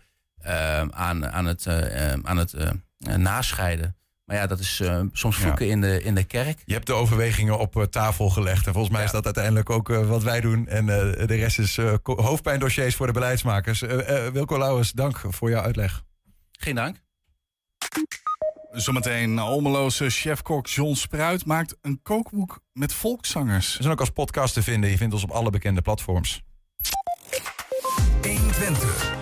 aan, 0.89 1.26
aan 1.28 1.45
het, 1.45 1.68
aan 2.24 2.38
het 2.38 2.56
nascheiden. 3.18 3.95
Maar 4.26 4.36
ja, 4.36 4.48
dat 4.48 4.60
is 4.60 4.80
eh, 4.80 5.02
soms 5.12 5.36
vloeken 5.36 5.68
in, 5.70 5.82
de, 5.82 6.04
in 6.04 6.16
de 6.16 6.24
kerk. 6.24 6.62
Je 6.66 6.74
hebt 6.74 6.88
de 6.88 6.94
overwegingen 6.94 7.60
op 7.60 7.76
eh, 7.76 7.84
tafel 7.84 8.30
gelegd. 8.30 8.68
En 8.68 8.74
volgens 8.74 8.94
mij 8.94 9.04
is 9.04 9.12
dat 9.12 9.26
uiteindelijk 9.26 9.70
ook 9.70 9.90
eh, 9.90 10.08
wat 10.08 10.24
wij 10.24 10.42
doen. 10.42 10.68
En 10.68 10.90
eh, 10.90 11.28
de 11.28 11.36
rest 11.36 11.60
is 11.60 11.78
eh, 11.78 11.94
hoofdpijndossiers 12.04 12.96
voor 12.96 13.08
de 13.08 13.14
beleidsmakers. 13.14 13.80
Wilco 14.34 14.58
Lauwers, 14.58 14.92
dank 14.92 15.22
voor 15.30 15.50
jouw 15.50 15.62
uitleg. 15.62 16.04
Geen 16.52 16.76
dank. 16.76 17.02
Zometeen 18.72 19.40
Almeloze 19.40 20.10
chefkok 20.10 20.68
John 20.68 20.94
Spruit 20.94 21.46
maakt 21.46 21.78
een 21.82 22.00
kookboek 22.04 22.60
met 22.74 22.94
volkszangers. 22.94 23.76
We 23.78 23.82
zijn 23.82 23.94
ook 23.94 24.00
als 24.00 24.10
podcast 24.10 24.54
te 24.54 24.64
vinden. 24.64 24.90
Je 24.90 24.98
vindt 24.98 25.14
ons 25.14 25.24
op 25.24 25.32
alle 25.32 25.50
bekende 25.50 25.82
platforms. 25.82 26.44
120. 28.22 29.14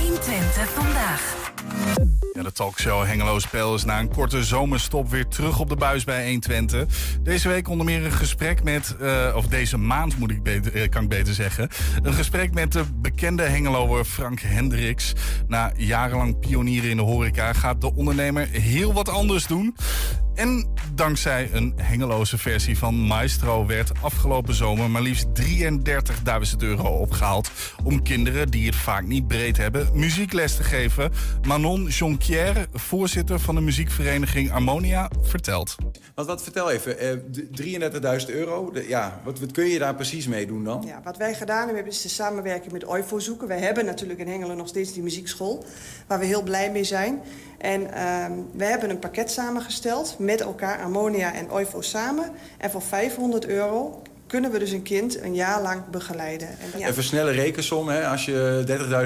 120 0.00 0.70
vandaag. 0.72 1.49
Ja, 2.32 2.42
de 2.42 2.52
talkshow 2.52 3.04
Hengeloos 3.04 3.42
Spel 3.42 3.74
is 3.74 3.84
na 3.84 3.98
een 3.98 4.08
korte 4.08 4.44
zomerstop 4.44 5.10
weer 5.10 5.28
terug 5.28 5.58
op 5.58 5.68
de 5.68 5.76
buis 5.76 6.04
bij 6.04 6.24
120. 6.24 6.86
Deze 7.22 7.48
week 7.48 7.68
onder 7.68 7.86
meer 7.86 8.04
een 8.04 8.12
gesprek 8.12 8.62
met, 8.62 8.96
eh, 9.00 9.32
of 9.36 9.46
deze 9.46 9.76
maand 9.76 10.18
moet 10.18 10.30
ik 10.30 10.42
beter, 10.42 10.74
eh, 10.74 10.88
kan 10.88 11.02
ik 11.02 11.08
beter 11.08 11.34
zeggen. 11.34 11.68
Een 12.02 12.12
gesprek 12.12 12.54
met 12.54 12.72
de 12.72 12.84
bekende 12.94 13.42
Hengeloer 13.42 14.04
Frank 14.04 14.40
Hendricks. 14.40 15.12
Na 15.48 15.72
jarenlang 15.76 16.38
pionieren 16.38 16.90
in 16.90 16.96
de 16.96 17.02
horeca 17.02 17.52
gaat 17.52 17.80
de 17.80 17.94
ondernemer 17.94 18.48
heel 18.48 18.92
wat 18.92 19.08
anders 19.08 19.46
doen. 19.46 19.74
En 20.34 20.66
dankzij 20.94 21.50
een 21.52 21.72
hengeloze 21.76 22.38
versie 22.38 22.78
van 22.78 22.94
Maestro 23.06 23.66
werd 23.66 23.92
afgelopen 24.00 24.54
zomer 24.54 24.90
maar 24.90 25.02
liefst 25.02 25.26
33.000 25.34 26.62
euro 26.62 26.88
opgehaald. 26.88 27.50
Om 27.84 28.02
kinderen 28.02 28.50
die 28.50 28.66
het 28.66 28.76
vaak 28.76 29.06
niet 29.06 29.28
breed 29.28 29.56
hebben 29.56 29.88
muziekles 29.94 30.56
te 30.56 30.62
geven. 30.62 31.12
Manon 31.50 31.86
Jonquière, 31.86 32.66
voorzitter 32.72 33.40
van 33.40 33.54
de 33.54 33.60
muziekvereniging 33.60 34.50
Harmonia, 34.50 35.10
vertelt. 35.22 35.74
Want 36.14 36.28
wat 36.28 36.42
vertel 36.42 36.70
even, 36.70 36.98
eh, 36.98 37.12
d- 37.12 37.56
33.000 37.56 38.30
euro. 38.30 38.70
De- 38.72 38.88
ja, 38.88 39.20
wat, 39.24 39.40
wat 39.40 39.50
kun 39.52 39.66
je 39.66 39.78
daar 39.78 39.94
precies 39.94 40.26
mee 40.26 40.46
doen 40.46 40.64
dan? 40.64 40.84
Ja, 40.86 41.00
wat 41.04 41.16
wij 41.16 41.34
gedaan 41.34 41.66
hebben 41.66 41.86
is 41.86 42.02
de 42.02 42.08
samenwerking 42.08 42.72
met 42.72 42.86
OIVO 42.86 43.18
zoeken. 43.18 43.48
Wij 43.48 43.58
hebben 43.58 43.84
natuurlijk 43.84 44.20
in 44.20 44.28
Hengelen 44.28 44.56
nog 44.56 44.68
steeds 44.68 44.92
die 44.92 45.02
muziekschool, 45.02 45.64
waar 46.06 46.18
we 46.18 46.24
heel 46.24 46.42
blij 46.42 46.70
mee 46.70 46.84
zijn. 46.84 47.20
En 47.58 47.92
ehm, 47.94 48.32
we 48.52 48.64
hebben 48.64 48.90
een 48.90 48.98
pakket 48.98 49.30
samengesteld 49.30 50.16
met 50.18 50.40
elkaar, 50.40 50.80
Harmonia 50.80 51.34
en 51.34 51.50
OIVO 51.52 51.80
samen. 51.80 52.30
En 52.58 52.70
voor 52.70 52.82
500 52.82 53.46
euro 53.46 54.02
kunnen 54.26 54.50
we 54.50 54.58
dus 54.58 54.70
een 54.70 54.82
kind 54.82 55.20
een 55.22 55.34
jaar 55.34 55.62
lang 55.62 55.86
begeleiden. 55.90 56.48
En, 56.48 56.78
ja, 56.80 56.88
Even 56.88 57.02
snelle 57.04 57.30
rekensom. 57.30 57.88
Hè? 57.88 58.06
Als 58.06 58.24
je 58.24 58.64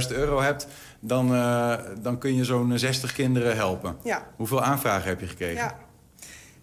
30.000 0.09 0.12
euro 0.16 0.40
hebt, 0.40 0.66
dan, 1.07 1.35
eh, 1.35 1.75
dan 2.03 2.19
kun 2.19 2.35
je 2.35 2.45
zo'n 2.45 2.79
60 2.79 3.13
kinderen 3.13 3.57
helpen. 3.57 3.97
Ja. 4.03 4.27
Hoeveel 4.37 4.63
aanvragen 4.63 5.09
heb 5.09 5.21
je 5.21 5.27
gekregen? 5.27 5.55
ja. 5.55 5.79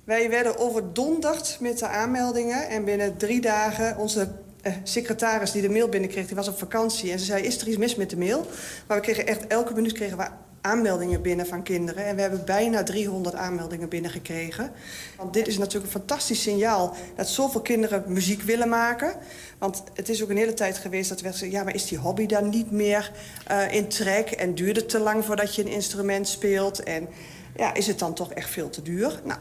Wij 0.04 0.30
werden 0.30 0.58
overdonderd 0.58 1.58
met 1.60 1.80
de 1.80 1.88
aanmeldingen. 1.88 2.70
En 2.70 2.86
binnen 2.86 3.18
drie 3.18 3.42
dagen, 3.42 3.98
onze 3.98 4.32
eh, 4.62 4.74
secretaris 4.84 5.52
die 5.52 5.62
de 5.62 5.70
mail 5.70 5.90
binnenkreeg, 5.90 6.28
die 6.28 6.36
was 6.36 6.48
op 6.48 6.58
vakantie. 6.58 7.12
En 7.12 7.20
ze 7.20 7.26
zei, 7.26 7.44
is 7.44 7.62
er 7.62 7.68
iets 7.68 7.78
mis 7.78 7.96
met 7.96 8.10
de 8.10 8.18
mail? 8.18 8.48
Maar 8.88 8.98
we 8.98 9.04
kregen 9.04 9.28
echt, 9.28 9.48
elke 9.48 9.74
minuut 9.74 9.92
kregen 9.92 10.18
we 10.18 10.28
aanmeldingen 10.62 11.22
binnen 11.22 11.48
van 11.48 11.64
kinderen. 11.64 12.06
En 12.06 12.16
we 12.16 12.22
hebben 12.22 12.46
bijna 12.46 12.84
300 12.84 13.36
aanmeldingen 13.36 13.90
binnengekregen. 13.90 14.72
Want 15.18 15.34
dit 15.34 15.48
is 15.48 15.58
natuurlijk 15.58 15.86
een 15.86 16.00
fantastisch 16.00 16.42
signaal... 16.42 16.96
dat 17.16 17.30
zoveel 17.30 17.62
kinderen 17.62 18.04
muziek 18.08 18.42
willen 18.42 18.70
maken. 18.70 19.14
Want 19.58 19.84
het 19.94 20.10
is 20.10 20.24
ook 20.24 20.30
een 20.30 20.38
hele 20.38 20.54
tijd 20.54 20.78
geweest 20.78 21.10
dat 21.10 21.22
werd 21.22 21.34
gezegd... 21.34 21.52
ja, 21.52 21.64
maar 21.64 21.76
is 21.76 21.88
die 21.88 21.98
hobby 21.98 22.26
dan 22.26 22.50
niet 22.50 22.72
meer 22.72 23.12
eh, 23.48 23.74
in 23.74 23.88
trek? 23.88 24.32
En 24.32 24.56
duurt 24.56 24.76
het 24.76 24.90
te 24.90 25.00
lang 25.00 25.26
voordat 25.26 25.56
je 25.56 25.62
een 25.62 25.72
instrument 25.72 26.28
speelt? 26.28 26.84
En 26.84 27.08
ja, 27.56 27.74
is 27.74 27.88
het 27.88 28.00
dan 28.00 28.14
toch 28.14 28.34
echt 28.34 28.50
veel 28.50 28.70
te 28.70 28.82
duur? 28.82 29.22
Nou, 29.24 29.40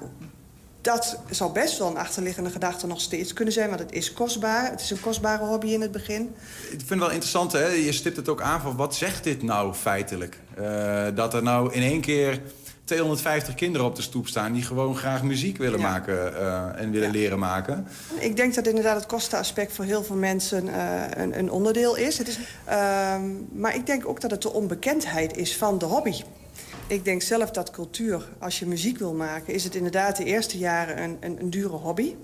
dat 0.80 1.18
zou 1.30 1.52
best 1.52 1.78
wel 1.78 1.88
een 1.88 1.96
achterliggende 1.96 2.50
gedachte 2.50 2.86
nog 2.86 3.00
steeds 3.00 3.32
kunnen 3.32 3.54
zijn... 3.54 3.68
want 3.68 3.80
het 3.80 3.92
is 3.92 4.12
kostbaar. 4.12 4.70
Het 4.70 4.80
is 4.80 4.90
een 4.90 5.00
kostbare 5.00 5.44
hobby 5.44 5.68
in 5.68 5.80
het 5.80 5.92
begin. 5.92 6.34
Ik 6.62 6.68
vind 6.68 6.88
het 6.90 6.98
wel 6.98 7.10
interessant, 7.10 7.52
hè? 7.52 7.66
je 7.66 7.92
stipt 7.92 8.16
het 8.16 8.28
ook 8.28 8.40
aan 8.40 8.60
van 8.60 8.76
wat 8.76 8.94
zegt 8.94 9.24
dit 9.24 9.42
nou 9.42 9.74
feitelijk? 9.74 10.38
Eh, 10.54 11.06
dat 11.14 11.34
er 11.34 11.42
nou 11.42 11.72
in 11.72 11.82
één 11.82 12.00
keer 12.00 12.40
250 12.84 13.54
kinderen 13.54 13.86
op 13.86 13.96
de 13.96 14.02
stoep 14.02 14.28
staan... 14.28 14.52
die 14.52 14.62
gewoon 14.62 14.96
graag 14.96 15.22
muziek 15.22 15.56
willen 15.58 15.78
Ja. 15.80 15.90
maken 15.90 16.36
eh, 16.36 16.82
en 16.82 16.90
willen 16.90 17.10
leren 17.10 17.38
maken. 17.38 17.86
Ik 18.18 18.36
denk 18.36 18.54
dat 18.54 18.66
inderdaad 18.66 18.96
het 18.96 19.06
kostenaspect 19.06 19.72
voor 19.72 19.84
heel 19.84 20.04
veel 20.04 20.16
mensen 20.16 20.68
eh, 20.74 21.22
een, 21.22 21.38
een 21.38 21.50
onderdeel 21.50 21.96
is. 21.96 22.18
Het 22.18 22.28
is 22.28 22.38
ehm, 22.64 23.22
maar 23.52 23.74
ik 23.74 23.86
denk 23.86 24.08
ook 24.08 24.20
dat 24.20 24.30
het 24.30 24.42
de 24.42 24.52
onbekendheid 24.52 25.36
is 25.36 25.56
van 25.56 25.78
de 25.78 25.84
hobby. 25.84 26.22
Ik 26.90 27.04
denk 27.04 27.22
zelf 27.22 27.50
dat 27.50 27.70
cultuur, 27.70 28.28
als 28.38 28.58
je 28.58 28.66
muziek 28.66 28.98
wil 28.98 29.14
maken... 29.14 29.54
is 29.54 29.64
het 29.64 29.74
inderdaad 29.74 30.16
de 30.16 30.24
eerste 30.24 30.58
jaren 30.58 31.02
een, 31.02 31.16
een, 31.20 31.40
een 31.40 31.50
dure 31.50 31.76
hobby. 31.76 32.14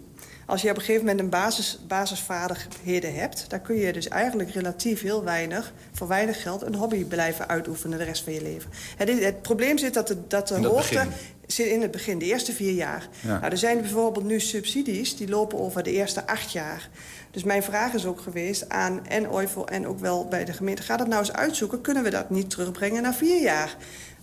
Als 0.46 0.62
je 0.62 0.70
op 0.70 0.76
een 0.76 0.82
gegeven 0.82 1.00
moment 1.00 1.20
een 1.20 1.30
basis, 1.30 1.78
basisvaardigheden 1.86 3.14
hebt... 3.14 3.50
dan 3.50 3.62
kun 3.62 3.76
je 3.76 3.92
dus 3.92 4.08
eigenlijk 4.08 4.50
relatief 4.50 5.02
heel 5.02 5.24
weinig, 5.24 5.72
voor 5.92 6.08
weinig 6.08 6.42
geld... 6.42 6.62
een 6.62 6.74
hobby 6.74 7.04
blijven 7.04 7.48
uitoefenen 7.48 7.98
de 7.98 8.04
rest 8.04 8.24
van 8.24 8.32
je 8.32 8.42
leven. 8.42 8.70
Het, 8.96 9.24
het 9.24 9.42
probleem 9.42 9.78
zit 9.78 9.94
dat 9.94 10.08
de, 10.08 10.26
dat 10.26 10.48
de 10.48 10.66
hoogte 10.66 10.94
begin. 10.94 11.12
zit 11.46 11.66
in 11.66 11.82
het 11.82 11.90
begin, 11.90 12.18
de 12.18 12.24
eerste 12.24 12.52
vier 12.52 12.72
jaar. 12.72 13.08
Ja. 13.20 13.38
Nou, 13.38 13.50
er 13.50 13.58
zijn 13.58 13.80
bijvoorbeeld 13.80 14.24
nu 14.24 14.40
subsidies 14.40 15.16
die 15.16 15.28
lopen 15.28 15.58
over 15.58 15.82
de 15.82 15.92
eerste 15.92 16.26
acht 16.26 16.52
jaar. 16.52 16.88
Dus 17.30 17.44
mijn 17.44 17.62
vraag 17.62 17.92
is 17.92 18.06
ook 18.06 18.20
geweest 18.20 18.68
aan 18.68 19.06
en 19.06 19.30
OIVO 19.30 19.64
en 19.64 19.86
ook 19.86 19.98
wel 19.98 20.28
bij 20.28 20.44
de 20.44 20.52
gemeente... 20.52 20.82
ga 20.82 20.96
dat 20.96 21.08
nou 21.08 21.20
eens 21.20 21.32
uitzoeken, 21.32 21.80
kunnen 21.80 22.02
we 22.02 22.10
dat 22.10 22.30
niet 22.30 22.50
terugbrengen 22.50 23.02
naar 23.02 23.14
vier 23.14 23.42
jaar? 23.42 23.76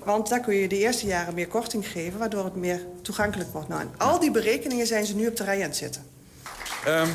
Want 0.05 0.29
daar 0.29 0.39
kun 0.39 0.55
je 0.55 0.67
de 0.67 0.77
eerste 0.77 1.05
jaren 1.05 1.33
meer 1.33 1.47
korting 1.47 1.87
geven... 1.87 2.19
waardoor 2.19 2.43
het 2.43 2.55
meer 2.55 2.85
toegankelijk 3.01 3.51
wordt. 3.51 3.67
Nou, 3.67 3.81
en 3.81 3.91
al 3.97 4.19
die 4.19 4.31
berekeningen 4.31 4.87
zijn 4.87 5.05
ze 5.05 5.15
nu 5.15 5.27
op 5.27 5.35
de 5.35 5.43
rij 5.43 5.55
aan 5.55 5.61
het 5.61 5.75
zetten. 5.75 6.03
Ehm, 6.85 7.09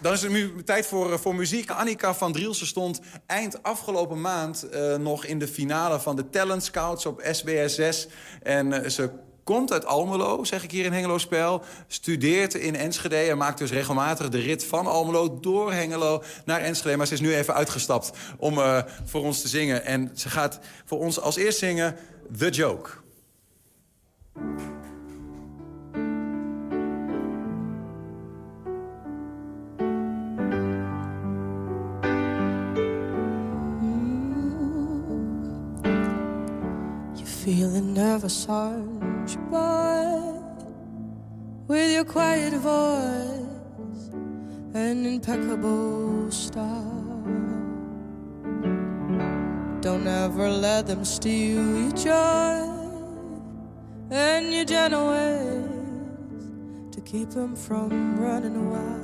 dan 0.00 0.12
is 0.12 0.22
het 0.22 0.32
nu 0.32 0.62
tijd 0.64 0.86
voor, 0.86 1.12
eh, 1.12 1.18
voor 1.18 1.34
muziek. 1.34 1.70
Annika 1.70 2.14
van 2.14 2.32
Drielsen 2.32 2.66
stond 2.66 3.00
eind 3.26 3.62
afgelopen 3.62 4.20
maand 4.20 4.68
eh, 4.68 4.96
nog 4.96 5.24
in 5.24 5.38
de 5.38 5.48
finale 5.48 6.00
van 6.00 6.16
de 6.16 6.30
Talent 6.30 6.64
Scouts 6.64 7.06
op 7.06 7.22
SBS 7.30 7.74
6. 7.74 8.08
En 8.42 8.72
eh, 8.72 8.88
ze 8.88 9.10
komt 9.44 9.72
uit 9.72 9.86
Almelo, 9.86 10.44
zeg 10.44 10.62
ik 10.62 10.70
hier 10.70 10.84
in 10.84 10.92
Hengelo 10.92 11.18
Spel. 11.18 11.62
Studeert 11.86 12.54
in 12.54 12.76
Enschede 12.76 13.16
en 13.16 13.38
maakt 13.38 13.58
dus 13.58 13.70
regelmatig 13.70 14.28
de 14.28 14.38
rit 14.38 14.64
van 14.64 14.86
Almelo 14.86 15.40
door 15.40 15.72
Hengelo 15.72 16.22
naar 16.44 16.60
Enschede. 16.60 16.96
Maar 16.96 17.06
ze 17.06 17.14
is 17.14 17.20
nu 17.20 17.34
even 17.34 17.54
uitgestapt 17.54 18.10
om 18.38 18.58
eh, 18.58 18.78
voor 19.04 19.22
ons 19.22 19.40
te 19.40 19.48
zingen. 19.48 19.84
En 19.84 20.10
ze 20.14 20.28
gaat 20.28 20.58
voor 20.84 20.98
ons 20.98 21.20
als 21.20 21.36
eerst 21.36 21.58
zingen 21.58 21.96
The 22.38 22.50
Joke. 22.50 22.90
Feeling 37.44 37.92
nervous, 37.92 38.46
aren't 38.48 38.91
you, 39.30 39.38
boy? 39.50 40.40
With 41.68 41.92
your 41.92 42.04
quiet 42.04 42.54
voice 42.54 44.10
and 44.74 45.06
impeccable 45.06 46.30
style. 46.30 47.22
Don't 49.80 50.06
ever 50.06 50.48
let 50.48 50.86
them 50.86 51.04
steal 51.04 51.64
your 51.82 51.92
joy 51.92 52.68
and 54.10 54.52
your 54.52 54.64
gentle 54.64 55.08
ways 55.08 56.94
to 56.94 57.00
keep 57.00 57.30
them 57.30 57.56
from 57.56 58.16
running 58.16 58.70
wild. 58.70 59.02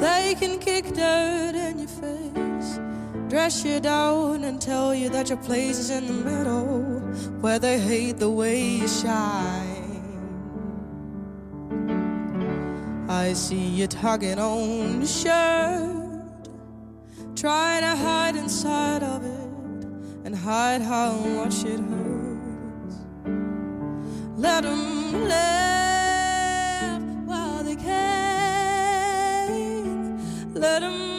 They 0.00 0.34
can 0.38 0.58
kick 0.58 0.86
dirt 0.94 1.54
in 1.54 1.78
your 1.80 1.88
face, 1.88 2.80
dress 3.28 3.64
you 3.64 3.80
down, 3.80 4.44
and 4.44 4.60
tell 4.60 4.94
you 4.94 5.08
that 5.10 5.28
your 5.28 5.38
place 5.38 5.78
is 5.78 5.90
in 5.90 6.06
the 6.06 6.12
middle, 6.12 6.99
where 7.40 7.58
they 7.58 7.78
hate 7.78 8.18
the 8.18 8.30
way 8.30 8.60
you 8.60 8.88
shine. 8.88 9.90
I 13.08 13.32
see 13.32 13.66
you 13.78 13.86
tugging 13.86 14.38
on 14.38 14.98
your 14.98 15.06
shirt, 15.06 16.48
trying 17.36 17.82
to 17.82 17.96
hide 17.96 18.36
inside 18.36 19.02
of 19.02 19.24
it 19.24 19.50
and 20.24 20.34
hide 20.36 20.82
how 20.82 21.12
much 21.12 21.64
it 21.64 21.80
hurts. 21.80 22.96
Let 24.36 24.62
them 24.62 25.28
laugh 25.28 27.02
while 27.26 27.64
they 27.64 27.76
can. 27.76 29.50
Let 30.54 30.80
them 30.80 31.09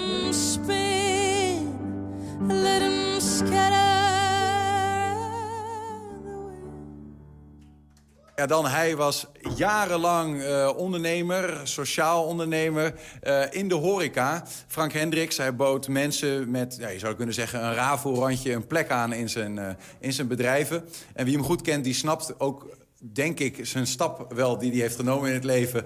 Ja, 8.42 8.48
dan 8.48 8.68
hij 8.68 8.96
was 8.96 9.26
jarenlang 9.56 10.42
eh, 10.42 10.72
ondernemer, 10.76 11.60
sociaal 11.64 12.26
ondernemer 12.26 12.94
eh, 13.22 13.44
in 13.50 13.68
de 13.68 13.76
horeca. 13.76 14.44
Frank 14.68 14.94
Hendricks, 14.94 15.38
hij 15.38 15.56
bood 15.56 15.88
mensen 15.88 16.52
met, 16.52 16.76
ja, 16.80 16.88
je 16.88 17.00
zou 17.00 17.16
kunnen 17.16 17.34
zeggen, 17.34 17.64
een 17.64 17.74
rafelrandje 17.74 18.54
een 18.54 18.68
plek 18.68 18.90
aan 18.90 19.14
in 19.14 19.30
zijn, 19.30 19.60
eh, 19.60 19.70
in 20.00 20.14
zijn 20.14 20.28
bedrijven. 20.28 20.84
En 21.14 21.26
wie 21.26 21.34
hem 21.34 21.44
goed 21.44 21.62
kent, 21.62 21.84
die 21.84 21.94
snapt 21.94 22.40
ook, 22.40 22.78
denk 23.00 23.40
ik, 23.40 23.66
zijn 23.66 23.88
stap 23.88 24.34
wel 24.34 24.58
die 24.58 24.72
hij 24.72 24.80
heeft 24.80 24.96
genomen 24.96 25.28
in 25.28 25.34
het 25.34 25.44
leven 25.44 25.84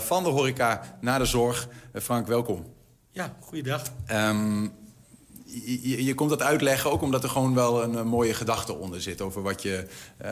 van 0.00 0.22
de 0.22 0.28
horeca 0.28 0.98
naar 1.00 1.18
de 1.18 1.24
zorg. 1.24 1.68
Frank, 1.94 2.26
welkom. 2.26 2.64
Ja, 3.10 3.36
goeiedag. 3.40 3.82
Ehm, 4.06 4.68
je, 5.82 6.14
komt 6.14 6.30
dat 6.30 6.42
uitleggen 6.42 6.90
ook 6.90 7.02
omdat 7.02 7.22
er 7.22 7.28
gewoon 7.28 7.54
wel 7.54 7.82
een, 7.82 7.96
eh, 7.96 8.02
mooie 8.02 8.34
gedachte 8.34 8.74
onder 8.74 9.02
zit... 9.02 9.20
over 9.20 9.42
wat 9.42 9.62
je, 9.62 9.86
eh, 10.16 10.30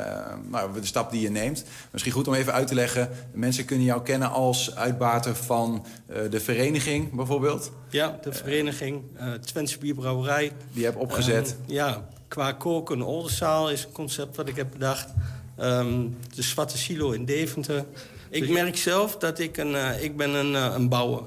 nou, 0.50 0.80
de 0.80 0.86
stap 0.86 1.10
die 1.10 1.20
je 1.20 1.30
neemt. 1.30 1.64
Misschien 1.90 2.12
goed 2.12 2.28
om 2.28 2.34
even 2.34 2.52
uit 2.52 2.66
te 2.66 2.74
leggen. 2.74 3.10
Mensen 3.32 3.64
kunnen 3.64 3.86
jou 3.86 4.02
kennen 4.02 4.30
als 4.30 4.76
uitbater 4.76 5.36
van 5.36 5.86
eh, 6.06 6.16
de 6.30 6.40
vereniging 6.40 7.12
bijvoorbeeld. 7.12 7.70
Ja, 7.88 8.18
de 8.22 8.32
vereniging 8.32 9.02
uh, 9.16 9.32
Twentse 9.32 9.78
Bierbrouwerij. 9.78 10.52
Die 10.72 10.84
heb 10.84 10.96
opgezet. 10.96 11.56
Ehm, 11.66 11.72
ja, 11.72 12.08
qua 12.28 12.52
koken, 12.52 13.02
oldenzaal 13.02 13.70
is 13.70 13.84
een 13.84 13.92
concept 13.92 14.36
wat 14.36 14.48
ik 14.48 14.56
heb 14.56 14.70
bedacht. 14.72 15.08
Ehm, 15.56 16.08
de 16.34 16.42
Zwarte 16.42 16.78
Silo 16.78 17.10
in 17.10 17.24
Deventer. 17.24 17.84
Ik 18.30 18.48
merk 18.48 18.76
zelf 18.76 19.16
dat 19.16 19.38
ik 19.38 19.56
een, 19.56 20.02
ik 20.02 20.16
ben 20.16 20.34
een, 20.34 20.54
een 20.54 20.88
bouwer. 20.88 21.22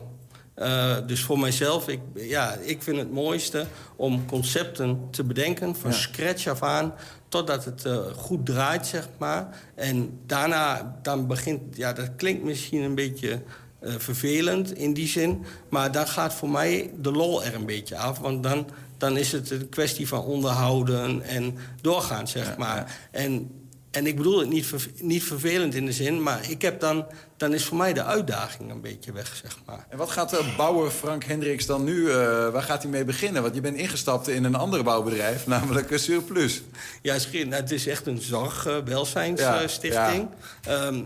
Uh, 0.60 0.98
dus 1.08 1.22
voor 1.24 1.40
mijzelf, 1.40 1.88
ik, 1.88 2.00
ja, 2.16 2.54
ik 2.54 2.84
vind 2.84 2.98
het 2.98 3.12
mooiste 3.12 3.66
om 3.96 4.26
concepten 4.26 5.00
te 5.12 5.24
bedenken... 5.24 5.76
van 5.76 5.92
Ja. 5.92 5.98
scratch 5.98 6.48
af 6.48 6.62
aan, 6.64 6.94
totdat 7.30 7.66
het 7.66 7.84
uh, 7.86 7.98
goed 8.16 8.46
draait, 8.46 8.88
zeg 8.88 9.08
maar. 9.18 9.48
En 9.76 10.20
daarna, 10.26 10.96
dan 11.02 11.28
begint... 11.28 11.62
Ja, 11.76 11.94
dat 11.94 12.10
klinkt 12.16 12.44
misschien 12.44 12.82
een 12.82 12.96
beetje 12.96 13.42
uh, 13.84 13.94
vervelend 13.98 14.74
in 14.78 14.94
die 14.94 15.08
zin... 15.08 15.46
maar 15.70 15.92
dan 15.92 16.08
gaat 16.08 16.34
voor 16.34 16.50
mij 16.50 16.92
de 17.02 17.12
lol 17.12 17.44
er 17.44 17.56
een 17.56 17.66
beetje 17.66 17.98
af. 17.98 18.20
Want 18.20 18.44
dan, 18.44 18.68
dan 18.98 19.18
is 19.18 19.32
het 19.32 19.50
een 19.52 19.70
kwestie 19.70 20.08
van 20.08 20.22
onderhouden 20.24 21.22
en 21.22 21.58
doorgaan, 21.82 22.28
zeg 22.28 22.46
Ja, 22.48 22.56
maar. 22.58 22.78
ja. 22.78 22.86
En, 23.20 23.52
en 23.92 24.08
ik 24.08 24.16
bedoel 24.18 24.40
het 24.40 24.50
niet, 24.50 24.66
ver- 24.66 24.90
niet 25.02 25.24
vervelend 25.24 25.76
in 25.76 25.86
de 25.86 25.94
zin... 25.94 26.24
maar 26.24 26.50
ik 26.50 26.62
heb 26.62 26.80
dan, 26.80 27.06
dan 27.38 27.54
is 27.54 27.66
voor 27.66 27.78
mij 27.78 27.94
de 27.94 28.04
uitdaging 28.04 28.72
een 28.72 28.82
beetje 28.82 29.12
weg, 29.12 29.36
zeg 29.44 29.58
maar. 29.66 29.86
En 29.90 29.98
wat 29.98 30.10
gaat 30.10 30.30
de 30.30 30.54
bouwer 30.58 30.92
Frank 30.92 31.24
Hendricks 31.24 31.66
dan 31.66 31.84
nu, 31.84 32.10
eh, 32.10 32.16
waar 32.50 32.64
gaat 32.64 32.82
hij 32.82 32.92
mee 32.92 33.06
beginnen? 33.06 33.42
Want 33.42 33.56
je 33.56 33.62
bent 33.62 33.78
ingestapt 33.78 34.28
in 34.28 34.44
een 34.44 34.56
ander 34.56 34.84
bouwbedrijf, 34.84 35.48
namelijk 35.56 35.92
uh, 35.92 35.98
Surplus. 35.98 36.62
Ja, 37.02 37.14
het 37.14 37.22
is 37.22 37.28
geen- 37.30 37.52
het 37.54 37.72
is 37.72 37.88
echt 37.88 38.08
een 38.08 38.16
Ja, 38.16 38.22
zorg-welzijnsstichting. 38.22 40.28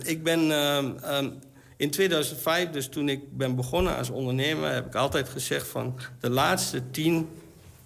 ik 0.04 0.24
ben 0.24 0.52
ehm, 0.52 0.92
ehm, 1.04 1.30
in 1.78 1.92
2005, 1.92 2.70
dus 2.70 2.88
toen 2.88 3.10
ik 3.10 3.38
ben 3.38 3.56
begonnen 3.56 3.98
als 3.98 4.10
ondernemer... 4.10 4.74
heb 4.74 4.86
ik 4.86 4.96
altijd 4.96 5.30
gezegd 5.30 5.68
van 5.68 6.00
de 6.20 6.30
laatste 6.30 6.92
10, 6.92 7.30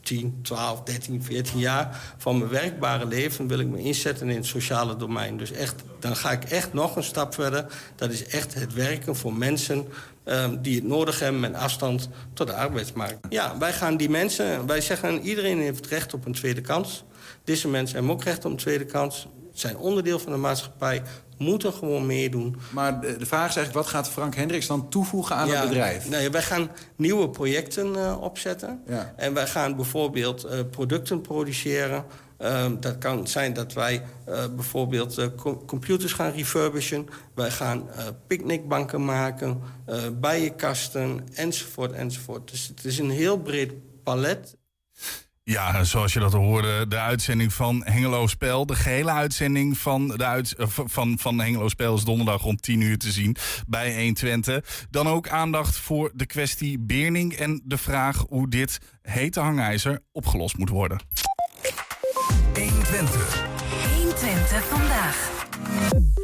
10, 0.06 0.40
12, 0.42 0.84
13, 0.84 1.24
14 1.24 1.60
jaar... 1.60 2.16
van 2.18 2.38
mijn 2.38 2.50
werkbare 2.50 3.06
leven 3.06 3.48
wil 3.48 3.60
ik 3.60 3.68
me 3.68 3.80
inzetten 3.80 4.30
in 4.30 4.36
het 4.36 4.46
sociale 4.46 4.96
domein. 4.96 5.38
Dus 5.38 5.52
echt, 5.52 5.84
dan 6.00 6.16
ga 6.16 6.32
ik 6.32 6.44
echt 6.44 6.74
nog 6.74 6.96
een 6.96 7.04
stap 7.04 7.34
verder. 7.34 7.66
Dat 7.96 8.12
is 8.12 8.26
echt 8.26 8.54
het 8.54 8.74
werken 8.74 9.16
voor 9.16 9.34
mensen... 9.34 9.88
ehm, 10.24 10.62
die 10.62 10.76
het 10.76 10.84
nodig 10.84 11.20
hebben 11.20 11.42
met 11.42 11.54
afstand 11.54 12.10
tot 12.34 12.48
de 12.48 12.54
arbeidsmarkt. 12.54 13.18
Ja, 13.30 13.58
wij 13.58 13.74
gaan 13.74 13.98
die 13.98 14.10
mensen... 14.10 14.66
Wij 14.66 14.82
zeggen 14.82 15.22
iedereen 15.22 15.60
heeft 15.60 15.88
recht 15.88 16.14
op 16.14 16.26
een 16.26 16.34
tweede 16.34 16.62
kans. 16.62 17.04
Deze 17.44 17.68
mensen 17.68 17.96
hebben 17.96 18.14
ook 18.14 18.24
recht 18.24 18.46
op 18.46 18.52
een 18.52 18.58
tweede 18.58 18.86
kans. 18.86 19.28
Zijn 19.54 19.78
onderdeel 19.78 20.20
van 20.20 20.32
de 20.32 20.38
maatschappij. 20.38 21.02
Moeten 21.38 21.74
gewoon 21.74 22.06
meedoen. 22.06 22.56
Maar 22.72 23.02
de, 23.02 23.18
de 23.18 23.26
vraag 23.26 23.50
is 23.50 23.56
eigenlijk, 23.56 23.74
wat 23.86 23.96
gaat 23.96 24.10
Frank 24.10 24.36
Hendricks 24.36 24.68
dan 24.68 24.90
toevoegen 24.90 25.36
aan 25.36 25.48
Ja, 25.48 25.60
het 25.60 25.70
bedrijf? 25.70 26.10
Nee, 26.10 26.30
wij 26.30 26.42
gaan 26.42 26.70
nieuwe 26.96 27.30
projecten 27.30 27.96
eh, 27.96 28.22
opzetten. 28.22 28.82
Ja. 28.88 29.14
En 29.16 29.34
wij 29.34 29.48
gaan 29.48 29.76
bijvoorbeeld 29.76 30.44
eh, 30.44 30.60
producten 30.72 31.22
produceren. 31.22 32.06
Ehm, 32.38 32.80
dat 32.80 32.98
kan 32.98 33.28
zijn 33.28 33.54
dat 33.54 33.74
wij 33.74 34.04
eh, 34.26 34.44
bijvoorbeeld 34.56 35.36
co- 35.36 35.64
computers 35.66 36.14
gaan 36.14 36.32
refurbishen. 36.32 37.08
Wij 37.36 37.52
gaan 37.52 37.90
picknickbanken 38.28 39.06
maken, 39.06 39.62
bijenkasten, 40.20 41.28
enzovoort, 41.34 41.92
enzovoort. 41.92 42.52
Dus 42.52 42.68
het 42.68 42.86
is 42.86 42.98
een 43.00 43.10
heel 43.10 43.38
breed 43.40 43.72
palet. 44.04 44.56
Ja, 45.48 45.84
zoals 45.84 46.14
je 46.14 46.20
dat 46.20 46.34
hoorde, 46.34 46.88
de 46.88 47.00
uitzending 47.00 47.54
van 47.54 47.82
Hengelo 47.86 48.28
Spel. 48.28 48.66
De 48.66 48.76
gehele 48.76 49.12
uitzending 49.12 49.78
van, 49.78 50.08
de 50.08 50.26
uit, 50.26 50.56
eh, 50.56 50.68
van, 50.70 51.18
van 51.20 51.40
Hengelo 51.40 51.70
Spel 51.70 51.96
is 51.96 52.04
donderdag 52.04 52.42
rond 52.42 52.62
10 52.62 52.82
uur 52.82 52.98
te 52.98 53.12
zien 53.12 53.36
bij 53.68 53.96
120. 53.96 54.88
Dan 54.90 55.08
ook 55.08 55.30
aandacht 55.30 55.76
voor 55.76 56.12
de 56.14 56.26
kwestie 56.26 56.80
Beerning 56.80 57.34
en 57.34 57.62
de 57.64 57.78
vraag 57.78 58.26
hoe 58.30 58.50
dit 58.50 58.80
hete 59.02 59.40
hangijzer 59.40 60.00
opgelost 60.12 60.58
moet 60.58 60.70
worden. 60.70 61.00
120. 62.54 63.46
120 63.96 64.66
vandaag. 64.68 66.15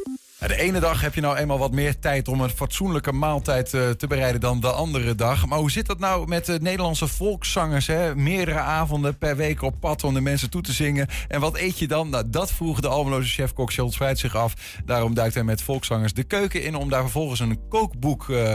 Ja, 0.42 0.48
De 0.48 0.58
ene 0.58 0.80
dag 0.80 1.02
heb 1.02 1.14
je 1.16 1.22
nou 1.22 1.38
eenmaal 1.38 1.58
wat 1.58 1.72
meer 1.72 2.00
tijd 2.00 2.28
om 2.28 2.42
een 2.42 2.50
fatsoenlijke 2.50 3.12
maaltijd 3.12 3.74
eh, 3.74 3.90
te 3.90 4.08
bereiden 4.08 4.42
dan 4.42 4.60
de 4.60 4.72
andere 4.72 5.16
dag. 5.16 5.46
Maar 5.46 5.60
hoe 5.60 5.72
zit 5.72 5.86
dat 5.86 6.00
nou 6.00 6.28
met 6.28 6.46
de 6.46 6.60
Nederlandse 6.62 7.08
volkszangers? 7.08 7.88
Hè? 7.88 8.16
Meerdere 8.16 8.60
avonden 8.60 9.18
per 9.18 9.36
week 9.36 9.62
op 9.62 9.80
pad 9.80 10.04
om 10.04 10.14
de 10.14 10.22
mensen 10.22 10.50
toe 10.50 10.62
te 10.62 10.72
zingen. 10.72 11.08
En 11.28 11.40
wat 11.40 11.58
eet 11.58 11.80
je 11.80 11.88
dan? 11.88 12.10
Nou, 12.10 12.24
dat 12.30 12.52
vroeg 12.52 12.80
de 12.80 12.88
Almeloze 12.88 13.30
chef-kok 13.30 13.74
Charles 13.74 13.94
Spruit 13.94 14.20
zich 14.20 14.36
af. 14.36 14.54
Daarom 14.86 15.14
duikt 15.14 15.34
hij 15.34 15.44
met 15.44 15.62
volkszangers 15.62 16.14
de 16.14 16.24
keuken 16.24 16.64
in 16.64 16.76
om 16.76 16.90
daar 16.90 17.02
vervolgens 17.02 17.40
een 17.40 17.68
kookboek 17.70 18.30
eh, 18.30 18.54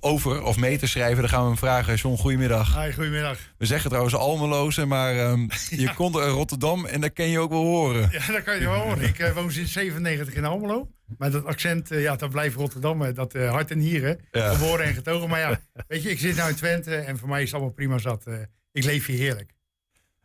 over 0.00 0.42
of 0.42 0.56
mee 0.56 0.78
te 0.78 0.86
schrijven. 0.86 1.20
Dan 1.20 1.28
gaan 1.28 1.42
we 1.42 1.46
hem 1.46 1.58
vragen. 1.58 1.94
John, 1.94 2.16
goedemiddag. 2.16 2.82
Hi, 2.84 2.92
goedemiddag. 2.92 3.38
We 3.58 3.66
zeggen 3.66 3.88
trouwens 3.88 4.14
Almeloze, 4.16 4.84
maar 4.84 5.18
ehm, 5.18 5.46
je 5.68 5.94
komt 6.00 6.16
uit 6.16 6.32
Rotterdam 6.32 6.86
en 6.86 7.00
dat 7.00 7.12
ken 7.12 7.28
je 7.28 7.38
ook 7.38 7.50
wel 7.50 7.64
horen. 7.64 8.08
Ja, 8.12 8.32
dat 8.32 8.42
kan 8.42 8.58
je 8.58 8.68
wel 8.68 8.80
horen. 8.80 9.04
Ik 9.04 9.18
eh, 9.18 9.32
woon 9.32 9.50
sinds 9.50 9.72
97 9.72 10.34
in 10.34 10.44
Almelo. 10.44 10.88
Maar 11.18 11.30
dat 11.30 11.44
accent, 11.44 11.90
eh, 11.90 12.02
ja, 12.02 12.16
dat 12.16 12.30
blijft 12.30 12.56
Rotterdam. 12.56 13.14
Dat 13.14 13.34
eh, 13.34 13.50
hart 13.50 13.70
en 13.70 13.78
nieren. 13.78 14.20
Ja. 14.30 14.54
Geboren 14.54 14.84
en 14.86 14.94
getogen. 14.94 15.28
Maar 15.28 15.40
ja, 15.40 15.60
weet 15.88 16.02
je, 16.02 16.10
ik 16.10 16.18
zit 16.18 16.36
nou 16.36 16.48
in 16.50 16.56
Twente 16.56 16.96
en 16.96 17.18
voor 17.18 17.28
mij 17.28 17.38
is 17.38 17.44
het 17.46 17.54
allemaal 17.54 17.74
prima 17.74 17.98
zat. 17.98 18.26
Eh, 18.26 18.34
ik 18.72 18.84
leef 18.84 19.06
hier 19.06 19.18
heerlijk. 19.18 19.50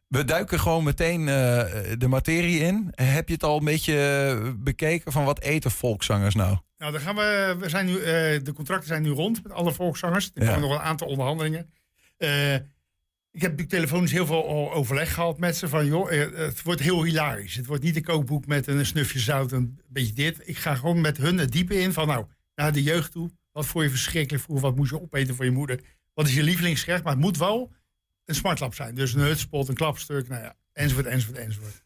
We 0.07 0.23
duiken 0.25 0.59
gewoon 0.59 0.83
meteen 0.83 1.25
de 1.25 2.07
materie 2.07 2.59
in. 2.59 2.91
Heb 2.95 3.27
je 3.27 3.33
het 3.33 3.43
al 3.43 3.57
een 3.57 3.65
beetje 3.65 4.53
bekeken 4.57 5.11
van 5.11 5.25
wat 5.25 5.39
eten 5.41 5.71
volkszangers 5.71 6.35
nou? 6.35 6.57
Nou, 6.77 6.91
dan 6.91 7.01
gaan 7.01 7.15
we, 7.15 7.55
we 7.59 7.69
zijn 7.69 7.85
nu, 7.85 7.93
de 8.41 8.53
contracten 8.55 8.87
zijn 8.87 9.01
nu 9.01 9.09
rond 9.09 9.43
met 9.43 9.51
alle 9.51 9.73
volkszangers. 9.73 10.31
Er 10.33 10.43
Ja. 10.43 10.53
komen 10.53 10.69
nog 10.69 10.77
een 10.77 10.85
aantal 10.85 11.07
onderhandelingen. 11.07 11.73
Ik 13.33 13.41
heb 13.41 13.51
natuurlijk 13.51 13.77
telefonisch 13.77 14.11
heel 14.11 14.25
veel 14.25 14.73
overleg 14.73 15.13
gehad 15.13 15.39
met 15.39 15.57
ze. 15.57 15.69
Van 15.69 15.85
joh, 15.85 16.11
eh, 16.11 16.37
het 16.37 16.61
wordt 16.61 16.81
heel 16.81 17.03
hilarisch. 17.03 17.55
Het 17.55 17.65
wordt 17.65 17.83
niet 17.83 17.95
een 17.95 18.03
kookboek 18.03 18.45
met 18.45 18.67
een 18.67 18.85
snufje 18.85 19.19
zout 19.19 19.51
en 19.51 19.57
een 19.57 19.79
beetje 19.87 20.13
dit. 20.13 20.47
Ik 20.47 20.57
ga 20.57 20.75
gewoon 20.75 21.01
met 21.01 21.17
hun 21.17 21.37
het 21.37 21.51
diepe 21.51 21.79
in 21.79 21.93
van 21.93 22.07
nou, 22.07 22.25
naar 22.55 22.73
de 22.73 22.83
jeugd 22.83 23.11
toe. 23.11 23.31
Wat 23.51 23.65
vond 23.65 23.83
je 23.83 23.89
verschrikkelijk 23.89 24.43
vroeger? 24.43 24.65
Wat 24.67 24.75
moest 24.75 24.91
je 24.91 25.01
opeten 25.01 25.35
voor 25.35 25.45
je 25.45 25.51
moeder? 25.51 25.79
Wat 26.13 26.27
is 26.27 26.33
je 26.33 26.43
lievelingsgerecht? 26.43 27.03
Maar 27.03 27.13
het 27.13 27.21
moet 27.21 27.37
wel 27.37 27.71
een 28.25 28.35
smartlap 28.35 28.75
zijn. 28.75 28.95
Dus 28.95 29.13
een 29.13 29.21
hutspot, 29.21 29.67
een 29.67 29.75
klapstuk, 29.75 30.27
nou 30.27 30.43
ja, 30.43 30.55
enzovoort, 30.73 31.05
enzovoort, 31.05 31.37
enzovoort. 31.37 31.82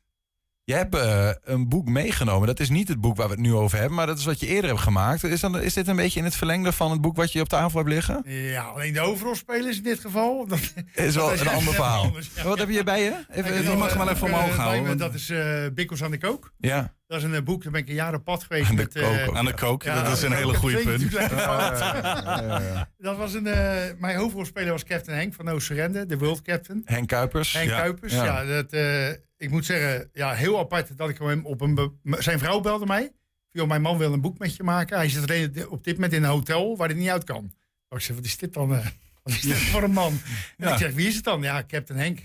Je 0.67 0.73
hebt 0.73 0.95
eh, 0.95 1.29
een 1.43 1.69
boek 1.69 1.87
meegenomen. 1.87 2.47
Dat 2.47 2.59
is 2.59 2.69
niet 2.69 2.87
het 2.87 3.01
boek 3.01 3.17
waar 3.17 3.27
we 3.27 3.33
het 3.33 3.41
nu 3.41 3.53
over 3.53 3.77
hebben, 3.77 3.95
maar 3.95 4.05
dat 4.05 4.17
is 4.17 4.25
wat 4.25 4.39
je 4.39 4.47
eerder 4.47 4.69
hebt 4.69 4.81
gemaakt. 4.81 5.23
Is, 5.23 5.39
dan, 5.39 5.59
is 5.59 5.73
dit 5.73 5.87
een 5.87 5.95
beetje 5.95 6.19
in 6.19 6.25
het 6.25 6.35
verlengde 6.35 6.71
van 6.71 6.91
het 6.91 7.01
boek 7.01 7.15
wat 7.15 7.31
je 7.31 7.41
op 7.41 7.49
tafel 7.49 7.77
hebt 7.79 7.91
liggen? 7.91 8.21
Ja, 8.25 8.63
alleen 8.63 8.93
de 8.93 8.99
hoofdrolspelers 8.99 9.77
in 9.77 9.83
dit 9.83 9.99
geval. 9.99 10.45
Dat 10.47 10.59
Is 10.93 11.15
wel 11.15 11.29
dat 11.29 11.39
een 11.39 11.47
ander 11.47 11.73
verhaal. 11.73 12.03
anders, 12.03 12.29
ja. 12.35 12.43
Wat 12.43 12.57
heb 12.57 12.69
je 12.69 12.83
bij 12.83 13.03
je? 13.03 13.25
Even, 13.31 13.63
je 13.63 13.75
mag 13.77 13.89
hem 13.89 13.97
wel 13.97 14.09
even 14.09 14.27
eh, 14.27 14.33
omhoog 14.33 14.55
houden. 14.55 14.97
Dat 14.97 15.13
is 15.13 15.29
eh 15.29 15.65
Bikkels 15.73 16.03
aan 16.03 16.11
de 16.11 16.17
kook. 16.17 16.53
Ja. 16.57 16.93
Dat 17.07 17.17
is 17.17 17.23
een 17.23 17.33
eh, 17.33 17.41
boek, 17.41 17.63
daar 17.63 17.71
ben 17.71 17.81
ik 17.81 17.87
een 17.89 17.93
jaar 17.95 18.13
op 18.13 18.23
pad 18.23 18.43
geweest. 18.43 18.69
Aan 18.69 18.75
de 18.75 18.81
met, 18.81 18.95
eh, 18.95 19.03
kook 19.03 19.27
ook, 19.29 19.35
Aan 19.35 19.45
de 19.45 19.53
kook, 19.53 19.83
dat 19.83 20.17
is 20.17 20.21
een 20.21 20.31
hele 20.31 20.53
goede 20.53 20.77
punt. 20.77 21.01
natuurlijk 21.01 21.31
gehad. 21.31 21.79
Ja, 21.79 21.95
ja, 21.95 22.41
ja, 22.41 22.61
ja. 22.61 22.89
Dat 22.97 23.17
was 23.17 23.33
een, 23.33 23.47
eh, 23.47 23.83
mijn 23.99 24.17
hoofdrolspeler 24.17 24.71
was 24.71 24.83
Captain 24.83 25.17
Henk 25.17 25.33
van 25.33 25.45
No 25.45 25.59
Surrender, 25.59 26.07
de 26.07 26.17
world 26.17 26.41
captain. 26.41 26.81
Henk 26.85 27.07
Kuipers. 27.07 27.53
Henk 27.53 27.69
Ja. 27.69 27.79
Kuipers, 27.79 28.13
Ja. 28.13 28.23
ja. 28.25 28.43
dat, 28.45 28.71
eh, 28.73 29.09
ik 29.37 29.49
moet 29.49 29.65
zeggen, 29.65 30.09
ja, 30.13 30.33
heel 30.33 30.59
apart 30.59 30.97
dat 30.97 31.09
ik 31.09 31.17
hem 31.17 31.45
op 31.45 31.61
een... 31.61 31.99
Zijn 32.03 32.39
vrouw 32.39 32.59
belde 32.59 32.85
mij. 32.85 33.11
Joh, 33.51 33.67
mijn 33.67 33.81
man 33.81 33.97
wil 33.97 34.13
een 34.13 34.21
boek 34.21 34.37
met 34.37 34.55
je 34.55 34.63
maken. 34.63 34.97
Hij 34.97 35.09
zit 35.09 35.21
alleen 35.21 35.69
op 35.69 35.83
dit 35.83 35.93
moment 35.93 36.13
in 36.13 36.23
een 36.23 36.29
hotel 36.29 36.77
waar 36.77 36.87
hij 36.87 36.97
niet 36.97 37.09
uit 37.09 37.23
kan. 37.23 37.53
Oh, 37.89 37.97
ik 37.99 38.05
zeg, 38.05 38.15
wat 38.15 38.25
is 38.25 38.37
dit 38.37 38.53
dan? 38.53 38.73
eh, 38.75 38.85
wat 39.23 39.33
is 39.33 39.41
dit 39.41 39.55
voor 39.57 39.83
een 39.83 39.91
man? 39.91 40.19
En 40.57 40.67
Ja. 40.67 40.71
ik 40.71 40.77
zeg, 40.77 40.93
wie 40.93 41.07
is 41.07 41.15
het 41.15 41.23
dan? 41.23 41.41
Ja, 41.41 41.63
Captain 41.67 41.99
Henk. 41.99 42.19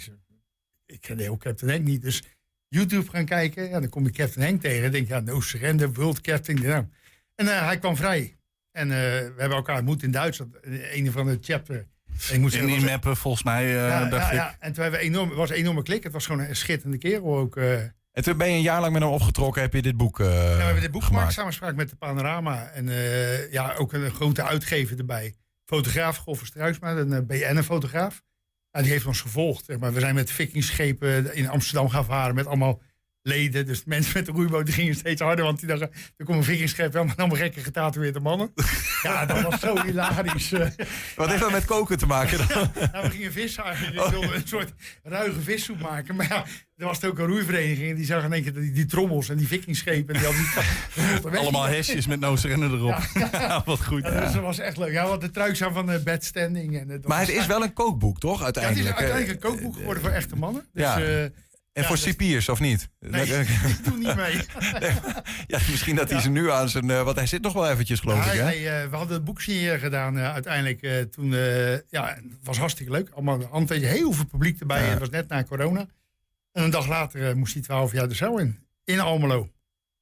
Ik 0.86 1.00
ken 1.00 1.16
de 1.16 1.22
heel 1.22 1.36
Captain 1.36 1.70
Henk 1.70 1.84
niet, 1.84 2.02
dus... 2.02 2.22
YouTube 2.72 3.10
gaan 3.10 3.24
kijken. 3.24 3.68
Ja, 3.68 3.80
dan 3.80 3.88
kom 3.88 4.06
ik 4.06 4.12
Captain 4.14 4.46
Henk 4.46 4.60
tegen. 4.60 4.84
Ik 4.84 4.92
denk, 4.92 5.08
ja, 5.08 5.20
no 5.20 5.40
surrender, 5.40 5.92
world 5.92 6.20
captain. 6.20 6.62
Nou. 6.62 6.86
En 7.34 7.48
eh, 7.48 7.64
hij 7.64 7.78
kwam 7.78 7.96
vrij. 7.96 8.36
En 8.72 8.90
eh, 8.90 8.96
we 8.98 9.34
hebben 9.36 9.56
elkaar 9.56 9.76
ontmoet 9.76 10.02
in 10.02 10.10
Duitsland. 10.10 10.56
In 10.64 11.06
een 11.06 11.12
van 11.12 11.26
de 11.26 11.38
chapter. 11.40 11.76
En 12.28 12.34
ik 12.34 12.40
moet 12.40 12.54
In 12.54 12.66
die 12.66 12.80
mappen 12.80 13.16
volgens 13.16 13.42
mij, 13.42 13.64
eh, 13.66 13.74
ja, 13.74 14.04
dacht 14.04 14.22
ja, 14.22 14.30
ik. 14.30 14.36
ja. 14.36 14.56
En 14.58 14.72
toen 14.72 14.82
hebben 14.82 15.00
we 15.00 15.06
enorm, 15.06 15.28
het 15.28 15.38
was 15.38 15.50
een 15.50 15.56
enorme 15.56 15.82
klik. 15.82 16.02
Het 16.02 16.12
was 16.12 16.26
gewoon 16.26 16.46
een 16.46 16.56
schitterende 16.56 16.98
kerel 16.98 17.36
ook. 17.38 17.56
En 17.56 18.22
toen 18.22 18.36
ben 18.36 18.48
je 18.48 18.54
een 18.54 18.62
jaar 18.62 18.80
lang 18.80 18.92
met 18.92 19.02
hem 19.02 19.10
opgetrokken, 19.10 19.62
heb 19.62 19.72
je 19.72 19.82
dit 19.82 19.96
boek 19.96 20.18
Ja, 20.18 20.24
we 20.24 20.30
hebben 20.62 20.82
dit 20.82 20.90
boek 20.90 21.02
gemaakt, 21.02 21.10
gemaakt. 21.10 21.32
samenspraak 21.32 21.74
met 21.74 21.90
de 21.90 21.96
Panorama. 21.96 22.70
En 22.70 22.88
ja, 23.50 23.74
ook 23.74 23.92
een 23.92 24.10
grote 24.10 24.42
uitgever 24.42 24.98
erbij. 24.98 25.34
Fotograaf 25.64 26.16
Goffer 26.16 26.46
Struisma, 26.46 26.90
een 26.96 27.26
BN'er-fotograaf. 27.26 28.14
Ja, 28.14 28.31
die 28.72 28.90
heeft 28.90 29.06
ons 29.06 29.20
gevolgd. 29.20 29.78
Maar. 29.78 29.92
We 29.92 30.00
zijn 30.00 30.14
met 30.14 30.30
vikingschepen 30.30 31.34
in 31.34 31.48
Amsterdam 31.48 31.88
gaan 31.88 32.04
varen 32.04 32.34
met 32.34 32.46
allemaal 32.46 32.80
leden. 33.22 33.66
Dus 33.66 33.84
mensen 33.84 34.12
met 34.14 34.26
de 34.26 34.32
roeiboot 34.32 34.64
die 34.66 34.74
gingen 34.74 34.94
steeds 34.94 35.20
harder. 35.20 35.44
Want 35.44 35.58
die 35.58 35.68
dachten, 35.68 35.90
er 36.16 36.24
komt 36.24 36.38
een 36.38 36.44
vikingschip, 36.44 36.96
allemaal, 36.96 37.14
allemaal 37.16 37.36
gekke 37.36 37.60
getatoeëerde 37.60 38.20
mannen. 38.20 38.52
Ja, 39.02 39.26
dat 39.26 39.40
was 39.42 39.60
zo 39.60 39.82
hilarisch. 39.82 40.52
eh. 40.52 40.66
Wat 41.16 41.28
heeft 41.28 41.40
dat 41.40 41.50
met 41.50 41.64
koken 41.64 41.98
te 41.98 42.06
maken 42.06 42.38
dan? 42.48 42.48
Nou, 42.92 43.04
we 43.04 43.10
gingen 43.10 43.32
vissen 43.32 43.64
eigenlijk. 43.64 44.04
Ik 44.06 44.10
wilde 44.12 44.34
een 44.34 44.46
soort 44.48 44.72
ruige 45.02 45.40
vissoep 45.40 45.80
maken. 45.80 46.16
Maar 46.16 46.26
ja, 46.28 46.44
er 46.76 46.86
was 46.86 47.04
ook 47.04 47.18
een 47.18 47.26
roeivereniging. 47.26 47.90
En 47.90 47.96
die 47.96 48.04
zag 48.04 48.24
in 48.24 48.32
één 48.32 48.42
keer 48.42 48.52
die, 48.52 48.72
die 48.72 48.86
trommels 48.86 49.28
en 49.28 49.36
die 49.36 49.46
vikingschepen. 49.46 50.14
En 50.14 50.20
die 50.20 50.30
hadden 51.20 51.40
Allemaal 51.40 51.64
hesjes 51.66 52.06
met 52.06 52.20
no 52.20 52.36
surrender 52.36 52.72
erop. 52.72 52.98
Ja, 53.32 53.62
wat 53.64 53.84
goed. 53.84 54.02
Ja, 54.04 54.20
dus 54.20 54.32
dat 54.32 54.42
was 54.42 54.58
echt 54.58 54.76
leuk. 54.76 54.92
Ja, 54.92 55.06
wat 55.08 55.20
de 55.20 55.30
truikzaam 55.30 55.72
van 55.72 55.86
de 55.86 56.00
bedstanding. 56.04 56.78
En, 56.80 56.90
eh, 56.90 56.96
Maar 57.04 57.20
het 57.20 57.28
is 57.28 57.46
wel 57.46 57.62
een 57.62 57.72
kookboek, 57.72 58.18
toch? 58.18 58.40
Ja, 58.40 58.46
het 58.46 58.56
is 58.56 58.62
Uiteindelijk. 58.62 58.96
uiteindelijk 59.00 59.42
Eh, 59.44 59.50
een 59.50 59.54
kookboek 59.56 59.76
geworden 59.76 60.02
voor 60.02 60.12
echte 60.12 60.36
mannen. 60.36 60.66
Dus, 60.72 60.82
Ja. 60.84 61.00
eh, 61.02 61.24
en 61.72 61.82
ja, 61.82 61.88
voor 61.88 61.98
cipiers, 61.98 62.48
of 62.48 62.60
niet? 62.60 62.88
Nee, 62.98 63.26
ik 63.68 63.84
doe 63.84 63.96
niet 63.98 64.16
mee. 64.16 64.34
ja, 65.52 65.58
misschien 65.70 65.96
dat 65.96 66.10
hij 66.10 66.20
ze 66.20 66.30
nu 66.30 66.50
aan 66.50 66.68
zijn... 66.68 66.90
eh, 66.90 67.02
want 67.02 67.16
hij 67.16 67.26
zit 67.26 67.42
nog 67.42 67.52
wel 67.52 67.70
eventjes, 67.70 68.00
geloof 68.00 68.24
Ja, 68.24 68.32
ik, 68.32 68.38
hè? 68.38 68.44
nee, 68.44 68.68
eh, 68.68 68.90
we 68.90 68.96
hadden 68.96 69.16
het 69.16 69.24
boeksigneren 69.24 69.78
gedaan 69.80 70.18
eh, 70.18 70.32
uiteindelijk. 70.32 71.10
toen, 71.10 71.30
ja, 71.88 72.06
het 72.14 72.24
was 72.42 72.58
hartstikke 72.58 72.92
leuk. 72.92 73.10
Allemaal 73.10 73.40
een 73.40 73.48
handtekening, 73.50 73.94
heel 73.96 74.12
veel 74.12 74.24
publiek 74.24 74.60
erbij. 74.60 74.82
Het 74.82 74.98
was 74.98 75.10
net 75.10 75.28
na 75.28 75.44
corona. 75.44 75.86
En 76.52 76.62
een 76.62 76.70
dag 76.70 76.86
later 76.88 77.36
moest 77.36 77.52
hij 77.54 77.62
12 77.62 77.92
jaar 77.92 78.08
de 78.08 78.14
cel 78.14 78.38
in. 78.38 78.58
In 78.84 79.00
Almelo. 79.00 79.48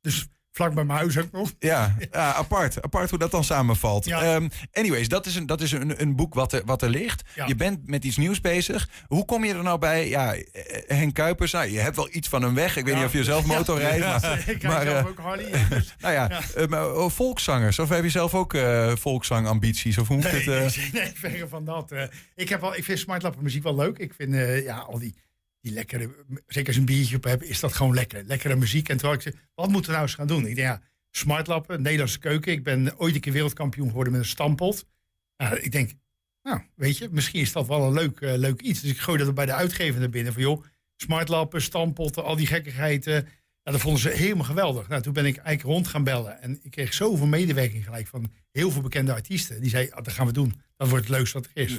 Dus 0.01 0.29
vlak 0.53 0.75
bij 0.75 0.85
mijn 0.85 0.99
huis 0.99 1.19
ook 1.19 1.33
nog. 1.33 1.53
Ja, 1.59 1.97
ja, 2.11 2.35
apart. 2.35 2.83
Apart 2.83 3.11
hoe 3.11 3.19
dat 3.19 3.31
dan 3.31 3.45
samenvalt. 3.45 4.05
Ja. 4.05 4.23
Ehm, 4.23 4.49
anyways, 4.73 5.09
dat 5.09 5.27
is 5.27 5.35
een, 5.35 5.47
dat 5.47 5.61
is 5.61 5.73
een, 5.73 6.01
een 6.01 6.17
boek 6.17 6.35
wat 6.35 6.53
er, 6.53 6.63
wat 6.65 6.83
er 6.83 6.91
ligt. 6.91 7.23
Ja. 7.35 7.47
Je 7.47 7.55
bent 7.55 7.87
met 7.87 8.05
iets 8.05 8.17
nieuws 8.17 8.41
bezig. 8.41 8.89
Hoe 9.07 9.25
kom 9.25 9.45
je 9.45 9.55
er 9.55 9.63
nou 9.63 9.79
bij? 9.79 10.09
Ja, 10.09 10.35
eh, 10.35 10.43
Henk 10.87 11.15
Kuipers, 11.15 11.53
nou, 11.53 11.71
je 11.71 11.79
hebt 11.79 11.97
wel 11.97 12.09
iets 12.13 12.29
van 12.29 12.43
een 12.43 12.55
weg. 12.55 12.77
Ik 12.77 12.85
weet 12.85 12.95
niet 12.95 13.05
of 13.05 13.13
je 13.13 13.25
zelf 13.25 13.45
motor 13.47 13.79
rijdt. 13.79 14.05
Ja, 14.05 14.19
maar, 14.21 14.49
ik 14.49 14.63
maar, 14.63 14.83
zelf 14.83 14.99
eh, 14.99 15.07
ook 15.07 15.19
Harley. 15.19 15.51
Dus, 15.71 15.95
nou 15.99 16.15
ja, 16.15 16.41
maar, 16.69 16.95
oh, 16.95 17.11
volkszangers. 17.11 17.79
Of 17.79 17.89
heb 17.89 18.03
je 18.03 18.11
zelf 18.11 18.35
ook 18.35 18.55
eh 18.55 18.93
volkszangambities? 18.97 19.99
Of 19.99 20.09
hoe 20.09 20.17
moet 20.17 20.33
Nee, 20.33 20.49
het? 20.51 20.77
nee, 20.77 20.91
nee, 20.93 21.13
verre 21.15 21.49
van 21.49 21.65
dat. 21.65 21.93
Ik, 22.35 22.49
heb 22.49 22.61
wel, 22.61 22.77
ik 22.77 22.85
vind 22.85 22.99
smartlappen 22.99 23.43
muziek 23.43 23.63
wel 23.63 23.75
leuk. 23.75 23.99
Ik 23.99 24.15
vind 24.15 24.35
ja, 24.65 24.77
al 24.79 24.99
die, 24.99 25.15
die 25.61 25.73
lekkere, 25.73 26.25
zeker 26.47 26.69
als 26.69 26.77
een 26.77 26.85
biertje 26.85 27.17
op 27.17 27.25
hebt, 27.25 27.43
is 27.43 27.61
dat 27.61 27.73
gewoon 27.73 27.95
lekker. 27.95 28.25
Lekkere 28.25 28.57
muziek. 28.57 28.89
En 28.89 28.97
terwijl 28.97 29.19
ik 29.19 29.25
zeg, 29.25 29.35
wat 29.55 29.69
moeten 29.69 29.91
we 29.91 29.97
nou 29.97 30.03
eens 30.03 30.15
gaan 30.15 30.27
doen? 30.27 30.47
Ik 30.47 30.55
denk, 30.55 30.69
ja, 30.69 30.83
smartlappen, 31.11 31.83
Nederlandse 31.83 32.19
keuken. 32.19 32.53
Ik 32.53 32.65
ben 32.65 32.99
ooit 32.99 33.15
een 33.15 33.21
keer 33.21 33.33
wereldkampioen 33.33 33.89
geworden 33.89 34.13
met 34.13 34.23
een 34.23 34.29
stampot. 34.29 34.87
Nou, 35.37 35.57
ik 35.59 35.73
denk, 35.73 35.91
nou, 36.43 36.61
weet 36.75 36.99
je, 36.99 37.09
misschien 37.11 37.41
is 37.41 37.53
dat 37.53 37.67
wel 37.67 37.87
een 37.87 37.93
leuk, 37.93 38.21
eh, 38.21 38.35
leuk 38.37 38.61
iets. 38.61 38.81
Dus 38.81 38.91
ik 38.91 38.99
gooi 38.99 39.25
dat 39.25 39.35
bij 39.35 39.47
de 39.47 39.55
uitgever 39.55 40.01
naar 40.01 40.11
binnen. 40.11 40.33
Van 40.33 40.43
joh, 40.43 40.65
smartlappen, 40.97 41.63
stampotten, 41.63 42.25
al 42.25 42.37
die 42.37 42.47
gekkigheid. 42.47 43.25
Eh, 43.71 43.77
ja, 43.77 43.79
dat 43.79 43.81
vonden 43.81 44.01
ze 44.01 44.09
helemaal 44.09 44.45
geweldig. 44.45 44.89
Nou, 44.89 45.03
toen 45.03 45.13
ben 45.13 45.25
ik 45.27 45.37
eigenlijk 45.37 45.67
rond 45.77 45.89
gaan 45.89 46.05
bellen. 46.05 46.43
En 46.43 46.61
ik 46.63 46.71
kreeg 46.71 46.95
zoveel 46.95 47.27
medewerking 47.27 47.85
gelijk 47.85 48.07
van 48.07 48.33
heel 48.53 48.71
veel 48.71 48.83
bekende 48.83 49.13
artiesten. 49.13 49.61
Die 49.61 49.71
zei, 49.71 49.91
ah, 49.91 50.05
dat 50.05 50.13
gaan 50.13 50.27
we 50.27 50.33
doen. 50.33 50.61
Dat 50.77 50.89
wordt 50.89 51.07
het 51.07 51.17
leukste 51.17 51.39
wat 51.39 51.49
er 51.55 51.63
is. 51.63 51.79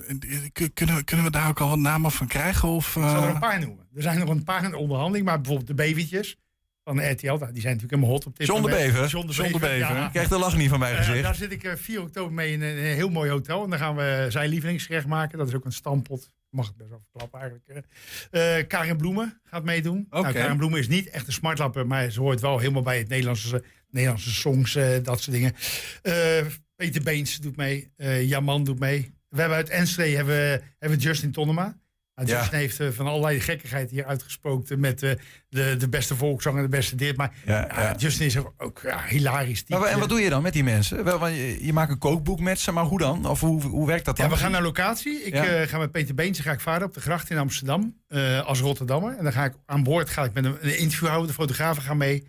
K- 0.52 0.70
Kunnen 0.74 0.96
we, 0.96 1.04
kunnen 1.04 1.26
we 1.26 1.32
daar 1.32 1.50
ook 1.50 1.60
al 1.60 1.70
wat 1.70 1.78
namen 1.80 2.12
van 2.12 2.28
krijgen? 2.28 2.70
Of, 2.70 2.88
Ik 2.96 3.02
zal 3.02 3.16
er 3.22 3.28
eh, 3.28 3.34
een 3.34 3.40
paar 3.40 3.60
noemen. 3.60 3.88
Er 3.96 4.02
zijn 4.02 4.20
nog 4.20 4.30
een 4.30 4.44
paar 4.44 4.64
in 4.64 4.70
de 4.72 4.78
onderhandeling. 4.78 5.26
Maar 5.26 5.36
bijvoorbeeld 5.38 5.68
de 5.68 5.74
Bevertjes 5.74 6.36
van 6.84 6.96
de 6.96 7.10
RTL. 7.10 7.26
nou, 7.26 7.38
die 7.40 7.62
zijn 7.62 7.74
natuurlijk 7.74 7.92
helemaal 7.92 8.10
hot 8.10 8.26
op 8.26 8.38
dit 8.38 8.48
John 8.48 8.62
moment. 8.62 9.12
John 9.12 9.28
de 9.28 9.34
de 9.34 9.42
Bever, 9.42 9.60
Bever. 9.60 9.78
ja. 9.78 10.04
Je 10.04 10.10
krijgt 10.12 10.30
de 10.30 10.38
lach 10.40 10.58
niet 10.58 10.70
van 10.70 10.80
mijn 10.80 10.96
Eh, 10.96 11.04
gezicht. 11.04 11.24
daar 11.24 11.36
zit 11.36 11.52
ik 11.52 11.64
eh, 11.64 11.76
4 11.76 12.02
oktober 12.02 12.34
mee 12.34 12.52
in 12.52 12.62
een, 12.62 12.78
een 12.78 12.84
heel 12.96 13.10
mooi 13.10 13.30
hotel. 13.30 13.64
En 13.64 13.70
dan 13.70 13.80
gaan 13.80 13.96
we 13.96 14.26
zijn 14.30 14.50
lievelingsgerecht 14.50 15.06
maken. 15.08 15.38
Dat 15.38 15.48
is 15.48 15.54
ook 15.54 15.66
een 15.66 15.72
stampot. 15.72 16.30
Mag 16.52 16.70
ik 16.70 16.76
best 16.76 16.90
wel 16.90 17.02
verklappen 17.12 17.40
eigenlijk. 17.40 17.86
Eh, 18.32 18.68
Karin 18.68 18.98
Bloemen 18.98 19.42
gaat 19.44 19.64
meedoen. 19.64 20.08
Nou, 20.10 20.24
Karin 20.34 20.58
Bloemen 20.58 20.80
is 20.80 20.88
niet 20.88 21.10
echt 21.10 21.28
een 21.28 21.34
smartlapper. 21.34 21.88
Maar 21.88 22.10
ze 22.10 22.20
hoort 22.20 22.42
wel 22.42 22.60
helemaal 22.60 22.82
bij 22.82 22.98
het 22.98 23.08
Nederlandse, 23.08 23.64
Nederlandse 23.90 24.32
songs. 24.32 24.76
eh, 24.76 25.04
dat 25.04 25.22
soort 25.22 25.36
dingen. 25.36 25.54
Eh, 26.02 26.46
Peter 26.76 27.04
Beens 27.04 27.38
doet 27.38 27.56
mee. 27.56 27.92
Jaman 28.28 28.64
doet 28.64 28.80
mee. 28.80 29.14
We 29.30 29.40
hebben 29.40 29.58
uit 29.58 29.70
Enschede 29.70 30.16
hebben, 30.16 30.62
hebben 30.80 31.00
Justin 31.00 31.32
Tonnema. 31.32 31.80
Nou, 32.16 32.28
Ja. 32.30 32.40
Justin 32.40 32.60
heeft 32.60 32.80
eh, 32.80 32.88
van 32.90 33.08
allerlei 33.08 33.40
gekkigheid 33.40 33.92
hier 33.92 34.06
uitgesproken 34.06 34.80
met 34.80 35.04
eh, 35.04 35.12
de, 35.50 35.76
de 35.78 35.90
beste 35.90 36.16
volkszang 36.16 36.56
en 36.56 36.62
de 36.62 36.70
beste 36.70 36.96
dit. 36.96 37.18
Maar 37.18 37.34
Ja, 37.46 37.68
ja, 37.76 37.82
ja. 37.82 37.96
Justin 37.96 38.26
is 38.26 38.38
ook, 38.58 38.82
hilarisch. 39.08 39.64
Maar, 39.68 39.84
en 39.84 40.00
wat 40.00 40.10
doe 40.10 40.20
je 40.20 40.30
dan 40.30 40.42
met 40.42 40.54
die 40.54 40.64
mensen? 40.64 41.04
Wel, 41.04 41.28
je, 41.28 41.66
je 41.66 41.74
maakt 41.74 41.92
een 41.92 41.98
kookboek 41.98 42.40
met 42.40 42.60
ze, 42.60 42.72
maar 42.72 42.84
hoe 42.84 43.00
dan? 43.00 43.26
Of 43.26 43.40
hoe, 43.40 43.62
hoe 43.62 43.88
werkt 43.88 44.06
dat 44.06 44.18
dan? 44.18 44.26
Ja, 44.26 44.32
we 44.32 44.38
gaan 44.38 44.52
naar 44.52 44.62
locatie. 44.62 45.24
Ik 45.24 45.34
eh, 45.34 45.68
ga 45.68 45.78
met 45.78 45.92
Peter 45.92 46.16
Beentje 46.16 46.44
ga 46.44 46.52
ik 46.52 46.60
varen 46.60 46.88
op 46.88 46.94
de 46.94 47.02
gracht 47.02 47.30
in 47.30 47.38
Amsterdam 47.38 48.00
als 48.46 48.60
Rotterdammer. 48.60 49.18
En 49.18 49.24
dan 49.24 49.34
ga 49.34 49.46
ik 49.46 49.54
aan 49.66 49.84
boord 49.84 50.10
ga 50.10 50.24
ik 50.24 50.34
met 50.34 50.46
een, 50.46 50.58
een 50.62 50.78
interview 50.78 51.08
houden. 51.08 51.28
De 51.28 51.34
fotografen 51.34 51.84
gaan 51.84 51.98
mee. 51.98 52.28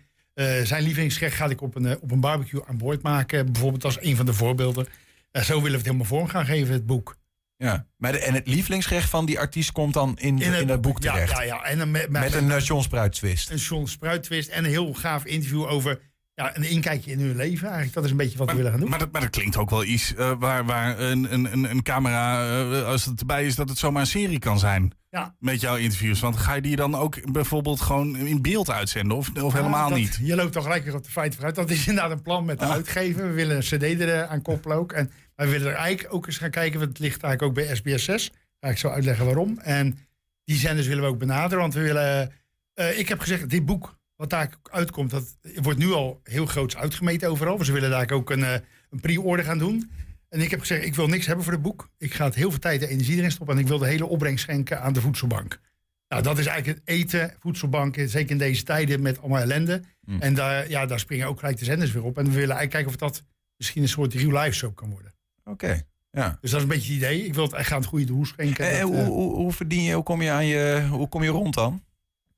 Zijn 0.63 0.83
lievelingsgerecht 0.83 1.35
ga 1.35 1.45
ik 1.45 1.61
op 1.61 1.75
een, 1.75 2.01
op 2.01 2.11
een 2.11 2.19
barbecue 2.19 2.65
aan 2.67 2.77
boord 2.77 3.01
maken. 3.01 3.51
Bijvoorbeeld 3.51 3.85
als 3.85 3.97
een 4.01 4.15
van 4.15 4.25
de 4.25 4.33
voorbeelden. 4.33 4.87
Zo 5.31 5.53
willen 5.53 5.63
we 5.63 5.77
het 5.77 5.85
helemaal 5.85 6.05
vorm 6.05 6.27
gaan 6.27 6.45
geven, 6.45 6.73
het 6.73 6.85
boek. 6.85 7.17
Ja. 7.63 7.85
Maar 7.97 8.13
en 8.13 8.33
het 8.33 8.47
lievelingsgerecht 8.47 9.09
van 9.09 9.25
die 9.25 9.39
artiest 9.39 9.71
komt 9.71 9.93
dan 9.93 10.17
in, 10.19 10.41
in, 10.41 10.69
het, 10.69 10.81
boek 10.81 11.03
ja, 11.03 11.11
terecht. 11.13 11.31
Ja, 11.31 11.41
ja. 11.43 11.63
En 11.63 11.77
dan 11.77 11.91
met, 11.91 12.09
Met 12.09 12.33
een 12.33 12.47
uh, 12.47 12.59
John 12.59 12.81
Spruit 12.81 13.11
twist. 13.13 13.49
een 13.49 13.57
John 13.57 13.85
Spruit 13.85 14.23
twist 14.23 14.49
en 14.49 14.63
een 14.63 14.69
heel 14.69 14.93
gaaf 14.93 15.25
interview 15.25 15.65
over 15.65 15.99
ja, 16.35 16.57
een 16.57 16.63
inkijkje 16.63 17.11
in 17.11 17.19
hun 17.19 17.35
leven. 17.35 17.65
Eigenlijk, 17.65 17.93
dat 17.93 18.03
is 18.03 18.11
een 18.11 18.17
beetje 18.17 18.37
wat 18.37 18.49
we 18.49 18.55
willen 18.55 18.71
gaan 18.71 18.79
doen. 18.79 18.89
Maar 18.89 18.99
dat, 18.99 19.11
maar 19.11 19.21
dat 19.21 19.29
klinkt 19.29 19.57
ook 19.57 19.69
wel 19.69 19.83
iets 19.83 20.15
eh, 20.15 20.31
waar, 20.39 20.65
waar 20.65 20.99
een, 20.99 21.33
een, 21.33 21.53
een, 21.53 21.69
een 21.69 21.81
camera, 21.83 22.47
eh, 22.71 22.85
als 22.85 23.05
het 23.05 23.19
erbij 23.19 23.45
is, 23.45 23.55
dat 23.55 23.69
het 23.69 23.77
zomaar 23.77 24.01
een 24.01 24.07
serie 24.07 24.39
kan 24.39 24.59
zijn. 24.59 24.93
Ja. 25.09 25.35
Met 25.39 25.61
jouw 25.61 25.75
interviews. 25.75 26.19
Want 26.19 26.37
ga 26.37 26.53
je 26.53 26.61
die 26.61 26.75
dan 26.75 26.95
ook 26.95 27.31
bijvoorbeeld 27.31 27.81
gewoon 27.81 28.15
in 28.17 28.41
beeld 28.41 28.69
uitzenden? 28.69 29.17
Of, 29.17 29.29
of 29.41 29.53
helemaal 29.53 29.83
Ah, 29.83 29.89
dat- 29.89 29.97
niet? 29.97 30.19
Je 30.21 30.35
loopt 30.35 30.53
toch 30.53 30.63
gelijk 30.63 30.83
weer 30.83 30.95
op 30.95 31.03
de 31.03 31.09
feiten 31.11 31.33
vooruit. 31.35 31.55
Dat 31.55 31.69
is 31.69 31.87
inderdaad 31.87 32.11
een 32.11 32.21
plan 32.21 32.45
met 32.45 32.59
de 32.59 32.65
Ah. 32.65 32.71
uitgever. 32.71 33.27
We 33.27 33.33
willen 33.33 33.55
een 33.55 33.61
cd 33.61 33.83
er 34.01 34.25
aan 34.25 34.41
koppelen 34.41 34.77
ook. 34.77 34.91
En 34.91 35.11
wij 35.35 35.47
willen 35.49 35.67
er 35.67 35.75
eigenlijk 35.75 36.13
ook 36.13 36.27
eens 36.27 36.37
gaan 36.37 36.49
kijken. 36.49 36.79
Want 36.79 36.91
het 36.91 36.99
ligt 36.99 37.23
eigenlijk 37.23 37.59
ook 37.59 37.65
bij 37.65 37.75
SBS 37.75 38.03
6. 38.03 38.31
Ga 38.59 38.69
ik 38.69 38.77
zo 38.77 38.89
uitleggen 38.89 39.25
waarom. 39.25 39.59
En 39.59 39.97
die 40.43 40.57
zenders 40.57 40.87
willen 40.87 41.03
we 41.03 41.09
ook 41.09 41.17
benaderen. 41.19 41.59
Want 41.59 41.73
we 41.73 41.81
willen... 41.81 42.31
eh, 42.73 42.99
ik 42.99 43.09
heb 43.09 43.19
gezegd, 43.19 43.49
dit 43.49 43.65
boek 43.65 43.97
wat 44.15 44.29
daar 44.29 44.49
uitkomt... 44.71 45.09
dat 45.09 45.35
wordt 45.55 45.79
nu 45.79 45.91
al 45.91 46.19
heel 46.23 46.45
groots 46.45 46.77
uitgemeten 46.77 47.29
overal. 47.29 47.57
Dus 47.57 47.67
we 47.67 47.73
willen 47.73 47.89
daar 47.89 48.11
ook 48.11 48.29
een, 48.29 48.43
eh, 48.43 48.53
een 48.89 48.99
pre-order 48.99 49.45
gaan 49.45 49.57
doen. 49.57 49.91
En 50.29 50.41
ik 50.41 50.51
heb 50.51 50.59
gezegd, 50.59 50.85
ik 50.85 50.95
wil 50.95 51.07
niks 51.07 51.25
hebben 51.25 51.43
voor 51.43 51.53
het 51.53 51.61
boek. 51.61 51.89
Ik 51.97 52.13
ga 52.13 52.25
het 52.25 52.35
heel 52.35 52.49
veel 52.49 52.59
tijd 52.59 52.81
en 52.81 52.87
energie 52.87 53.17
erin 53.17 53.31
stoppen. 53.31 53.55
En 53.55 53.61
ik 53.61 53.67
wil 53.67 53.77
de 53.77 53.87
hele 53.87 54.05
opbrengst 54.05 54.43
schenken 54.43 54.81
aan 54.81 54.93
de 54.93 55.01
voedselbank. 55.01 55.59
Nou, 56.07 56.23
dat 56.23 56.37
is 56.37 56.45
eigenlijk 56.45 56.79
het 56.79 56.87
eten, 56.95 57.33
voedselbanken, 57.39 58.09
zeker 58.09 58.31
in 58.31 58.37
deze 58.37 58.63
tijden 58.63 59.01
met 59.01 59.19
allemaal 59.19 59.41
ellende. 59.41 59.81
Mm. 60.05 60.21
En 60.21 60.33
daar, 60.33 60.69
ja, 60.69 60.85
daar 60.85 60.99
springen 60.99 61.27
ook 61.27 61.39
gelijk 61.39 61.57
de 61.57 61.65
zenders 61.65 61.91
weer 61.91 62.03
op. 62.03 62.17
En 62.17 62.23
we 62.23 62.31
willen 62.31 62.55
eigenlijk 62.55 62.71
kijken 62.71 62.91
of 62.91 62.97
dat 62.97 63.23
misschien 63.57 63.81
een 63.81 63.87
soort 63.87 64.13
real 64.13 64.41
life 64.41 64.55
soap 64.55 64.75
kan 64.75 64.89
worden. 64.89 65.12
Oké, 65.43 65.81
ja. 66.11 66.37
Dus 66.41 66.51
dat 66.51 66.59
is 66.59 66.65
een 66.65 66.73
beetje 66.73 66.93
het 66.93 67.01
idee. 67.01 67.25
Ik 67.25 67.33
wil 67.33 67.43
het 67.43 67.53
echt 67.53 67.71
aan 67.71 67.79
het 67.79 67.87
goede 67.87 68.05
doel 68.05 68.25
schenken. 68.25 68.69
En 68.69 68.79
Dat, 68.79 68.89
hoe, 68.89 68.97
eh, 68.97 69.05
hoe, 69.05 69.35
hoe 69.35 69.51
verdien 69.51 69.81
je, 69.83 69.93
hoe 69.93 70.03
kom 70.03 70.21
je, 70.21 70.31
aan 70.31 70.45
je, 70.45 70.87
hoe 70.89 71.09
kom 71.09 71.23
je 71.23 71.29
rond 71.29 71.53
dan? 71.53 71.83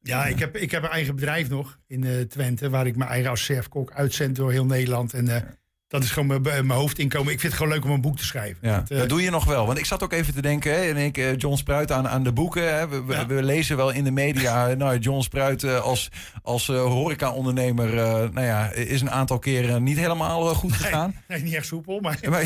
ja, 0.08 0.26
ik 0.26 0.39
heb, 0.39 0.58
ik 0.58 0.72
heb 0.72 0.84
een 0.84 0.89
eigen 0.89 1.16
bedrijf 1.16 1.49
nog 1.49 1.80
in 1.88 2.03
eh, 2.03 2.22
Twente, 2.22 2.70
waar 2.70 2.88
ik 2.88 2.95
mijn 2.95 3.10
eigen 3.10 3.30
als 3.30 3.45
chefkok 3.45 3.91
uitzend 3.91 4.36
door 4.36 4.51
heel 4.51 4.66
Nederland. 4.66 5.14
En 5.14 5.28
eh, 5.28 5.41
dat 5.88 6.03
is 6.03 6.11
gewoon 6.11 6.27
mijn, 6.41 6.41
mijn 6.67 6.79
hoofdinkomen. 6.79 7.33
Ik 7.33 7.39
vind 7.39 7.51
het 7.53 7.61
gewoon 7.61 7.77
leuk 7.77 7.86
om 7.86 7.91
een 7.91 8.01
boek 8.01 8.17
te 8.17 8.25
schrijven. 8.25 8.57
Ja, 8.61 8.79
Dat, 8.79 8.89
eh, 8.89 8.97
dat 8.97 9.09
doe 9.09 9.21
je 9.21 9.29
nog 9.29 9.45
wel. 9.45 9.65
Want 9.65 9.77
ik 9.77 9.86
zat 9.86 10.03
ook 10.03 10.13
even 10.13 10.33
te 10.33 10.41
denken, 10.41 10.71
hè, 10.73 10.81
en 10.89 10.97
ik, 10.97 11.17
eh, 11.17 11.38
John 11.38 11.55
Spruit 11.55 11.91
aan, 11.91 12.07
aan 12.07 12.23
de 12.23 12.31
boeken. 12.31 12.75
Hè, 12.77 12.88
we, 12.88 13.03
we- 13.03 13.13
Ja. 13.13 13.25
we 13.25 13.43
lezen 13.43 13.77
wel 13.77 13.89
in 13.91 14.03
de 14.03 14.11
media, 14.11 14.67
nou, 14.73 14.97
John 14.97 15.21
Spruit 15.21 15.63
eh, 15.63 15.81
als, 15.81 16.09
als 16.41 16.69
eh, 16.69 16.83
horeca-ondernemer, 16.83 17.97
eh, 17.97 18.03
nou 18.29 18.41
ja, 18.45 18.71
is 18.71 19.01
een 19.01 19.11
aantal 19.11 19.39
keren 19.39 19.83
niet 19.83 19.97
helemaal 19.97 20.49
eh, 20.49 20.55
goed 20.55 20.73
gegaan. 20.73 21.15
nee, 21.27 21.41
niet 21.43 21.53
echt 21.53 21.65
soepel, 21.65 21.99
maar... 21.99 22.17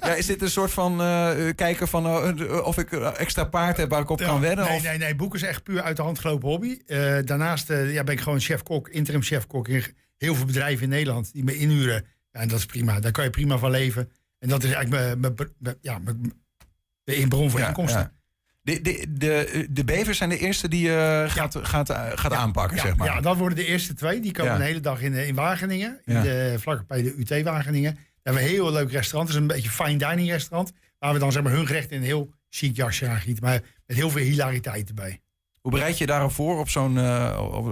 Ja, 0.00 0.14
is 0.14 0.26
dit 0.26 0.42
een 0.42 0.50
soort 0.50 0.70
van 0.70 1.00
eh, 1.00 1.30
kijken 1.54 1.88
van 1.88 2.06
eh, 2.06 2.66
of 2.66 2.78
ik 2.78 2.92
eh, 2.92 3.10
extra 3.20 3.44
paard 3.44 3.76
heb 3.76 3.90
waar 3.90 4.00
ik 4.00 4.10
op 4.10 4.18
kan 4.18 4.40
wedden? 4.40 4.64
Nee, 4.64 4.76
of? 4.76 4.82
nee, 4.82 4.98
nee. 4.98 5.14
Boek 5.14 5.34
is 5.34 5.42
echt 5.42 5.62
puur 5.62 5.82
uit 5.82 5.96
de 5.96 6.02
hand 6.02 6.18
gelopen 6.18 6.48
hobby. 6.48 6.78
Eh, 6.86 7.16
daarnaast 7.24 7.70
eh, 7.70 7.92
ja, 7.92 8.04
ben 8.04 8.14
ik 8.14 8.20
gewoon 8.20 8.40
chef-kok, 8.40 8.88
interim 8.88 9.22
chef-kok 9.22 9.68
in 9.68 9.84
heel 10.16 10.34
veel 10.34 10.44
bedrijven 10.44 10.82
in 10.82 10.88
Nederland 10.88 11.32
die 11.32 11.44
me 11.44 11.56
inhuren. 11.58 12.04
Ja, 12.32 12.40
en 12.40 12.48
dat 12.48 12.58
is 12.58 12.66
prima. 12.66 13.00
Daar 13.00 13.12
kan 13.12 13.24
je 13.24 13.30
prima 13.30 13.58
van 13.58 13.70
leven. 13.70 14.10
En 14.38 14.48
dat 14.48 14.62
is 14.62 14.72
eigenlijk 14.72 15.20
mijn, 15.20 15.78
ja, 15.80 16.00
de 17.04 17.28
bron 17.28 17.50
van 17.50 17.60
Ja, 17.60 17.66
inkomsten. 17.66 18.00
ja. 18.00 18.12
De, 18.62 18.80
de, 18.80 19.06
de, 19.08 19.66
de 19.70 19.84
bevers 19.84 20.18
zijn 20.18 20.30
de 20.30 20.38
eerste 20.38 20.68
die 20.68 20.82
je 20.82 21.24
gaat, 21.28 21.56
gaat, 21.62 21.90
eh, 21.90 22.06
gaat 22.14 22.32
aanpakken, 22.32 22.78
zeg 22.78 22.96
maar. 22.96 23.06
Ja, 23.06 23.20
dat 23.20 23.36
worden 23.36 23.58
de 23.58 23.64
eerste 23.66 23.94
twee. 23.94 24.20
Die 24.20 24.32
komen 24.32 24.54
een 24.54 24.60
hele 24.60 24.80
dag 24.80 25.00
in, 25.00 25.14
eh, 25.14 25.28
in 25.28 25.34
Wageningen. 25.34 26.00
In 26.04 26.20
de, 26.22 26.54
vlak 26.58 26.86
bij 26.86 27.02
de 27.02 27.14
UT 27.16 27.42
Wageningen. 27.42 27.94
Daar 27.94 28.04
hebben 28.22 28.42
we 28.42 28.48
een 28.48 28.54
heel 28.54 28.72
leuk 28.72 28.90
restaurant. 28.90 29.28
Het 29.28 29.36
is 29.36 29.42
een 29.42 29.46
beetje 29.56 29.70
fine 29.70 29.98
dining 29.98 30.28
restaurant. 30.28 30.72
Waar 30.98 31.12
we 31.12 31.18
dan 31.18 31.32
zeg 31.32 31.42
maar 31.42 31.52
hun 31.52 31.66
gerecht 31.66 31.90
in 31.90 31.98
een 31.98 32.04
heel 32.04 32.34
chic 32.50 32.76
jasje 32.76 33.08
aangieten. 33.08 33.44
Maar 33.44 33.60
met 33.86 33.96
heel 33.96 34.10
veel 34.10 34.22
hilariteit 34.24 34.88
erbij. 34.88 35.20
Hoe 35.60 35.72
bereid 35.72 35.92
je 35.98 36.04
je 36.04 36.10
daarop 36.10 36.32
voor 36.32 36.58
op 36.58 36.68
zo'n... 36.68 36.98
eh, 36.98 37.04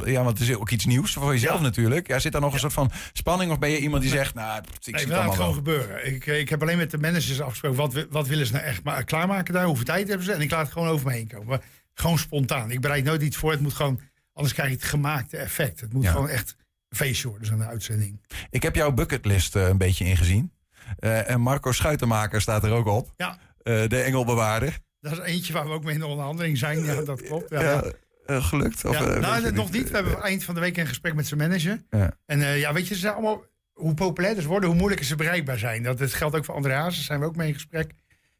ja, 0.04 0.22
want 0.24 0.38
het 0.38 0.48
is 0.48 0.54
ook 0.56 0.70
iets 0.70 0.86
nieuws 0.86 1.12
voor 1.12 1.32
jezelf 1.32 1.60
natuurlijk. 1.60 2.06
Ja, 2.06 2.18
zit 2.18 2.32
daar 2.32 2.40
nog 2.40 2.52
een 2.52 2.58
soort 2.58 2.72
van 2.72 2.90
spanning? 3.12 3.50
Of 3.50 3.58
ben 3.58 3.70
je 3.70 3.78
iemand 3.78 4.02
die 4.02 4.10
zegt, 4.10 4.34
nou, 4.34 4.58
ik 4.58 4.64
Nee, 4.64 4.74
zie 4.80 4.94
het 4.94 5.10
allemaal 5.18 5.34
gewoon 5.34 5.54
gebeuren. 5.54 6.06
Ik, 6.06 6.26
eh, 6.26 6.38
ik 6.38 6.48
heb 6.48 6.62
alleen 6.62 6.76
met 6.76 6.90
de 6.90 6.98
managers 6.98 7.40
afgesproken. 7.40 7.78
Wat, 7.78 8.06
wat 8.10 8.26
willen 8.26 8.46
ze 8.46 8.52
nou 8.52 8.64
echt 8.64 8.82
maar 8.84 9.04
klaarmaken 9.04 9.54
daar? 9.54 9.64
Hoeveel 9.64 9.84
tijd 9.84 10.08
hebben 10.08 10.26
ze? 10.26 10.32
En 10.32 10.40
ik 10.40 10.50
laat 10.50 10.62
het 10.64 10.72
gewoon 10.72 10.88
over 10.88 11.06
me 11.06 11.12
heen 11.12 11.28
komen. 11.28 11.46
Maar 11.46 11.60
gewoon 11.94 12.18
spontaan. 12.18 12.70
Ik 12.70 12.80
bereid 12.80 13.04
nooit 13.04 13.22
iets 13.22 13.36
voor. 13.36 13.50
Het 13.50 13.60
moet 13.60 13.74
gewoon... 13.74 14.00
Anders 14.32 14.54
krijg 14.54 14.68
je 14.70 14.74
het 14.76 14.84
gemaakte 14.84 15.36
effect. 15.36 15.80
Het 15.80 15.92
moet 15.92 16.04
Ja. 16.04 16.10
gewoon 16.10 16.28
echt 16.28 16.56
een 16.88 16.96
feestje 16.96 17.28
worden, 17.28 17.46
zo'n 17.46 17.64
uitzending. 17.64 18.20
Ik 18.50 18.62
heb 18.62 18.74
jouw 18.74 18.92
bucketlist 18.92 19.56
eh, 19.56 19.68
een 19.68 19.78
beetje 19.78 20.04
ingezien. 20.04 20.52
En 20.98 21.40
Marco 21.40 21.72
Schuitenmaker 21.72 22.40
staat 22.40 22.64
er 22.64 22.70
ook 22.72 22.86
op. 22.86 23.12
Ja. 23.16 23.38
De 23.62 24.00
engelbewaarder. 24.00 24.78
Dat 25.08 25.18
is 25.26 25.32
eentje 25.32 25.52
waar 25.52 25.64
we 25.66 25.70
ook 25.72 25.84
mee 25.84 25.94
in 25.94 26.00
de 26.00 26.06
onderhandeling 26.06 26.58
zijn. 26.58 26.84
Ja, 26.84 27.02
dat 27.02 27.22
klopt. 27.22 27.50
Ja, 27.50 27.82
eh, 28.26 28.44
gelukt? 28.44 28.84
Of, 28.84 28.98
Ja, 28.98 29.06
eh, 29.14 29.20
nou, 29.20 29.52
nog 29.52 29.70
niet. 29.70 29.90
We 29.90 29.94
hebben 29.96 30.22
eind 30.22 30.44
van 30.44 30.54
de 30.54 30.60
week 30.60 30.76
een 30.76 30.86
gesprek 30.86 31.14
met 31.14 31.26
zijn 31.26 31.40
manager. 31.40 31.82
Ja. 31.90 32.16
En 32.26 32.42
eh, 32.42 32.60
ja, 32.60 32.72
weet 32.72 32.88
je, 32.88 32.94
ze 32.94 33.00
zijn 33.00 33.12
allemaal, 33.12 33.44
hoe 33.72 33.94
populairder 33.94 34.42
ze 34.42 34.48
worden, 34.48 34.68
hoe 34.68 34.78
moeilijker 34.78 35.06
ze 35.06 35.16
bereikbaar 35.16 35.58
zijn. 35.58 35.82
Dat, 35.82 35.98
dat 35.98 36.14
geldt 36.14 36.36
ook 36.36 36.44
voor 36.44 36.54
André 36.54 36.72
Hazes, 36.74 37.04
zijn 37.04 37.20
we 37.20 37.26
ook 37.26 37.36
mee 37.36 37.48
in 37.48 37.54
gesprek. 37.54 37.92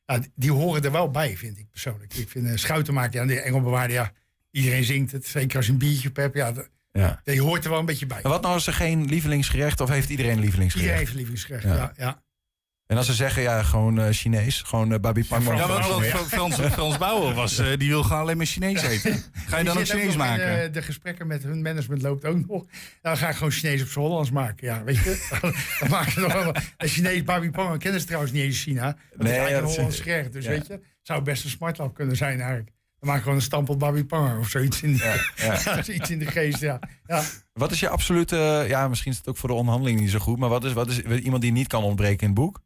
Ja, 0.07 0.21
die- 0.35 0.51
horen 0.53 0.83
er 0.83 0.93
wel 0.93 1.11
bij, 1.11 1.37
vind 1.37 1.59
ik 1.59 1.71
persoonlijk. 1.71 2.15
Ik 2.15 2.29
vind 2.29 2.47
uh, 2.47 2.57
Schuitenmaker, 2.57 3.21
ja, 3.21 3.27
de 3.27 3.41
Engelbewaarder, 3.41 3.97
ja, 3.97 4.13
iedereen 4.51 4.85
zingt 4.85 5.13
het. 5.13 5.27
Zeker 5.27 5.57
als 5.57 5.67
je 5.67 5.73
een 5.73 5.79
biertje 5.79 6.11
hebt, 6.13 6.37
ja, 6.37 6.53
die 7.25 7.43
hoort 7.43 7.65
er 7.65 7.71
wel 7.71 7.79
een 7.79 7.85
beetje 7.87 8.07
bij. 8.07 8.21
En 8.23 8.31
wat 8.31 8.43
nou 8.43 8.55
als 8.55 8.67
er 8.67 8.73
geen 8.73 9.05
lievelingsgerecht 9.05 9.81
of 9.81 9.89
heeft 9.89 10.09
iedereen 10.11 10.33
een 10.33 10.41
lievelingsgerecht? 10.41 10.91
Iedereen 10.91 10.99
heeft 10.99 11.11
een 11.11 11.17
lievelingsgerecht, 11.17 11.65
Ja. 11.65 11.93
ja. 11.97 12.05
ja. 12.05 12.23
En 12.89 12.97
als 12.97 13.07
ze 13.07 13.13
zeggen, 13.15 13.43
ja, 13.43 13.63
gewoon 13.63 14.01
eh, 14.01 14.07
Chinees, 14.11 14.63
gewoon 14.63 14.93
uh, 14.93 14.99
babi 14.99 15.25
pang 15.25 15.45
Ja, 15.45 15.67
want, 15.69 15.87
want 15.87 16.05
Frans, 16.05 16.55
Frans 16.57 16.99
Bauer 16.99 17.35
was, 17.35 17.59
uh, 17.61 17.67
die 17.79 17.89
wil 17.89 18.03
gewoon 18.03 18.19
alleen 18.23 18.37
maar 18.37 18.47
Chinees 18.47 18.83
eten. 18.83 19.23
Ga 19.47 19.59
je 19.59 19.65
dan 19.65 19.79
ook 19.79 19.85
Chinees 19.85 20.17
maken? 20.17 20.59
In, 20.61 20.67
uh, 20.67 20.73
de 20.73 20.83
gesprekken 20.83 21.27
met 21.27 21.43
hun 21.43 21.63
management 21.63 22.03
loopt 22.03 22.25
ook 22.25 22.47
nog. 22.47 22.65
Dan 23.03 23.17
ga 23.17 23.29
ik 23.29 23.35
gewoon 23.35 23.51
Chinees 23.51 23.83
op 23.83 23.89
z'n 23.89 23.99
Hollands 23.99 24.31
maken. 24.31 24.67
Ja, 24.67 24.85
weet 24.85 24.97
je? 24.97 25.29
dan 25.81 25.91
maken 25.91 26.13
ze 26.13 26.21
nog 26.21 26.33
wel 26.33 26.55
een 26.77 26.89
Chinees 26.89 27.23
babi 27.25 27.51
pang. 27.51 27.79
kennen 27.79 28.01
ze 28.01 28.07
trouwens 28.07 28.33
niet 28.33 28.43
eens 28.43 28.57
in 28.57 28.63
China. 28.63 28.85
Dat 28.87 28.97
Nee, 29.23 29.33
is 29.33 29.39
eigenlijk 29.39 29.63
een 29.65 29.71
is- 29.71 29.77
Hollands 29.77 30.01
gerecht. 30.01 30.33
Dus 30.33 30.45
ja. 30.45 30.51
weet 30.51 30.67
je, 30.67 30.81
zou 31.03 31.23
best 31.23 31.45
een 31.45 31.51
smartlap 31.51 31.95
kunnen 31.95 32.17
zijn 32.17 32.39
eigenlijk. 32.41 32.71
Dan 32.99 33.09
maak 33.09 33.17
ik 33.17 33.23
gewoon 33.23 33.39
een 33.39 33.45
stampel 33.45 33.77
babi 33.77 34.05
pang 34.05 34.39
of 34.39 34.49
zoiets 34.49 34.83
in, 34.83 34.93
de, 34.97 35.25
ja. 35.37 35.83
iets 35.95 36.11
in 36.11 36.19
de 36.19 36.27
geest. 36.27 36.61
Ja. 36.61 36.79
Ja. 37.07 37.23
Wat 37.53 37.71
is 37.73 37.81
je 37.81 37.89
absolute, 37.89 38.65
ja, 38.69 38.89
misschien 38.89 39.13
is 39.13 39.19
het 39.19 39.29
ook 39.29 39.37
voor 39.37 39.49
de 39.49 39.55
onderhandeling 39.55 40.01
niet 40.01 40.11
zo 40.11 40.19
goed, 40.19 40.39
maar 40.39 40.49
wat 40.49 40.65
is, 40.65 40.73
wat 40.73 40.89
is 40.89 41.01
iemand 41.01 41.43
die 41.43 41.53
niet 41.53 41.67
kan 41.67 41.83
ontbreken 41.83 42.21
in 42.21 42.27
het 42.27 42.35
boek? 42.35 42.61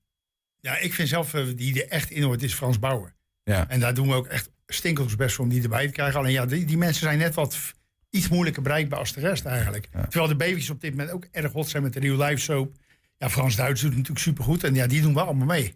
Ja, 0.62 0.78
ik 0.78 0.94
vind 0.94 1.08
zelf 1.08 1.34
uh, 1.34 1.56
die 1.56 1.82
er 1.82 1.90
echt 1.90 2.10
in 2.10 2.22
hoort, 2.22 2.42
is 2.42 2.54
Frans 2.54 2.78
Bauer. 2.78 3.14
Ja. 3.44 3.68
En 3.68 3.80
daar 3.80 3.94
doen 3.94 4.08
we 4.08 4.14
ook 4.14 4.26
echt 4.26 4.50
stinkels 4.66 5.16
best 5.16 5.34
voor 5.34 5.44
om 5.44 5.50
die 5.50 5.62
erbij 5.62 5.86
te 5.86 5.92
krijgen. 5.92 6.18
Alleen 6.18 6.32
ja, 6.32 6.46
die, 6.46 6.64
die 6.64 6.76
mensen 6.76 7.02
zijn 7.02 7.18
net 7.18 7.34
wat 7.34 7.72
iets 8.10 8.28
moeilijker 8.28 8.62
bereikbaar 8.62 8.98
als 8.98 9.12
de 9.12 9.20
rest 9.20 9.44
eigenlijk. 9.44 9.88
Terwijl 9.90 10.28
de 10.28 10.36
baby's 10.36 10.70
op 10.70 10.80
dit 10.80 10.90
moment 10.90 11.10
ook 11.10 11.26
erg 11.30 11.52
hot 11.52 11.68
zijn 11.68 11.82
met 11.82 11.92
de 11.92 12.00
Real 12.00 12.16
Life 12.16 12.42
Soap. 12.42 12.76
Ja, 13.18 13.30
Frans 13.30 13.56
Duits 13.56 13.80
doet 13.80 13.90
het 13.90 13.98
natuurlijk 13.98 14.26
supergoed. 14.26 14.64
En 14.64 14.74
ja, 14.74 14.86
die 14.86 15.02
doen 15.02 15.14
we 15.14 15.20
allemaal 15.20 15.46
mee. 15.46 15.74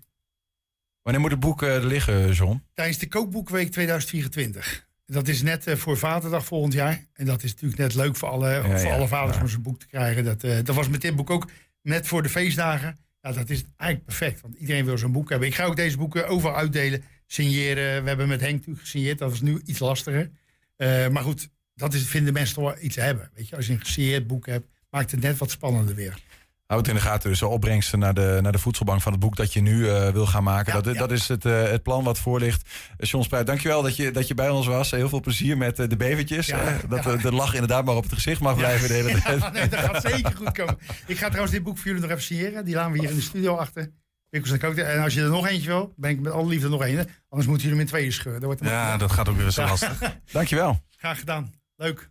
Wanneer 1.03 1.21
moet 1.21 1.31
het 1.31 1.41
boek 1.41 1.63
uh, 1.63 1.77
liggen, 1.81 2.33
John? 2.33 2.63
Tijdens 2.75 2.99
de 2.99 3.09
kookboekweek 3.09 3.71
2024. 3.71 4.89
Dat 5.07 5.29
is 5.29 5.43
net 5.43 5.67
uh, 5.67 5.75
voor 5.75 5.99
Vaderdag 5.99 6.45
volgend 6.45 6.73
jaar. 6.73 7.05
En 7.13 7.27
dat 7.27 7.43
is 7.43 7.53
natuurlijk 7.53 7.81
net 7.81 7.95
leuk 7.95 8.17
voor 8.17 8.29
alle, 8.29 8.49
Ja, 8.49 8.63
voor 8.63 8.89
ja, 8.89 8.95
alle 8.95 9.09
vaders 9.09 9.39
om 9.39 9.49
zijn 9.49 9.63
boek 9.63 9.79
te 9.79 9.87
krijgen. 9.87 10.25
Dat, 10.25 10.45
uh, 10.45 10.57
dat 10.65 10.75
was 10.75 10.89
met 10.89 11.01
dit 11.01 11.17
boek 11.17 11.31
ook 11.31 11.51
net 11.83 12.07
voor 12.07 12.23
de 12.23 12.29
feestdagen. 12.29 12.99
Ja, 13.27 13.33
dat 13.33 13.51
is 13.51 13.65
eigenlijk 13.77 14.05
perfect. 14.05 14.41
Want 14.41 14.55
iedereen 14.55 14.85
wil 14.85 14.99
zo'n 14.99 15.13
boek 15.13 15.29
hebben. 15.29 15.49
Ik 15.49 15.55
ga 15.55 15.65
ook 15.65 15.77
deze 15.77 15.97
boeken 15.97 16.29
overal 16.29 16.57
uitdelen, 16.57 17.03
signeren. 17.27 18.03
We 18.03 18.09
hebben 18.09 18.29
met 18.29 18.41
Henk 18.41 18.53
natuurlijk 18.53 18.81
gesigneerd. 18.81 19.19
Dat 19.19 19.33
is 19.33 19.41
nu 19.41 19.61
iets 19.65 19.79
lastiger. 19.79 20.31
Uh, 20.77 21.09
maar 21.09 21.23
goed, 21.23 21.49
dat 21.75 21.95
is, 21.95 22.07
vinden 22.07 22.33
mensen 22.33 22.55
toch 22.55 22.65
wel 22.65 22.77
iets 22.81 22.95
te 22.95 23.01
hebben. 23.01 23.31
Weet 23.35 23.49
je, 23.49 23.57
als 23.57 23.67
je 23.67 23.73
een 23.73 23.81
gesigneerd 23.81 24.27
boek 24.27 24.47
hebt, 24.47 24.67
maakt 24.91 25.11
het 25.11 25.21
net 25.21 25.39
wat 25.39 25.51
spannender 25.51 25.95
weer. 25.95 26.19
Houd 26.67 26.89
in 26.89 26.95
de 26.95 27.01
gaten, 27.01 27.31
dus 27.31 27.39
de 27.39 27.47
opbrengsten 27.47 27.99
naar 27.99 28.15
de, 28.15 28.39
naar 28.43 28.53
de 28.53 28.59
voedselbank 28.59 29.01
van 29.01 29.13
het 29.13 29.21
boek 29.21 29.37
dat 29.37 29.53
je 29.53 29.61
nu 29.61 29.79
uh, 29.79 30.09
wil 30.09 30.27
gaan 30.27 30.43
maken. 30.43 30.75
Ja, 30.75 30.81
dat, 30.81 30.95
ja. 30.95 31.01
dat 31.01 31.11
is 31.11 31.29
het, 31.29 31.45
uh, 31.45 31.63
het 31.63 31.83
plan 31.83 32.05
wat 32.05 32.19
voor 32.19 32.39
ligt. 32.41 32.69
Uh, 32.99 33.09
John 33.09 33.25
Spruit, 33.25 33.47
dankjewel 33.47 33.83
dat 33.83 33.97
je, 33.97 34.11
dat 34.11 34.29
je 34.29 34.35
bij 34.35 34.49
ons 34.49 34.67
was. 34.67 34.91
Heel 34.91 35.09
veel 35.09 35.21
plezier 35.21 35.57
met 35.57 35.77
de 35.77 35.97
bevertjes. 35.97 36.47
Ja, 36.47 36.79
dat 36.89 37.21
de 37.21 37.33
lach 37.33 37.53
inderdaad 37.53 37.85
maar 37.85 37.97
op 37.97 38.03
het 38.03 38.13
gezicht 38.13 38.41
mag 38.41 38.57
blijven 38.57 38.89
de 38.89 38.95
hele 38.95 39.23
tijd. 39.23 39.53
Nee, 39.53 39.69
dat 39.69 39.81
gaat 39.81 40.03
zeker 40.03 40.37
goed 40.37 40.53
komen. 40.53 40.79
Ik 41.07 41.19
ga 41.19 41.27
trouwens 41.27 41.53
dit 41.53 41.63
boek 41.63 41.77
voor 41.77 41.87
jullie 41.87 42.01
nog 42.01 42.11
even 42.11 42.23
signeren. 42.23 42.65
Die 42.65 42.75
laten 42.75 42.93
we 42.93 42.99
hier 42.99 43.11
in 43.11 43.17
de 43.17 43.23
studio 43.23 43.57
achter. 43.57 43.93
En 44.31 45.03
als 45.03 45.15
je 45.15 45.21
er 45.21 45.29
nog 45.29 45.47
eentje 45.47 45.69
wil, 45.69 45.93
ben 45.97 46.11
ik 46.11 46.21
met 46.21 46.33
alle 46.33 46.49
liefde 46.49 46.69
nog 46.69 46.83
één. 46.83 47.09
Anders 47.29 47.49
moeten 47.49 47.69
jullie 47.69 47.71
hem 47.71 47.81
in 47.81 47.87
tweeën 47.87 48.13
scheuren. 48.13 48.41
Dat 48.41 48.51
wordt 48.51 48.71
Ja, 48.71 48.97
dat 48.97 49.13
gaat 49.13 49.29
ook 49.29 49.37
weer 49.37 49.51
zo 49.51 49.63
lastig. 49.75 50.19
Dankjewel. 50.33 50.81
Graag 50.97 51.19
gedaan. 51.19 51.55
Leuk. 51.77 52.11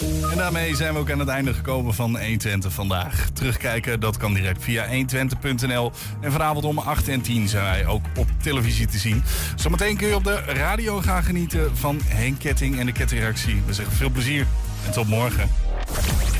En 0.00 0.36
daarmee 0.36 0.76
zijn 0.76 0.92
we 0.92 0.98
ook 0.98 1.10
aan 1.10 1.18
het 1.18 1.28
einde 1.28 1.54
gekomen 1.54 1.94
van 1.94 2.10
120 2.10 2.72
vandaag. 2.72 3.28
Terugkijken, 3.32 4.00
dat 4.00 4.16
kan 4.16 4.34
direct 4.34 4.62
via 4.62 4.86
120.nl. 4.86 5.92
En 6.20 6.32
vanavond 6.32 6.64
om 6.64 6.78
8 6.78 7.08
en 7.08 7.20
10 7.20 7.48
zijn 7.48 7.64
wij 7.64 7.86
ook 7.86 8.04
op 8.16 8.28
televisie 8.42 8.86
te 8.86 8.98
zien. 8.98 9.22
Zometeen 9.56 9.96
kun 9.96 10.08
je 10.08 10.14
op 10.14 10.24
de 10.24 10.42
radio 10.46 11.00
gaan 11.00 11.22
genieten 11.22 11.76
van 11.76 12.00
Henk 12.04 12.38
Ketting 12.38 12.78
en 12.78 12.86
de 12.86 12.92
Kettingreactie. 12.92 13.62
We 13.66 13.72
zeggen 13.72 13.96
veel 13.96 14.10
plezier 14.10 14.46
en 14.86 14.92
tot 14.92 15.08
morgen. 15.08 15.50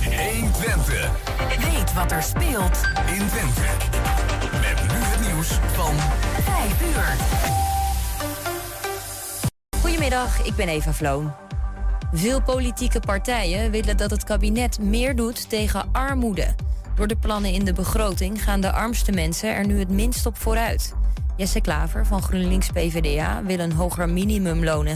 120. 0.05 1.11
Weet 1.73 1.95
wat 1.95 2.13
er 2.13 2.23
speelt 2.23 2.81
in 3.07 3.27
Twente. 3.29 3.61
Met 4.53 4.83
nu 4.83 4.99
het 4.99 5.33
nieuws 5.33 5.49
van 5.73 5.95
5 6.45 6.83
uur. 6.83 7.17
Goedemiddag, 9.81 10.47
ik 10.47 10.55
ben 10.55 10.69
Eva 10.69 10.93
Vloon. 10.93 11.48
Veel 12.13 12.43
politieke 12.43 13.01
partijen 13.01 13.71
willen 13.71 13.97
dat 13.97 14.11
het 14.11 14.25
kabinet 14.25 14.81
meer 14.81 15.17
doet 15.17 15.49
tegen 15.49 15.89
armoede. 15.93 16.55
Door 16.95 17.07
de 17.07 17.17
plannen 17.17 17.53
in 17.53 17.65
de 17.65 17.73
begroting 17.73 18.43
gaan 18.43 18.61
de 18.61 18.73
armste 18.73 19.13
mensen 19.13 19.55
er 19.55 19.67
nu 19.67 19.79
het 19.79 19.89
minst 19.89 20.27
op 20.27 20.37
vooruit. 20.37 20.95
Jesse 21.37 21.61
Klaver 21.61 22.07
van 22.07 22.23
GroenLinks 22.23 22.71
PVDA 22.71 23.43
wil 23.45 23.59
een 23.59 23.73
hoger 23.73 24.09
minimumloon 24.09 24.87